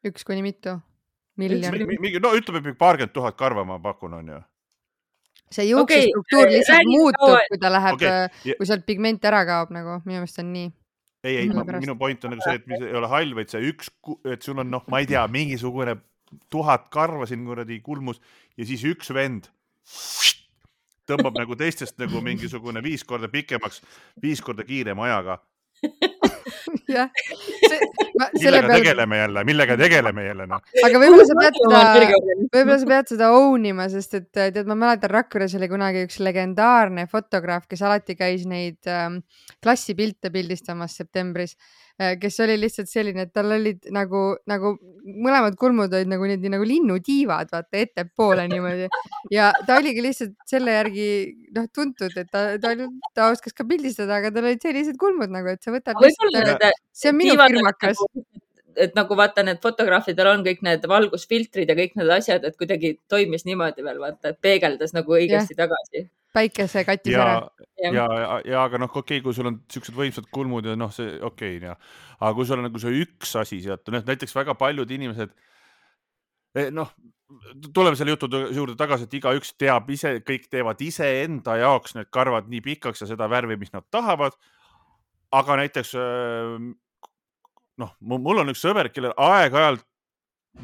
üks 0.05 0.27
kuni 0.27 0.45
mitu 0.45 0.77
miljon. 1.39 1.75
mingi, 2.01 2.21
no 2.21 2.33
ütleme 2.37 2.75
paarkümmend 2.77 3.15
tuhat 3.15 3.37
karva, 3.39 3.65
ma 3.67 3.79
pakun, 3.83 4.17
on 4.19 4.33
ju 4.35 4.41
see 5.49 5.65
juuksestruktuur 5.69 6.43
okay, 6.45 6.57
lihtsalt 6.57 6.91
muutub, 6.91 7.37
kui 7.49 7.61
ta 7.61 7.71
läheb 7.73 7.97
okay., 7.97 8.53
kui 8.59 8.67
sealt 8.69 8.85
pigment 8.85 9.23
ära 9.25 9.41
kaob 9.49 9.73
nagu, 9.73 9.97
minu 10.05 10.21
meelest 10.21 10.41
on 10.43 10.51
nii. 10.53 10.67
ei, 11.25 11.39
ei, 11.41 11.47
minu 11.49 11.95
point 11.99 12.25
on 12.25 12.35
nagu 12.35 12.45
see, 12.45 12.59
et 12.59 12.67
mis 12.69 12.83
ei 12.85 12.93
ole 12.99 13.09
hall, 13.11 13.33
vaid 13.37 13.49
see 13.51 13.63
üks, 13.71 13.89
et 14.29 14.45
sul 14.45 14.61
on 14.61 14.69
noh, 14.69 14.85
ma 14.91 15.01
ei 15.01 15.09
tea, 15.09 15.25
mingisugune 15.31 15.97
tuhat 16.49 16.89
karva 16.93 17.27
siin 17.29 17.45
kuradi 17.45 17.79
kulmus 17.85 18.21
ja 18.57 18.65
siis 18.67 18.83
üks 18.87 19.13
vend 19.15 19.49
tõmbab 21.09 21.37
nagu 21.39 21.57
teistest 21.57 21.97
nagu 22.01 22.21
mingisugune 22.21 22.83
viis 22.85 23.03
korda 23.07 23.29
pikemaks, 23.31 23.81
viis 24.21 24.41
korda 24.45 24.65
kiirema 24.67 25.07
ajaga 25.09 25.39
jah. 26.89 27.09
millega 28.33 28.67
peal... 28.67 28.75
tegeleme 28.75 29.17
jälle, 29.17 29.43
millega 29.47 29.77
tegeleme 29.79 30.25
jälle 30.25 30.47
noh. 30.49 30.61
aga 30.85 31.01
võib-olla 31.01 31.25
sa 31.29 31.37
pead 31.39 31.59
seda, 31.59 31.81
võib-olla 32.53 32.77
sa 32.81 32.89
pead 32.91 33.11
seda 33.13 33.31
own 33.37 33.67
ima, 33.71 33.89
sest 33.91 34.17
et 34.19 34.29
tead, 34.35 34.61
ma 34.69 34.77
mäletan 34.83 35.13
Rakveres 35.13 35.55
oli 35.59 35.69
kunagi 35.71 36.05
üks 36.07 36.19
legendaarne 36.23 37.07
fotograaf, 37.11 37.67
kes 37.71 37.83
alati 37.87 38.17
käis 38.19 38.45
neid 38.49 38.89
ähm, 38.91 39.21
klassipilte 39.63 40.33
pildistamas 40.33 40.97
septembris 40.99 41.55
Äh, 41.55 41.88
kes 42.21 42.39
oli 42.45 42.55
lihtsalt 42.59 42.87
selline, 42.87 43.25
et 43.27 43.33
tal 43.35 43.51
olid 43.51 43.89
nagu, 43.91 44.21
nagu 44.47 44.73
mõlemad 45.03 45.57
kulmud 45.59 45.93
olid 45.95 46.09
nagu 46.11 46.27
niimoodi 46.29 46.51
nagu 46.53 46.67
linnutiivad, 46.67 47.51
vaata 47.51 47.81
ettepoole 47.81 48.47
niimoodi. 48.51 48.87
ja 49.33 49.51
ta 49.67 49.79
oligi 49.81 50.03
lihtsalt 50.05 50.35
selle 50.49 50.77
järgi 50.77 51.09
noh, 51.55 51.67
tuntud, 51.75 52.15
et 52.15 52.29
ta, 52.31 52.45
ta, 52.61 52.75
ta 53.15 53.31
oskas 53.33 53.55
ka 53.57 53.67
pildistada, 53.67 54.21
aga 54.21 54.31
tal 54.31 54.47
olid 54.47 54.63
sellised 54.63 54.99
kulmud 55.01 55.33
nagu, 55.33 55.51
et 55.51 55.63
sa 55.63 55.75
võtad 55.75 55.99
lihtsalt, 56.03 56.69
see 56.95 57.11
on 57.11 57.19
minu 57.19 57.35
firmakas 57.39 57.99
et 58.77 58.95
nagu 58.97 59.17
vaata, 59.17 59.43
need 59.43 59.61
fotograafidel 59.63 60.29
on 60.33 60.45
kõik 60.45 60.61
need 60.65 60.85
valgusfiltrid 60.89 61.69
ja 61.69 61.75
kõik 61.77 61.97
need 61.99 62.13
asjad, 62.13 62.45
et 62.45 62.57
kuidagi 62.59 62.97
toimis 63.09 63.45
niimoodi 63.47 63.85
veel 63.85 63.99
vaata, 64.01 64.33
et 64.33 64.41
peegeldas 64.41 64.93
nagu 64.97 65.17
õigesti 65.17 65.57
ja. 65.57 65.65
tagasi 65.65 66.07
päikese 66.33 66.83
kattis 66.85 67.13
ja, 67.13 67.25
ära. 67.25 67.67
ja, 67.81 67.91
ja, 67.91 68.07
ja, 68.21 68.41
ja 68.45 68.63
aga 68.63 68.79
noh, 68.81 68.89
okei 68.91 69.17
okay,, 69.17 69.23
kui 69.25 69.35
sul 69.35 69.49
on 69.49 69.59
siuksed 69.71 69.95
võimsad 69.97 70.27
kulmud 70.33 70.67
ja 70.69 70.75
noh, 70.77 70.91
see 70.93 71.15
okei 71.17 71.57
okay,, 71.57 71.71
jah. 71.71 71.95
aga 72.19 72.33
kui 72.37 72.47
sul 72.47 72.61
on 72.61 72.67
nagu 72.69 72.81
see 72.81 72.99
üks 73.03 73.33
asi 73.39 73.61
sealt, 73.65 73.87
noh 73.93 74.05
näiteks 74.05 74.35
väga 74.37 74.55
paljud 74.59 74.91
inimesed 74.93 75.33
eh, 76.59 76.69
noh, 76.75 76.91
tuleme 77.73 77.97
selle 77.97 78.13
jutu 78.15 78.29
juurde 78.55 78.77
tagasi, 78.77 79.07
et 79.07 79.17
igaüks 79.19 79.55
teab 79.57 79.89
ise, 79.93 80.15
kõik 80.25 80.47
teevad 80.53 80.81
iseenda 80.85 81.57
jaoks 81.61 81.97
need 81.97 82.09
karvad 82.13 82.49
nii 82.51 82.61
pikaks 82.65 83.05
ja 83.05 83.09
seda 83.09 83.29
värvi, 83.31 83.57
mis 83.57 83.73
nad 83.73 83.85
tahavad. 83.91 84.37
aga 85.31 85.59
näiteks 85.63 85.95
eh, 85.97 86.55
noh, 87.79 87.93
mul 88.01 88.43
on 88.43 88.51
üks 88.53 88.63
sõber, 88.63 88.89
kellel 88.93 89.15
aeg-ajalt 89.17 89.85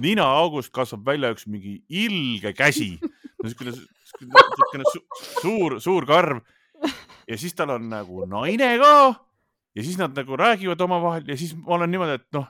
ninaaugust 0.02 0.74
kasvab 0.76 1.06
välja 1.08 1.32
üks 1.36 1.48
mingi 1.48 1.78
ilge 1.90 2.54
käsi. 2.56 2.96
Niisugune 3.44 3.76
niisugune 3.76 4.90
su 4.92 5.02
suur, 5.42 5.78
suur 5.84 6.08
karv. 6.10 6.42
Ja 7.30 7.38
siis 7.40 7.56
tal 7.58 7.76
on 7.78 7.88
nagu 7.90 8.26
naine 8.30 8.76
ka. 8.82 8.96
Ja 9.76 9.84
siis 9.84 9.98
nad 10.00 10.16
nagu 10.16 10.38
räägivad 10.40 10.82
omavahel 10.82 11.26
ja 11.28 11.36
siis 11.38 11.52
ma 11.58 11.76
olen 11.76 11.92
niimoodi, 11.92 12.16
et 12.16 12.36
noh, 12.36 12.46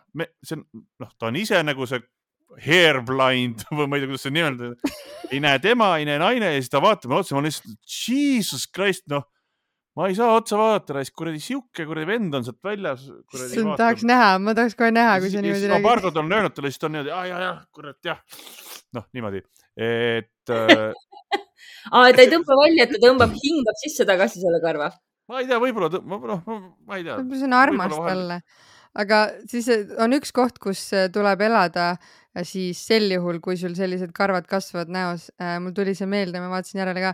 see 0.46 0.60
on, 0.60 0.66
noh, 1.02 1.10
ta 1.18 1.32
on 1.32 1.40
ise 1.40 1.58
nagu 1.66 1.88
see 1.90 2.04
hair 2.62 3.00
blind 3.06 3.64
või 3.76 3.88
ma 3.90 3.98
ei 3.98 4.04
tea, 4.04 4.12
kuidas 4.12 4.26
see 4.28 4.36
nimetada. 4.36 4.94
ei 5.32 5.40
näe 5.42 5.62
tema, 5.64 5.96
ei 5.98 6.06
näe 6.06 6.20
naine 6.22 6.52
ja 6.54 6.60
siis 6.60 6.70
ta 6.70 6.84
vaatab 6.84 7.10
mulle 7.10 7.26
otsa, 7.26 7.34
ma 7.34 7.42
olen 7.42 7.50
lihtsalt, 7.50 7.80
jesus 7.90 8.68
christ, 8.70 9.08
noh 9.10 9.26
ma 9.96 10.10
ei 10.12 10.16
saa 10.18 10.34
otsa 10.36 10.58
vaadata, 10.60 10.98
raisk, 10.98 11.16
kuradi 11.16 11.40
sihuke 11.44 11.86
kuradi 11.88 12.10
vend 12.10 12.36
on 12.36 12.46
sealt 12.46 12.60
väljas. 12.66 13.06
tahaks 13.80 14.04
näha, 14.08 14.36
ma 14.44 14.56
tahaks 14.58 14.76
kohe 14.80 14.92
näha, 14.92 15.18
kui 15.24 15.32
sa 15.32 15.44
niimoodi 15.44 15.72
räägid. 15.72 15.88
paar 15.88 16.04
korda 16.04 16.22
olen 16.22 16.38
öelnud 16.38 16.56
talle, 16.58 16.72
siis 16.72 16.82
ta 16.82 16.90
on 16.90 16.96
niimoodi, 16.98 17.14
ja, 17.14 17.22
ja, 17.32 17.42
ja, 17.46 17.54
kurat, 17.76 18.00
jah. 18.04 18.20
noh, 18.98 19.08
niimoodi, 19.16 19.44
et 19.88 20.54
äh, 20.56 20.92
aa, 21.96 22.12
ta 22.12 22.26
ei 22.26 22.32
tõmba 22.34 22.60
välja, 22.60 22.86
et 22.86 22.96
ta 22.96 23.02
tõmbab, 23.08 23.36
hingab 23.40 23.82
sisse 23.86 24.08
tagasi 24.08 24.44
selle 24.44 24.60
karva. 24.64 24.92
ma 25.32 25.42
ei 25.42 25.50
tea, 25.50 25.60
võib-olla, 25.64 25.92
noh, 26.04 26.46
ma 26.84 27.00
ei 27.00 27.08
tea. 27.08 27.20
see 27.32 27.48
on 27.48 27.58
armas 27.58 27.96
talle. 27.96 28.42
aga 29.00 29.26
siis 29.52 29.70
eh, 29.72 29.88
on 30.04 30.16
üks 30.18 30.36
koht, 30.36 30.60
kus 30.64 30.88
eh, 30.96 31.08
tuleb 31.14 31.42
elada 31.48 31.94
siis 32.44 32.82
sel 32.84 33.08
juhul, 33.14 33.40
kui 33.40 33.56
sul 33.56 33.78
sellised 33.78 34.12
karvad 34.16 34.48
kasvavad 34.50 34.92
näos. 34.92 35.30
Eh, 35.40 35.56
mul 35.64 35.72
tuli 35.76 35.94
see 35.96 36.08
meelde, 36.10 36.42
ma 36.44 36.50
vaatasin 36.52 36.82
järele 36.82 37.04
ka. 37.04 37.14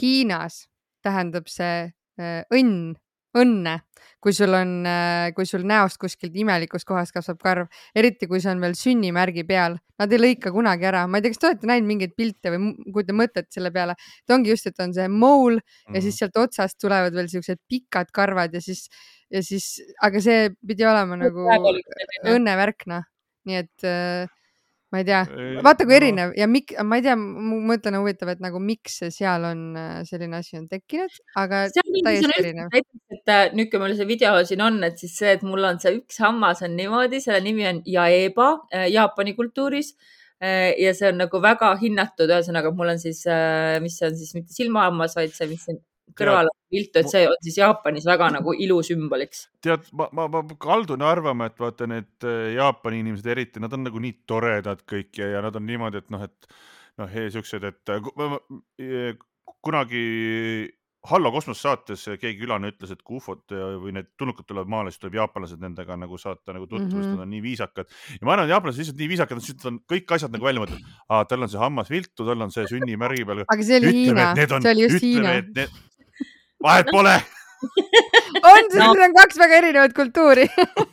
Hiinas 0.00 0.64
tähendab 1.06 1.46
see 1.46 1.92
õnn 2.18 2.94
õnne, 3.36 3.74
kui 4.22 4.34
sul 4.34 4.54
on, 4.56 4.70
äh, 4.88 5.30
kui 5.36 5.46
sul 5.48 5.64
näost 5.68 5.98
kuskilt 6.00 6.36
imelikust 6.38 6.86
kohast 6.88 7.14
kasvab 7.14 7.40
karv, 7.42 7.80
eriti 7.96 8.28
kui 8.30 8.40
see 8.42 8.52
on 8.52 8.62
veel 8.64 8.76
sünnimärgi 8.78 9.44
peal. 9.48 9.78
Nad 10.00 10.12
ei 10.12 10.20
lõika 10.20 10.52
kunagi 10.52 10.88
ära, 10.88 11.06
ma 11.08 11.18
ei 11.18 11.24
tea, 11.24 11.32
kas 11.34 11.42
te 11.42 11.48
olete 11.50 11.70
näinud 11.70 11.88
mingeid 11.88 12.14
pilte 12.18 12.52
või 12.52 12.92
kui 12.92 13.06
te 13.06 13.16
mõtlete 13.16 13.48
selle 13.54 13.72
peale, 13.72 13.96
et 13.96 14.34
ongi 14.34 14.52
just, 14.52 14.68
et 14.68 14.84
on 14.84 14.94
see 14.96 15.08
mool 15.08 15.56
mm 15.56 15.60
-hmm. 15.60 15.94
ja 15.94 16.00
siis 16.00 16.14
mhm. 16.14 16.18
sealt 16.18 16.40
otsast 16.44 16.78
tulevad 16.80 17.16
veel 17.16 17.28
siuksed 17.32 17.60
pikad 17.68 18.12
karvad 18.12 18.54
ja 18.54 18.60
siis, 18.60 18.88
ja 19.30 19.42
siis, 19.42 19.80
aga 20.02 20.20
see 20.20 20.50
pidi 20.66 20.84
olema 20.84 21.16
nagu 21.16 21.48
õnnevärk, 22.34 22.86
noh, 22.92 23.04
nii 23.46 23.62
et 23.62 23.84
äh, 23.88 24.28
ma 24.96 25.02
ei 25.02 25.06
tea, 25.08 25.22
vaata 25.64 25.84
kui 25.84 25.96
erinev 25.98 26.32
ja 26.38 26.48
mik-, 26.48 26.74
ma 26.88 26.98
ei 26.98 27.04
tea, 27.04 27.16
on 27.16 27.98
huvitav, 28.00 28.32
et 28.32 28.42
nagu 28.44 28.60
miks 28.62 28.98
seal 29.12 29.44
on 29.50 29.62
äh, 29.76 29.98
selline 30.08 30.40
asi 30.40 30.56
on 30.60 30.66
tekkinud, 30.70 31.12
aga 31.36 31.66
täiesti 31.74 32.38
erinev. 32.40 32.72
et 32.72 33.32
äh, 33.32 33.48
nüüd, 33.56 33.70
kui 33.72 33.82
mul 33.82 33.96
see 33.98 34.08
video 34.08 34.34
siin 34.48 34.64
on, 34.64 34.80
et 34.88 35.00
siis 35.02 35.16
see, 35.20 35.34
et 35.36 35.44
mul 35.46 35.68
on 35.68 35.80
see 35.82 35.98
üks 35.98 36.20
hammas 36.24 36.64
on 36.66 36.76
niimoodi, 36.78 37.20
selle 37.24 37.42
nimi 37.44 37.68
on 37.68 37.82
Jaeba 37.86 38.52
äh, 38.72 38.88
Jaapani 38.94 39.36
kultuuris 39.38 39.94
ja 40.36 40.90
see 40.92 41.06
on 41.08 41.16
nagu 41.22 41.38
väga 41.40 41.70
hinnatud, 41.80 42.28
ühesõnaga 42.28 42.68
mul 42.76 42.90
on 42.92 42.98
siis, 43.00 43.22
mis 43.80 43.94
see 43.96 44.10
on 44.10 44.18
siis 44.20 44.34
mitte 44.36 44.52
silmahammas, 44.52 45.14
vaid 45.16 45.32
see, 45.32 45.48
mis 45.48 45.62
siin 45.64 45.78
kõrval 46.16 46.50
viltu, 46.72 47.00
et 47.00 47.10
see 47.10 47.26
on 47.28 47.36
siis 47.44 47.58
Jaapanis 47.60 48.06
väga 48.08 48.30
nagu 48.36 48.54
ilusümboliks. 48.54 49.46
tead, 49.64 49.90
ma, 49.96 50.08
ma, 50.12 50.28
ma 50.28 50.42
kaldun 50.60 51.04
arvama, 51.06 51.50
et 51.50 51.60
vaata 51.60 51.88
need 51.90 52.26
äh, 52.26 52.54
Jaapani 52.56 53.02
inimesed 53.04 53.28
eriti, 53.34 53.62
nad 53.62 53.74
on 53.76 53.86
nagu 53.88 54.02
nii 54.02 54.22
toredad 54.28 54.82
kõik 54.88 55.22
ja, 55.22 55.36
ja 55.36 55.44
nad 55.44 55.56
on 55.58 55.66
niimoodi, 55.68 56.02
et 56.02 56.10
noh, 56.14 56.26
et 56.26 56.50
noh, 57.02 57.20
siuksed, 57.36 57.68
et 57.70 57.94
äh, 57.94 59.14
kunagi 59.62 60.08
Hallo 61.06 61.30
kosmos 61.30 61.60
saates 61.62 62.00
keegi 62.18 62.40
külane 62.40 62.72
ütles, 62.72 62.90
et 62.90 63.02
kui 63.06 63.20
ufod 63.20 63.52
või 63.54 63.92
need 63.94 64.08
tulnukad 64.18 64.42
tulevad 64.48 64.70
maale, 64.72 64.90
siis 64.90 64.98
tuleb 64.98 65.20
jaapanlased 65.20 65.60
nendega 65.62 65.94
nagu 66.02 66.18
saata 66.18 66.50
nagu 66.56 66.66
tutvust 66.66 66.88
mm, 66.88 67.02
-hmm. 67.04 67.12
nad 67.14 67.22
on 67.22 67.30
nii 67.30 67.42
viisakad. 67.44 67.92
ja 68.16 68.26
ma 68.26 68.32
arvan, 68.34 68.48
et 68.48 68.54
jaapanlased 68.56 68.82
lihtsalt 68.82 68.98
nii 68.98 69.08
viisakad, 69.12 69.38
et 69.38 69.52
nad 69.54 69.68
on 69.70 69.78
kõik 69.92 70.14
asjad 70.16 70.34
nagu 70.34 70.48
välja 70.48 70.64
mõtelnud. 70.64 70.96
tal 71.30 71.46
on 71.46 71.52
see 71.52 71.62
hammas 71.62 71.92
viltu, 71.94 72.26
tal 72.26 72.42
on 72.42 72.50
see 72.50 72.66
sünnimärgi 72.72 73.26
peal. 73.28 73.44
aga 73.46 73.68
see 73.68 73.78
oli 73.78 73.92
Hiina, 74.00 74.26
see 74.34 74.72
oli 74.72 74.88
just 74.88 75.06
Hiina 75.06 75.36
vahet 76.66 76.90
pole 76.92 77.14
on, 78.50 78.66
sest 78.70 78.80
no. 78.80 78.90
need 78.92 79.04
on 79.08 79.14
kaks 79.16 79.38
väga 79.40 79.60
erinevat 79.62 79.94
kultuuri 79.96 80.46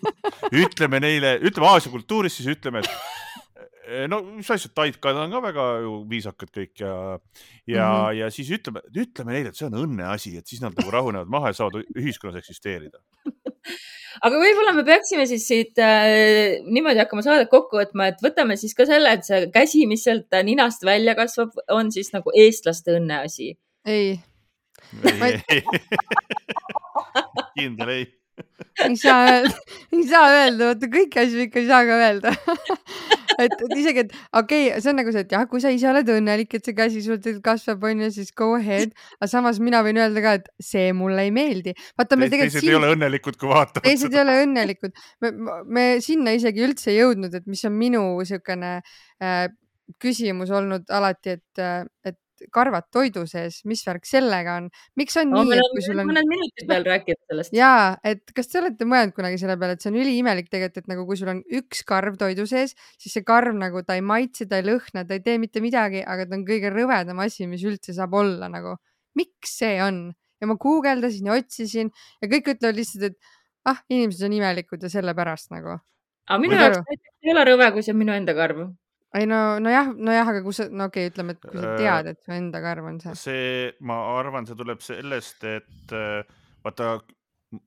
ütleme 0.63 1.01
neile, 1.03 1.35
ütleme 1.43 1.69
Aasia 1.73 1.91
kultuuris, 1.93 2.37
siis 2.39 2.51
ütleme, 2.55 2.83
et 2.83 3.57
eh, 3.87 4.05
no 4.11 4.21
mis 4.25 4.49
asja, 4.53 4.71
taidkad 4.75 5.19
on 5.25 5.33
ka 5.33 5.43
väga 5.43 5.67
ju 5.85 5.95
viisakad 6.09 6.53
kõik 6.53 6.83
ja, 6.83 6.93
ja 7.67 7.87
mm, 7.87 7.97
-hmm. 7.97 8.19
ja 8.21 8.31
siis 8.33 8.53
ütleme, 8.57 8.83
ütleme 8.93 9.37
neile, 9.37 9.51
et 9.51 9.59
see 9.59 9.69
on 9.69 9.79
õnne 9.85 10.07
asi, 10.13 10.37
et 10.39 10.47
siis 10.47 10.63
nad 10.63 10.75
nagu 10.77 10.93
rahunevad 10.93 11.31
maha 11.31 11.53
ja 11.53 11.59
saavad 11.61 11.83
ühiskonnas 11.97 12.39
eksisteerida 12.41 13.01
aga 14.25 14.39
võib-olla 14.39 14.75
me 14.77 14.85
peaksime 14.87 15.27
siis 15.29 15.47
siit 15.49 15.79
äh, 15.83 16.59
niimoodi 16.67 17.03
hakkama 17.03 17.25
saadet 17.25 17.51
kokku 17.51 17.81
võtma, 17.81 18.11
et 18.13 18.23
võtame 18.23 18.57
siis 18.61 18.75
ka 18.77 18.87
selle, 18.89 19.17
et 19.17 19.27
see 19.27 19.47
käsi, 19.53 19.87
mis 19.89 20.05
sealt 20.07 20.43
ninast 20.47 20.85
välja 20.85 21.17
kasvab, 21.19 21.57
on 21.73 21.91
siis 21.91 22.13
nagu 22.15 22.33
eestlaste 22.45 22.99
õnneasi. 22.99 23.55
ei. 23.85 24.13
Ei, 25.23 25.39
ei. 25.49 25.63
kindel 27.57 27.95
ei 27.99 28.05
ei 28.81 28.95
saa 28.97 29.25
öelda, 29.29 29.57
ei 29.93 30.05
saa 30.09 30.29
öelda, 30.33 30.71
vaata 30.71 30.87
kõiki 30.89 31.19
asju 31.21 31.43
ikka 31.45 31.59
ei 31.61 31.67
saa 31.67 31.83
ka 31.85 31.97
öelda 32.01 32.31
et, 33.43 33.53
et 33.53 33.75
isegi, 33.77 34.03
et 34.05 34.13
okei 34.35 34.67
okay,, 34.69 34.81
see 34.81 34.91
on 34.91 34.99
nagu 34.99 35.13
see, 35.13 35.23
et 35.25 35.35
jah, 35.35 35.45
kui 35.49 35.61
sa 35.63 35.71
ise 35.73 35.89
oled 35.89 36.09
õnnelik, 36.15 36.55
et 36.57 36.67
see 36.67 36.75
käsi 36.77 37.03
sul 37.05 37.19
kasvab, 37.45 37.85
onju, 37.89 38.09
siis 38.15 38.33
go 38.37 38.51
ahead. 38.57 38.93
aga 39.19 39.29
samas 39.31 39.61
mina 39.63 39.83
võin 39.85 39.99
öelda 40.01 40.23
ka, 40.25 40.35
et 40.41 40.49
see 40.71 40.91
mulle 40.97 41.27
ei 41.27 41.33
meeldi. 41.35 41.75
vaata, 41.99 42.19
me 42.19 42.29
tegelikult. 42.29 42.57
teised 42.57 42.65
siin... 42.65 42.73
ei 42.73 42.79
ole 42.79 42.93
õnnelikud, 42.95 43.39
kui 43.41 43.51
vaatavad. 43.51 43.87
teised 43.87 44.15
ei 44.15 44.23
ole 44.23 44.37
õnnelikud. 44.43 45.03
me, 45.23 45.33
me 45.79 45.85
sinna 46.05 46.35
isegi 46.37 46.65
üldse 46.65 46.93
ei 46.93 47.01
jõudnud, 47.01 47.37
et 47.39 47.49
mis 47.49 47.63
on 47.69 47.77
minu 47.77 48.03
siukene 48.27 48.75
äh, 48.81 49.45
küsimus 50.01 50.53
olnud 50.53 50.89
alati, 50.93 51.37
et, 51.39 51.61
äh, 51.61 51.83
et 52.05 52.19
karvad 52.53 52.87
toidu 52.93 53.25
sees, 53.29 53.61
mis 53.69 53.83
värk 53.85 54.07
sellega 54.07 54.57
on, 54.61 54.69
miks 54.99 55.17
on 55.21 55.29
no, 55.31 55.43
nii, 55.45 55.59
et 55.59 55.75
kui 55.75 55.83
sul 55.85 56.01
on. 56.01 56.09
mõned 56.09 56.29
minutid 56.29 56.69
veel 56.69 56.87
rääkida 56.87 57.19
sellest. 57.31 57.55
ja, 57.57 57.73
et 58.03 58.33
kas 58.35 58.51
te 58.51 58.61
olete 58.61 58.87
mõelnud 58.89 59.15
kunagi 59.17 59.39
selle 59.41 59.57
peale, 59.61 59.77
et 59.77 59.85
see 59.85 59.91
on 59.93 59.99
üliimelik 60.01 60.49
tegelikult, 60.49 60.83
et 60.83 60.91
nagu 60.91 61.05
kui 61.09 61.19
sul 61.19 61.31
on 61.33 61.43
üks 61.59 61.83
karv 61.87 62.17
toidu 62.21 62.47
sees, 62.49 62.75
siis 62.97 63.15
see 63.15 63.27
karv 63.27 63.55
nagu 63.59 63.85
ta 63.87 63.97
ei 63.99 64.03
maitse, 64.05 64.49
ta 64.49 64.59
ei 64.59 64.67
lõhna, 64.67 65.05
ta 65.07 65.17
ei 65.17 65.23
tee 65.25 65.39
mitte 65.41 65.63
midagi, 65.63 66.03
aga 66.03 66.27
ta 66.27 66.37
on 66.39 66.43
kõige 66.47 66.73
rõvedam 66.73 67.23
asi, 67.23 67.47
mis 67.49 67.63
üldse 67.67 67.95
saab 67.95 68.17
olla 68.19 68.51
nagu. 68.51 68.77
miks 69.13 69.59
see 69.61 69.77
on? 69.83 70.07
ja 70.41 70.47
ma 70.49 70.57
guugeldasin 70.59 71.29
ja 71.29 71.37
otsisin 71.39 71.89
ja 72.19 72.27
kõik 72.27 72.49
ütlevad 72.55 72.75
lihtsalt, 72.75 73.13
et 73.13 73.69
ah, 73.69 73.79
inimesed 73.87 74.27
on 74.27 74.33
imelikud 74.35 74.81
ja 74.83 74.91
sellepärast 74.91 75.53
nagu. 75.55 75.77
aga 76.27 76.39
minu 76.41 76.57
jaoks 76.59 76.81
ei 77.23 77.31
ole 77.31 77.45
rõve, 77.47 77.69
kui 77.75 77.85
see 77.85 77.93
on 77.95 78.01
minu 78.01 78.15
enda 78.15 78.35
karv 78.35 78.65
ei 79.17 79.27
no, 79.29 79.39
nojah, 79.61 79.91
nojah, 79.93 80.29
aga 80.33 80.43
kui 80.45 80.55
sa, 80.57 80.67
no 80.71 80.89
okei 80.89 81.07
okay,, 81.07 81.13
ütleme, 81.13 81.35
et 81.35 81.43
kui 81.43 81.59
sa 81.59 81.73
tead, 81.77 82.13
et 82.13 82.21
su 82.23 82.33
enda 82.33 82.61
karv 82.63 82.87
on 82.89 83.01
see. 83.03 83.17
see, 83.19 83.49
ma 83.85 83.99
arvan, 84.17 84.47
see 84.49 84.57
tuleb 84.57 84.81
sellest, 84.81 85.43
et 85.49 85.93
vaata, 86.65 86.95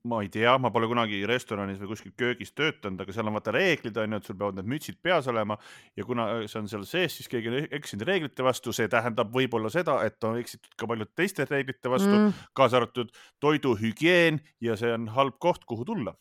ma 0.03 0.19
ei 0.23 0.27
tea, 0.31 0.57
ma 0.59 0.71
pole 0.73 0.89
kunagi 0.91 1.21
restoranis 1.29 1.79
või 1.79 1.91
kuskil 1.93 2.11
köögis 2.19 2.51
töötanud, 2.57 2.99
aga 3.03 3.15
seal 3.15 3.29
on 3.29 3.37
vaata 3.37 3.53
reeglid 3.55 3.95
on 4.01 4.15
ju, 4.15 4.19
et 4.19 4.27
sul 4.27 4.37
peavad 4.39 4.57
need 4.59 4.69
mütsid 4.73 4.99
peas 5.03 5.29
olema 5.31 5.55
ja 5.95 6.03
kuna 6.07 6.27
see 6.43 6.59
on 6.59 6.67
seal 6.71 6.83
sees, 6.89 7.15
siis 7.15 7.31
keegi 7.31 7.51
on 7.51 7.57
eksinud 7.79 8.03
reeglite 8.09 8.45
vastu, 8.45 8.75
see 8.75 8.89
tähendab 8.91 9.31
võib-olla 9.31 9.71
seda, 9.71 10.01
et 10.07 10.27
on 10.27 10.39
eksitud 10.41 10.75
ka 10.75 10.89
paljude 10.91 11.13
teiste 11.15 11.47
reeglite 11.47 11.93
vastu 11.93 12.11
mm., 12.11 12.45
kaasa 12.57 12.81
arvatud 12.81 13.15
toiduhügieen 13.43 14.41
ja 14.67 14.75
see 14.79 14.91
on 14.97 15.07
halb 15.15 15.39
koht, 15.39 15.63
kuhu 15.69 15.87
tulla. 15.87 16.17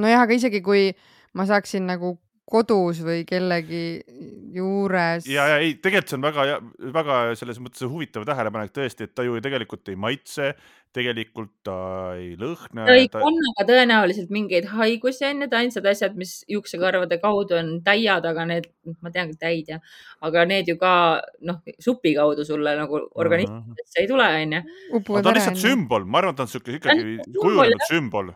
nojah, 0.00 0.24
aga 0.24 0.40
isegi 0.40 0.64
kui 0.64 0.88
ma 1.36 1.44
saaksin 1.50 1.84
nagu 1.90 2.16
kodus 2.50 3.00
või 3.06 3.22
kellegi 3.28 3.84
juures. 4.54 5.28
ja, 5.30 5.46
ja 5.52 5.62
ei, 5.62 5.76
tegelikult 5.78 6.10
see 6.10 6.18
on 6.18 6.26
väga, 6.26 6.58
väga 6.96 7.22
selles 7.38 7.60
mõttes 7.62 7.86
huvitav 7.86 8.26
tähelepanek 8.28 8.74
tõesti, 8.74 9.06
et 9.06 9.14
ta 9.14 9.24
ju 9.26 9.38
tegelikult 9.42 9.88
ei 9.92 9.98
maitse, 10.00 10.50
tegelikult 10.96 11.52
ta 11.66 11.76
ei 12.18 12.34
lõhna. 12.40 12.88
ta 12.88 12.96
ei 12.98 13.06
ta... 13.12 13.22
kanna 13.22 13.54
ka 13.58 13.66
tõenäoliselt 13.68 14.34
mingeid 14.34 14.66
haigusi, 14.72 15.24
on 15.28 15.44
ju, 15.44 15.48
et 15.48 15.56
ainsad 15.60 15.86
asjad, 15.86 16.18
mis 16.18 16.40
juuksekarvade 16.50 17.20
kaudu 17.22 17.60
on 17.60 17.72
täiad, 17.86 18.26
aga 18.26 18.48
need, 18.50 18.70
ma 18.98 19.14
tean 19.14 19.30
küll 19.30 19.40
täid 19.46 19.70
ja, 19.76 19.80
aga 20.26 20.44
need 20.50 20.70
ju 20.72 20.78
ka 20.80 20.92
noh, 21.46 21.62
supi 21.78 22.16
kaudu 22.18 22.46
sulle 22.48 22.74
nagu 22.78 23.04
organismisse 23.14 24.02
ei 24.02 24.10
tule, 24.10 24.26
on 24.42 24.58
ju. 24.58 24.62
ta 25.06 25.22
on 25.22 25.38
lihtsalt 25.38 25.62
sümbol, 25.62 26.06
ma 26.06 26.24
arvan, 26.24 26.34
et 26.34 26.42
ta 26.42 26.48
on 26.48 26.54
sihuke 26.54 26.80
ikkagi 26.80 27.18
kujunenud 27.38 27.90
sümbol 27.90 28.34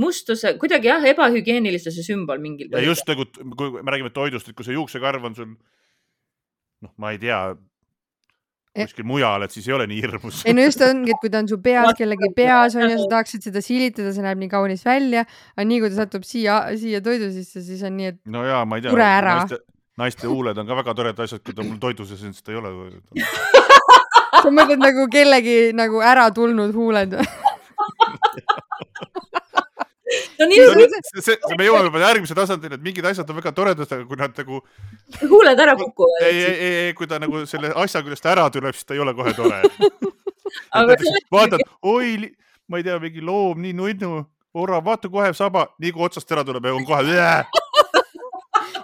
mustuse, 0.00 0.54
kuidagi 0.60 0.90
jah, 0.90 1.04
ebahügieenilisuse 1.12 2.04
sümbol 2.06 2.42
mingil 2.42 2.70
põhjusel. 2.72 2.90
just 2.90 3.08
nagu, 3.10 3.26
kui 3.58 3.72
me 3.80 3.94
räägime 3.94 4.12
toidust, 4.14 4.50
et 4.50 4.58
kui 4.58 4.66
see 4.66 4.76
juuksekarv 4.76 5.24
on 5.28 5.36
sul, 5.38 5.54
noh, 6.84 6.92
ma 7.00 7.14
ei 7.14 7.20
tea, 7.22 7.40
kuskil 8.76 9.06
mujal, 9.08 9.46
et 9.46 9.54
siis 9.54 9.68
ei 9.70 9.76
ole 9.76 9.86
nii 9.90 10.02
hirmus. 10.04 10.42
ei 10.46 10.56
no 10.56 10.66
just 10.66 10.82
ongi, 10.84 11.14
et 11.14 11.22
kui 11.22 11.32
ta 11.32 11.40
on 11.44 11.48
su 11.50 11.60
peas, 11.64 11.92
kellegi 11.98 12.32
peas 12.36 12.76
on 12.76 12.90
ja 12.90 12.98
sa 12.98 13.08
tahaksid 13.14 13.48
seda 13.48 13.62
silitada, 13.64 14.12
see 14.14 14.26
näeb 14.26 14.42
nii 14.42 14.52
kaunis 14.52 14.84
välja, 14.86 15.24
aga 15.56 15.68
nii 15.70 15.80
kui 15.84 15.92
ta 15.92 16.02
satub 16.02 16.26
siia, 16.28 16.60
siia 16.80 17.00
toidu 17.04 17.30
sisse, 17.34 17.64
siis 17.64 17.84
on 17.86 17.96
nii, 17.96 18.12
et. 18.12 18.20
no 18.32 18.44
ja 18.46 18.60
ma 18.68 18.80
ei 18.80 18.86
tea. 18.86 19.08
ära. 19.16 19.38
naiste 19.96 20.28
huuled 20.28 20.58
on 20.60 20.68
ka 20.68 20.76
väga 20.82 20.96
toredad 20.98 21.24
asjad, 21.24 21.40
kui 21.44 21.56
ta 21.56 21.64
mul 21.64 21.80
toidu 21.80 22.04
sees 22.04 22.20
on, 22.26 22.36
siis 22.36 22.44
ta 22.44 22.52
ei 22.52 22.60
ole 22.60 22.74
sa 24.42 24.52
mõtled 24.52 24.82
nagu 24.82 25.08
kellegi 25.12 25.56
nagu 25.76 26.02
ära 26.04 26.28
tulnud 26.34 26.74
huuled 26.76 27.16
no 30.40 30.48
nii 30.50 30.60
see, 30.60 31.00
see, 31.20 31.34
see, 31.34 31.58
me 31.58 31.66
jõuame 31.68 31.90
juba 31.90 32.02
järgmise 32.02 32.36
tasandini, 32.36 32.78
et 32.78 32.84
mingid 32.84 33.08
asjad 33.08 33.30
on 33.32 33.38
väga 33.40 33.52
toredad, 33.56 33.92
aga 33.96 34.06
kui 34.08 34.20
nad 34.20 34.40
nagu. 34.42 34.62
huuled 35.22 35.64
ära 35.66 35.76
kukuvad. 35.78 36.24
ei, 36.28 36.38
ei, 36.38 36.54
ei, 36.54 36.78
ei, 36.86 36.94
kui 36.98 37.10
ta 37.10 37.20
nagu 37.22 37.44
selle 37.50 37.72
asja 37.84 38.02
küljest 38.06 38.30
ära 38.30 38.48
tuleb, 38.52 38.76
siis 38.76 38.88
ta 38.88 38.96
ei 38.96 39.02
ole 39.04 39.14
kohe 39.16 39.34
tore 39.36 39.62
vaatad, 41.34 41.62
oi, 41.82 42.32
ma 42.68 42.80
ei 42.80 42.86
tea, 42.86 42.98
mingi 43.02 43.24
loom, 43.24 43.60
nii 43.64 43.76
nunnu, 43.76 44.24
orav, 44.56 44.84
vaata 44.86 45.10
kohe 45.12 45.32
saba, 45.36 45.66
nii 45.82 45.92
kui 45.94 46.06
otsast 46.06 46.32
ära 46.32 46.44
tuleb 46.46 46.68
ja 46.68 46.74
on 46.76 46.86
kohe 46.88 47.04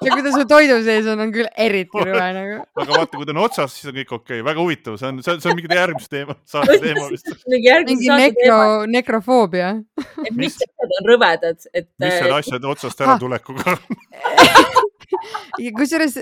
ja 0.05 0.15
kui 0.15 0.25
ta 0.27 0.33
su 0.35 0.45
toidu 0.49 0.79
sees 0.87 1.09
on, 1.13 1.23
on 1.25 1.33
küll 1.35 1.49
eriti 1.67 2.05
rõve 2.09 2.29
nagu. 2.37 2.59
aga 2.83 2.99
vaata, 2.99 3.17
kui 3.17 3.29
ta 3.29 3.35
on 3.35 3.43
otsas, 3.45 3.77
siis 3.77 3.91
on 3.91 3.99
kõik 4.01 4.15
okei 4.19 4.41
okay., 4.41 4.47
väga 4.51 4.65
huvitav, 4.65 4.99
see 5.01 5.11
on, 5.11 5.21
see 5.25 5.35
on, 5.35 5.43
see 5.45 5.53
on 5.53 5.59
mingi 5.59 5.81
järgmise 5.81 6.13
teema, 6.13 6.39
saate 6.55 6.79
teema 6.83 7.09
vist. 7.13 7.33
mingi 7.49 8.11
nekro, 8.11 8.61
nekrofoobia. 8.91 9.75
et 10.27 10.33
mis 10.39 10.57
asjad 10.59 10.97
on 11.01 11.11
rõvedad, 11.13 11.69
et. 11.73 11.91
mis 12.03 12.17
need 12.19 12.31
äh, 12.31 12.39
asjad 12.41 12.71
otsast 12.75 13.05
äratulekuga 13.07 13.77
on 13.77 15.71
kusjuures 15.77 16.17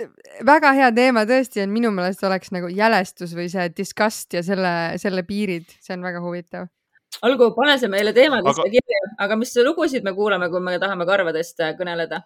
väga 0.46 0.72
hea 0.76 0.90
teema 0.94 1.24
tõesti 1.28 1.62
on 1.64 1.72
minu 1.72 1.92
meelest 1.94 2.22
oleks 2.26 2.52
nagu 2.54 2.70
jälestus 2.72 3.32
või 3.36 3.48
see 3.52 3.68
disgust 3.76 4.34
ja 4.36 4.42
selle, 4.46 4.74
selle 5.02 5.24
piirid, 5.26 5.68
see 5.80 5.96
on 5.96 6.04
väga 6.06 6.22
huvitav 6.24 6.68
olgu, 7.26 7.50
pane 7.56 7.76
see 7.80 7.90
meile 7.92 8.14
teemadesse 8.16 8.64
aga... 8.64 8.72
kirja, 8.72 9.12
aga 9.26 9.38
mis 9.40 9.54
lugusid 9.66 10.06
me 10.06 10.14
kuulame, 10.16 10.50
kui 10.52 10.62
me 10.64 10.78
tahame 10.82 11.06
karvadest 11.08 11.62
kõneleda? 11.78 12.22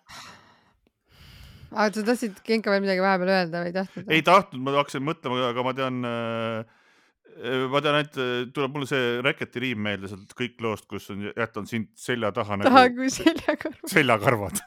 Aga 1.75 1.99
sa 1.99 2.07
tahtsid 2.07 2.41
Genka 2.47 2.73
veel 2.73 2.85
midagi 2.85 3.05
vahepeal 3.05 3.35
öelda 3.35 3.63
või 3.63 3.71
ei 3.71 3.77
tahtnud? 3.77 4.09
ei 4.17 4.25
tahtnud, 4.27 4.65
ma 4.65 4.77
hakkasin 4.79 5.05
mõtlema, 5.07 5.41
aga 5.51 5.67
ma 5.67 5.75
tean 5.77 6.09
äh, 6.09 7.67
ma 7.73 7.83
tean, 7.85 7.99
et 8.05 8.21
äh, 8.21 8.37
tuleb 8.55 8.77
mulle 8.77 8.91
see 8.91 9.19
Reketi 9.25 9.65
riim 9.65 9.83
meelde 9.87 10.11
sealt 10.11 10.37
kõik 10.39 10.61
loost, 10.65 10.87
kus 10.91 11.11
on 11.15 11.27
jätan 11.31 11.69
sind 11.71 11.91
selja 11.99 12.33
taha 12.37 12.61
nagu. 12.61 12.71
taha 12.71 12.87
kui 12.95 13.11
seljakarvad. 13.13 13.91
seljakarvad 13.91 14.63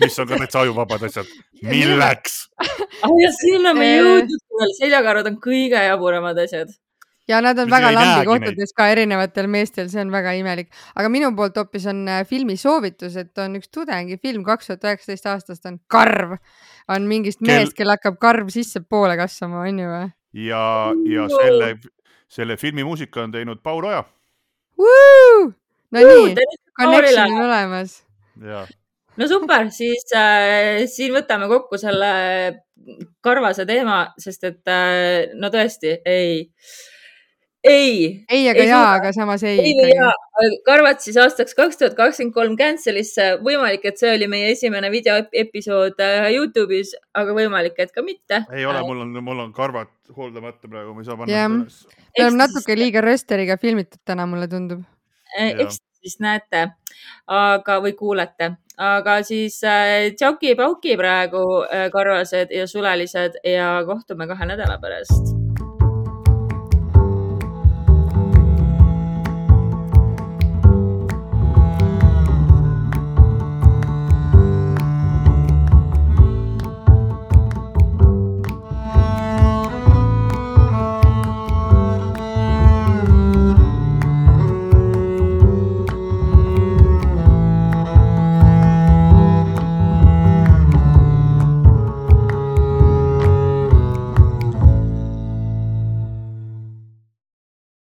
mis 0.00 0.18
on 0.18 0.26
ka 0.26 0.38
täitsa 0.40 0.64
ajuvabad 0.64 1.06
asjad. 1.06 1.28
milleks? 1.62 2.42
ah 2.58 3.16
ja 3.22 3.32
sinna 3.38 3.74
me 3.76 3.90
jõudnud, 3.92 4.46
seljakarvad 4.80 5.30
on 5.30 5.40
kõige 5.42 5.82
jaburamad 5.86 6.38
asjad 6.44 6.72
ja 7.30 7.40
nad 7.44 7.58
on 7.58 7.70
väga 7.70 7.92
lambi 7.94 8.26
kohtades 8.28 8.72
ka 8.76 8.88
erinevatel 8.92 9.48
meestel, 9.50 9.88
see 9.92 10.02
on 10.02 10.10
väga 10.12 10.34
imelik. 10.38 10.70
aga 10.98 11.10
minu 11.12 11.30
poolt 11.36 11.58
hoopis 11.60 11.86
on 11.90 12.02
äh, 12.08 12.22
filmi 12.28 12.56
soovitus, 12.60 13.16
et 13.20 13.38
on 13.42 13.58
üks 13.60 13.70
tudengifilm 13.74 14.44
kaks 14.46 14.70
tuhat 14.70 14.88
üheksateist 14.88 15.30
aastast 15.30 15.68
on 15.70 15.78
Karv, 15.90 16.36
on 16.88 17.06
mingist 17.10 17.40
Kel... 17.40 17.52
mehest, 17.52 17.76
kel 17.78 17.92
hakkab 17.92 18.18
karv 18.22 18.50
sissepoole 18.54 19.16
kasvama, 19.20 19.64
on 19.68 19.82
ju 19.84 19.92
või? 19.92 20.10
ja, 20.48 20.64
ja 21.10 21.28
selle, 21.32 21.72
selle 22.30 22.58
filmi 22.60 22.86
muusika 22.86 23.24
on 23.24 23.34
teinud 23.34 23.62
Paul 23.62 23.88
Oja. 23.92 24.04
no 24.80 26.04
nii, 26.10 26.34
connection 26.80 27.36
on 27.36 27.46
olemas. 27.46 28.00
no 29.16 29.30
super, 29.30 29.70
siis 29.74 30.10
äh, 30.16 30.86
siin 30.90 31.14
võtame 31.14 31.50
kokku 31.50 31.78
selle 31.78 32.12
karvase 33.20 33.66
teema, 33.68 34.06
sest 34.18 34.46
et 34.48 34.72
äh, 34.72 35.36
no 35.36 35.52
tõesti 35.52 35.98
ei 36.08 36.48
ei. 37.64 38.24
ei, 38.28 38.48
aga 38.48 38.62
ei 38.62 38.68
jaa, 38.68 38.92
aga 38.98 39.12
samas 39.12 39.42
ei. 39.44 39.58
ei 39.60 39.74
või 39.76 39.92
jaa, 39.92 40.12
karvad 40.66 41.02
siis 41.04 41.18
aastaks 41.20 41.56
kaks 41.58 41.80
tuhat 41.80 41.96
kakskümmend 41.98 42.34
kolm 42.34 42.56
cancel'isse. 42.60 43.26
võimalik, 43.44 43.84
et 43.90 44.00
see 44.00 44.12
oli 44.14 44.28
meie 44.30 44.52
esimene 44.54 44.90
videoepisood 44.92 46.00
äh, 46.04 46.30
Youtube'is, 46.36 46.94
aga 47.16 47.36
võimalik, 47.36 47.76
et 47.82 47.92
ka 47.94 48.04
mitte. 48.06 48.44
ei 48.54 48.66
ole, 48.68 48.82
mul 48.86 49.04
on, 49.04 49.12
mul 49.24 49.44
on 49.46 49.52
karvad 49.56 49.92
hooldamata 50.16 50.68
praegu, 50.68 50.94
ma 50.94 51.04
ei 51.04 51.10
saa 51.10 51.20
panna 51.20 51.44
üles. 51.60 51.84
me 52.16 52.24
oleme 52.24 52.42
natuke 52.44 52.78
liiga 52.78 53.04
rösteriga 53.04 53.58
filmitud 53.60 54.00
täna, 54.04 54.26
mulle 54.30 54.48
tundub. 54.50 54.82
Äh, 55.36 55.52
eks 55.66 55.82
siis 56.00 56.16
näete, 56.22 56.70
aga, 57.28 57.76
või 57.84 57.92
kuulete, 57.98 58.54
aga 58.80 59.18
siis 59.26 59.60
äh, 59.68 60.08
tšauki-pauki 60.16 60.96
praegu 61.00 61.44
äh, 61.66 61.90
karvased 61.92 62.56
ja 62.56 62.64
sulelised 62.70 63.36
ja 63.44 63.74
kohtume 63.86 64.30
kahe 64.30 64.48
nädala 64.48 64.80
pärast 64.80 65.39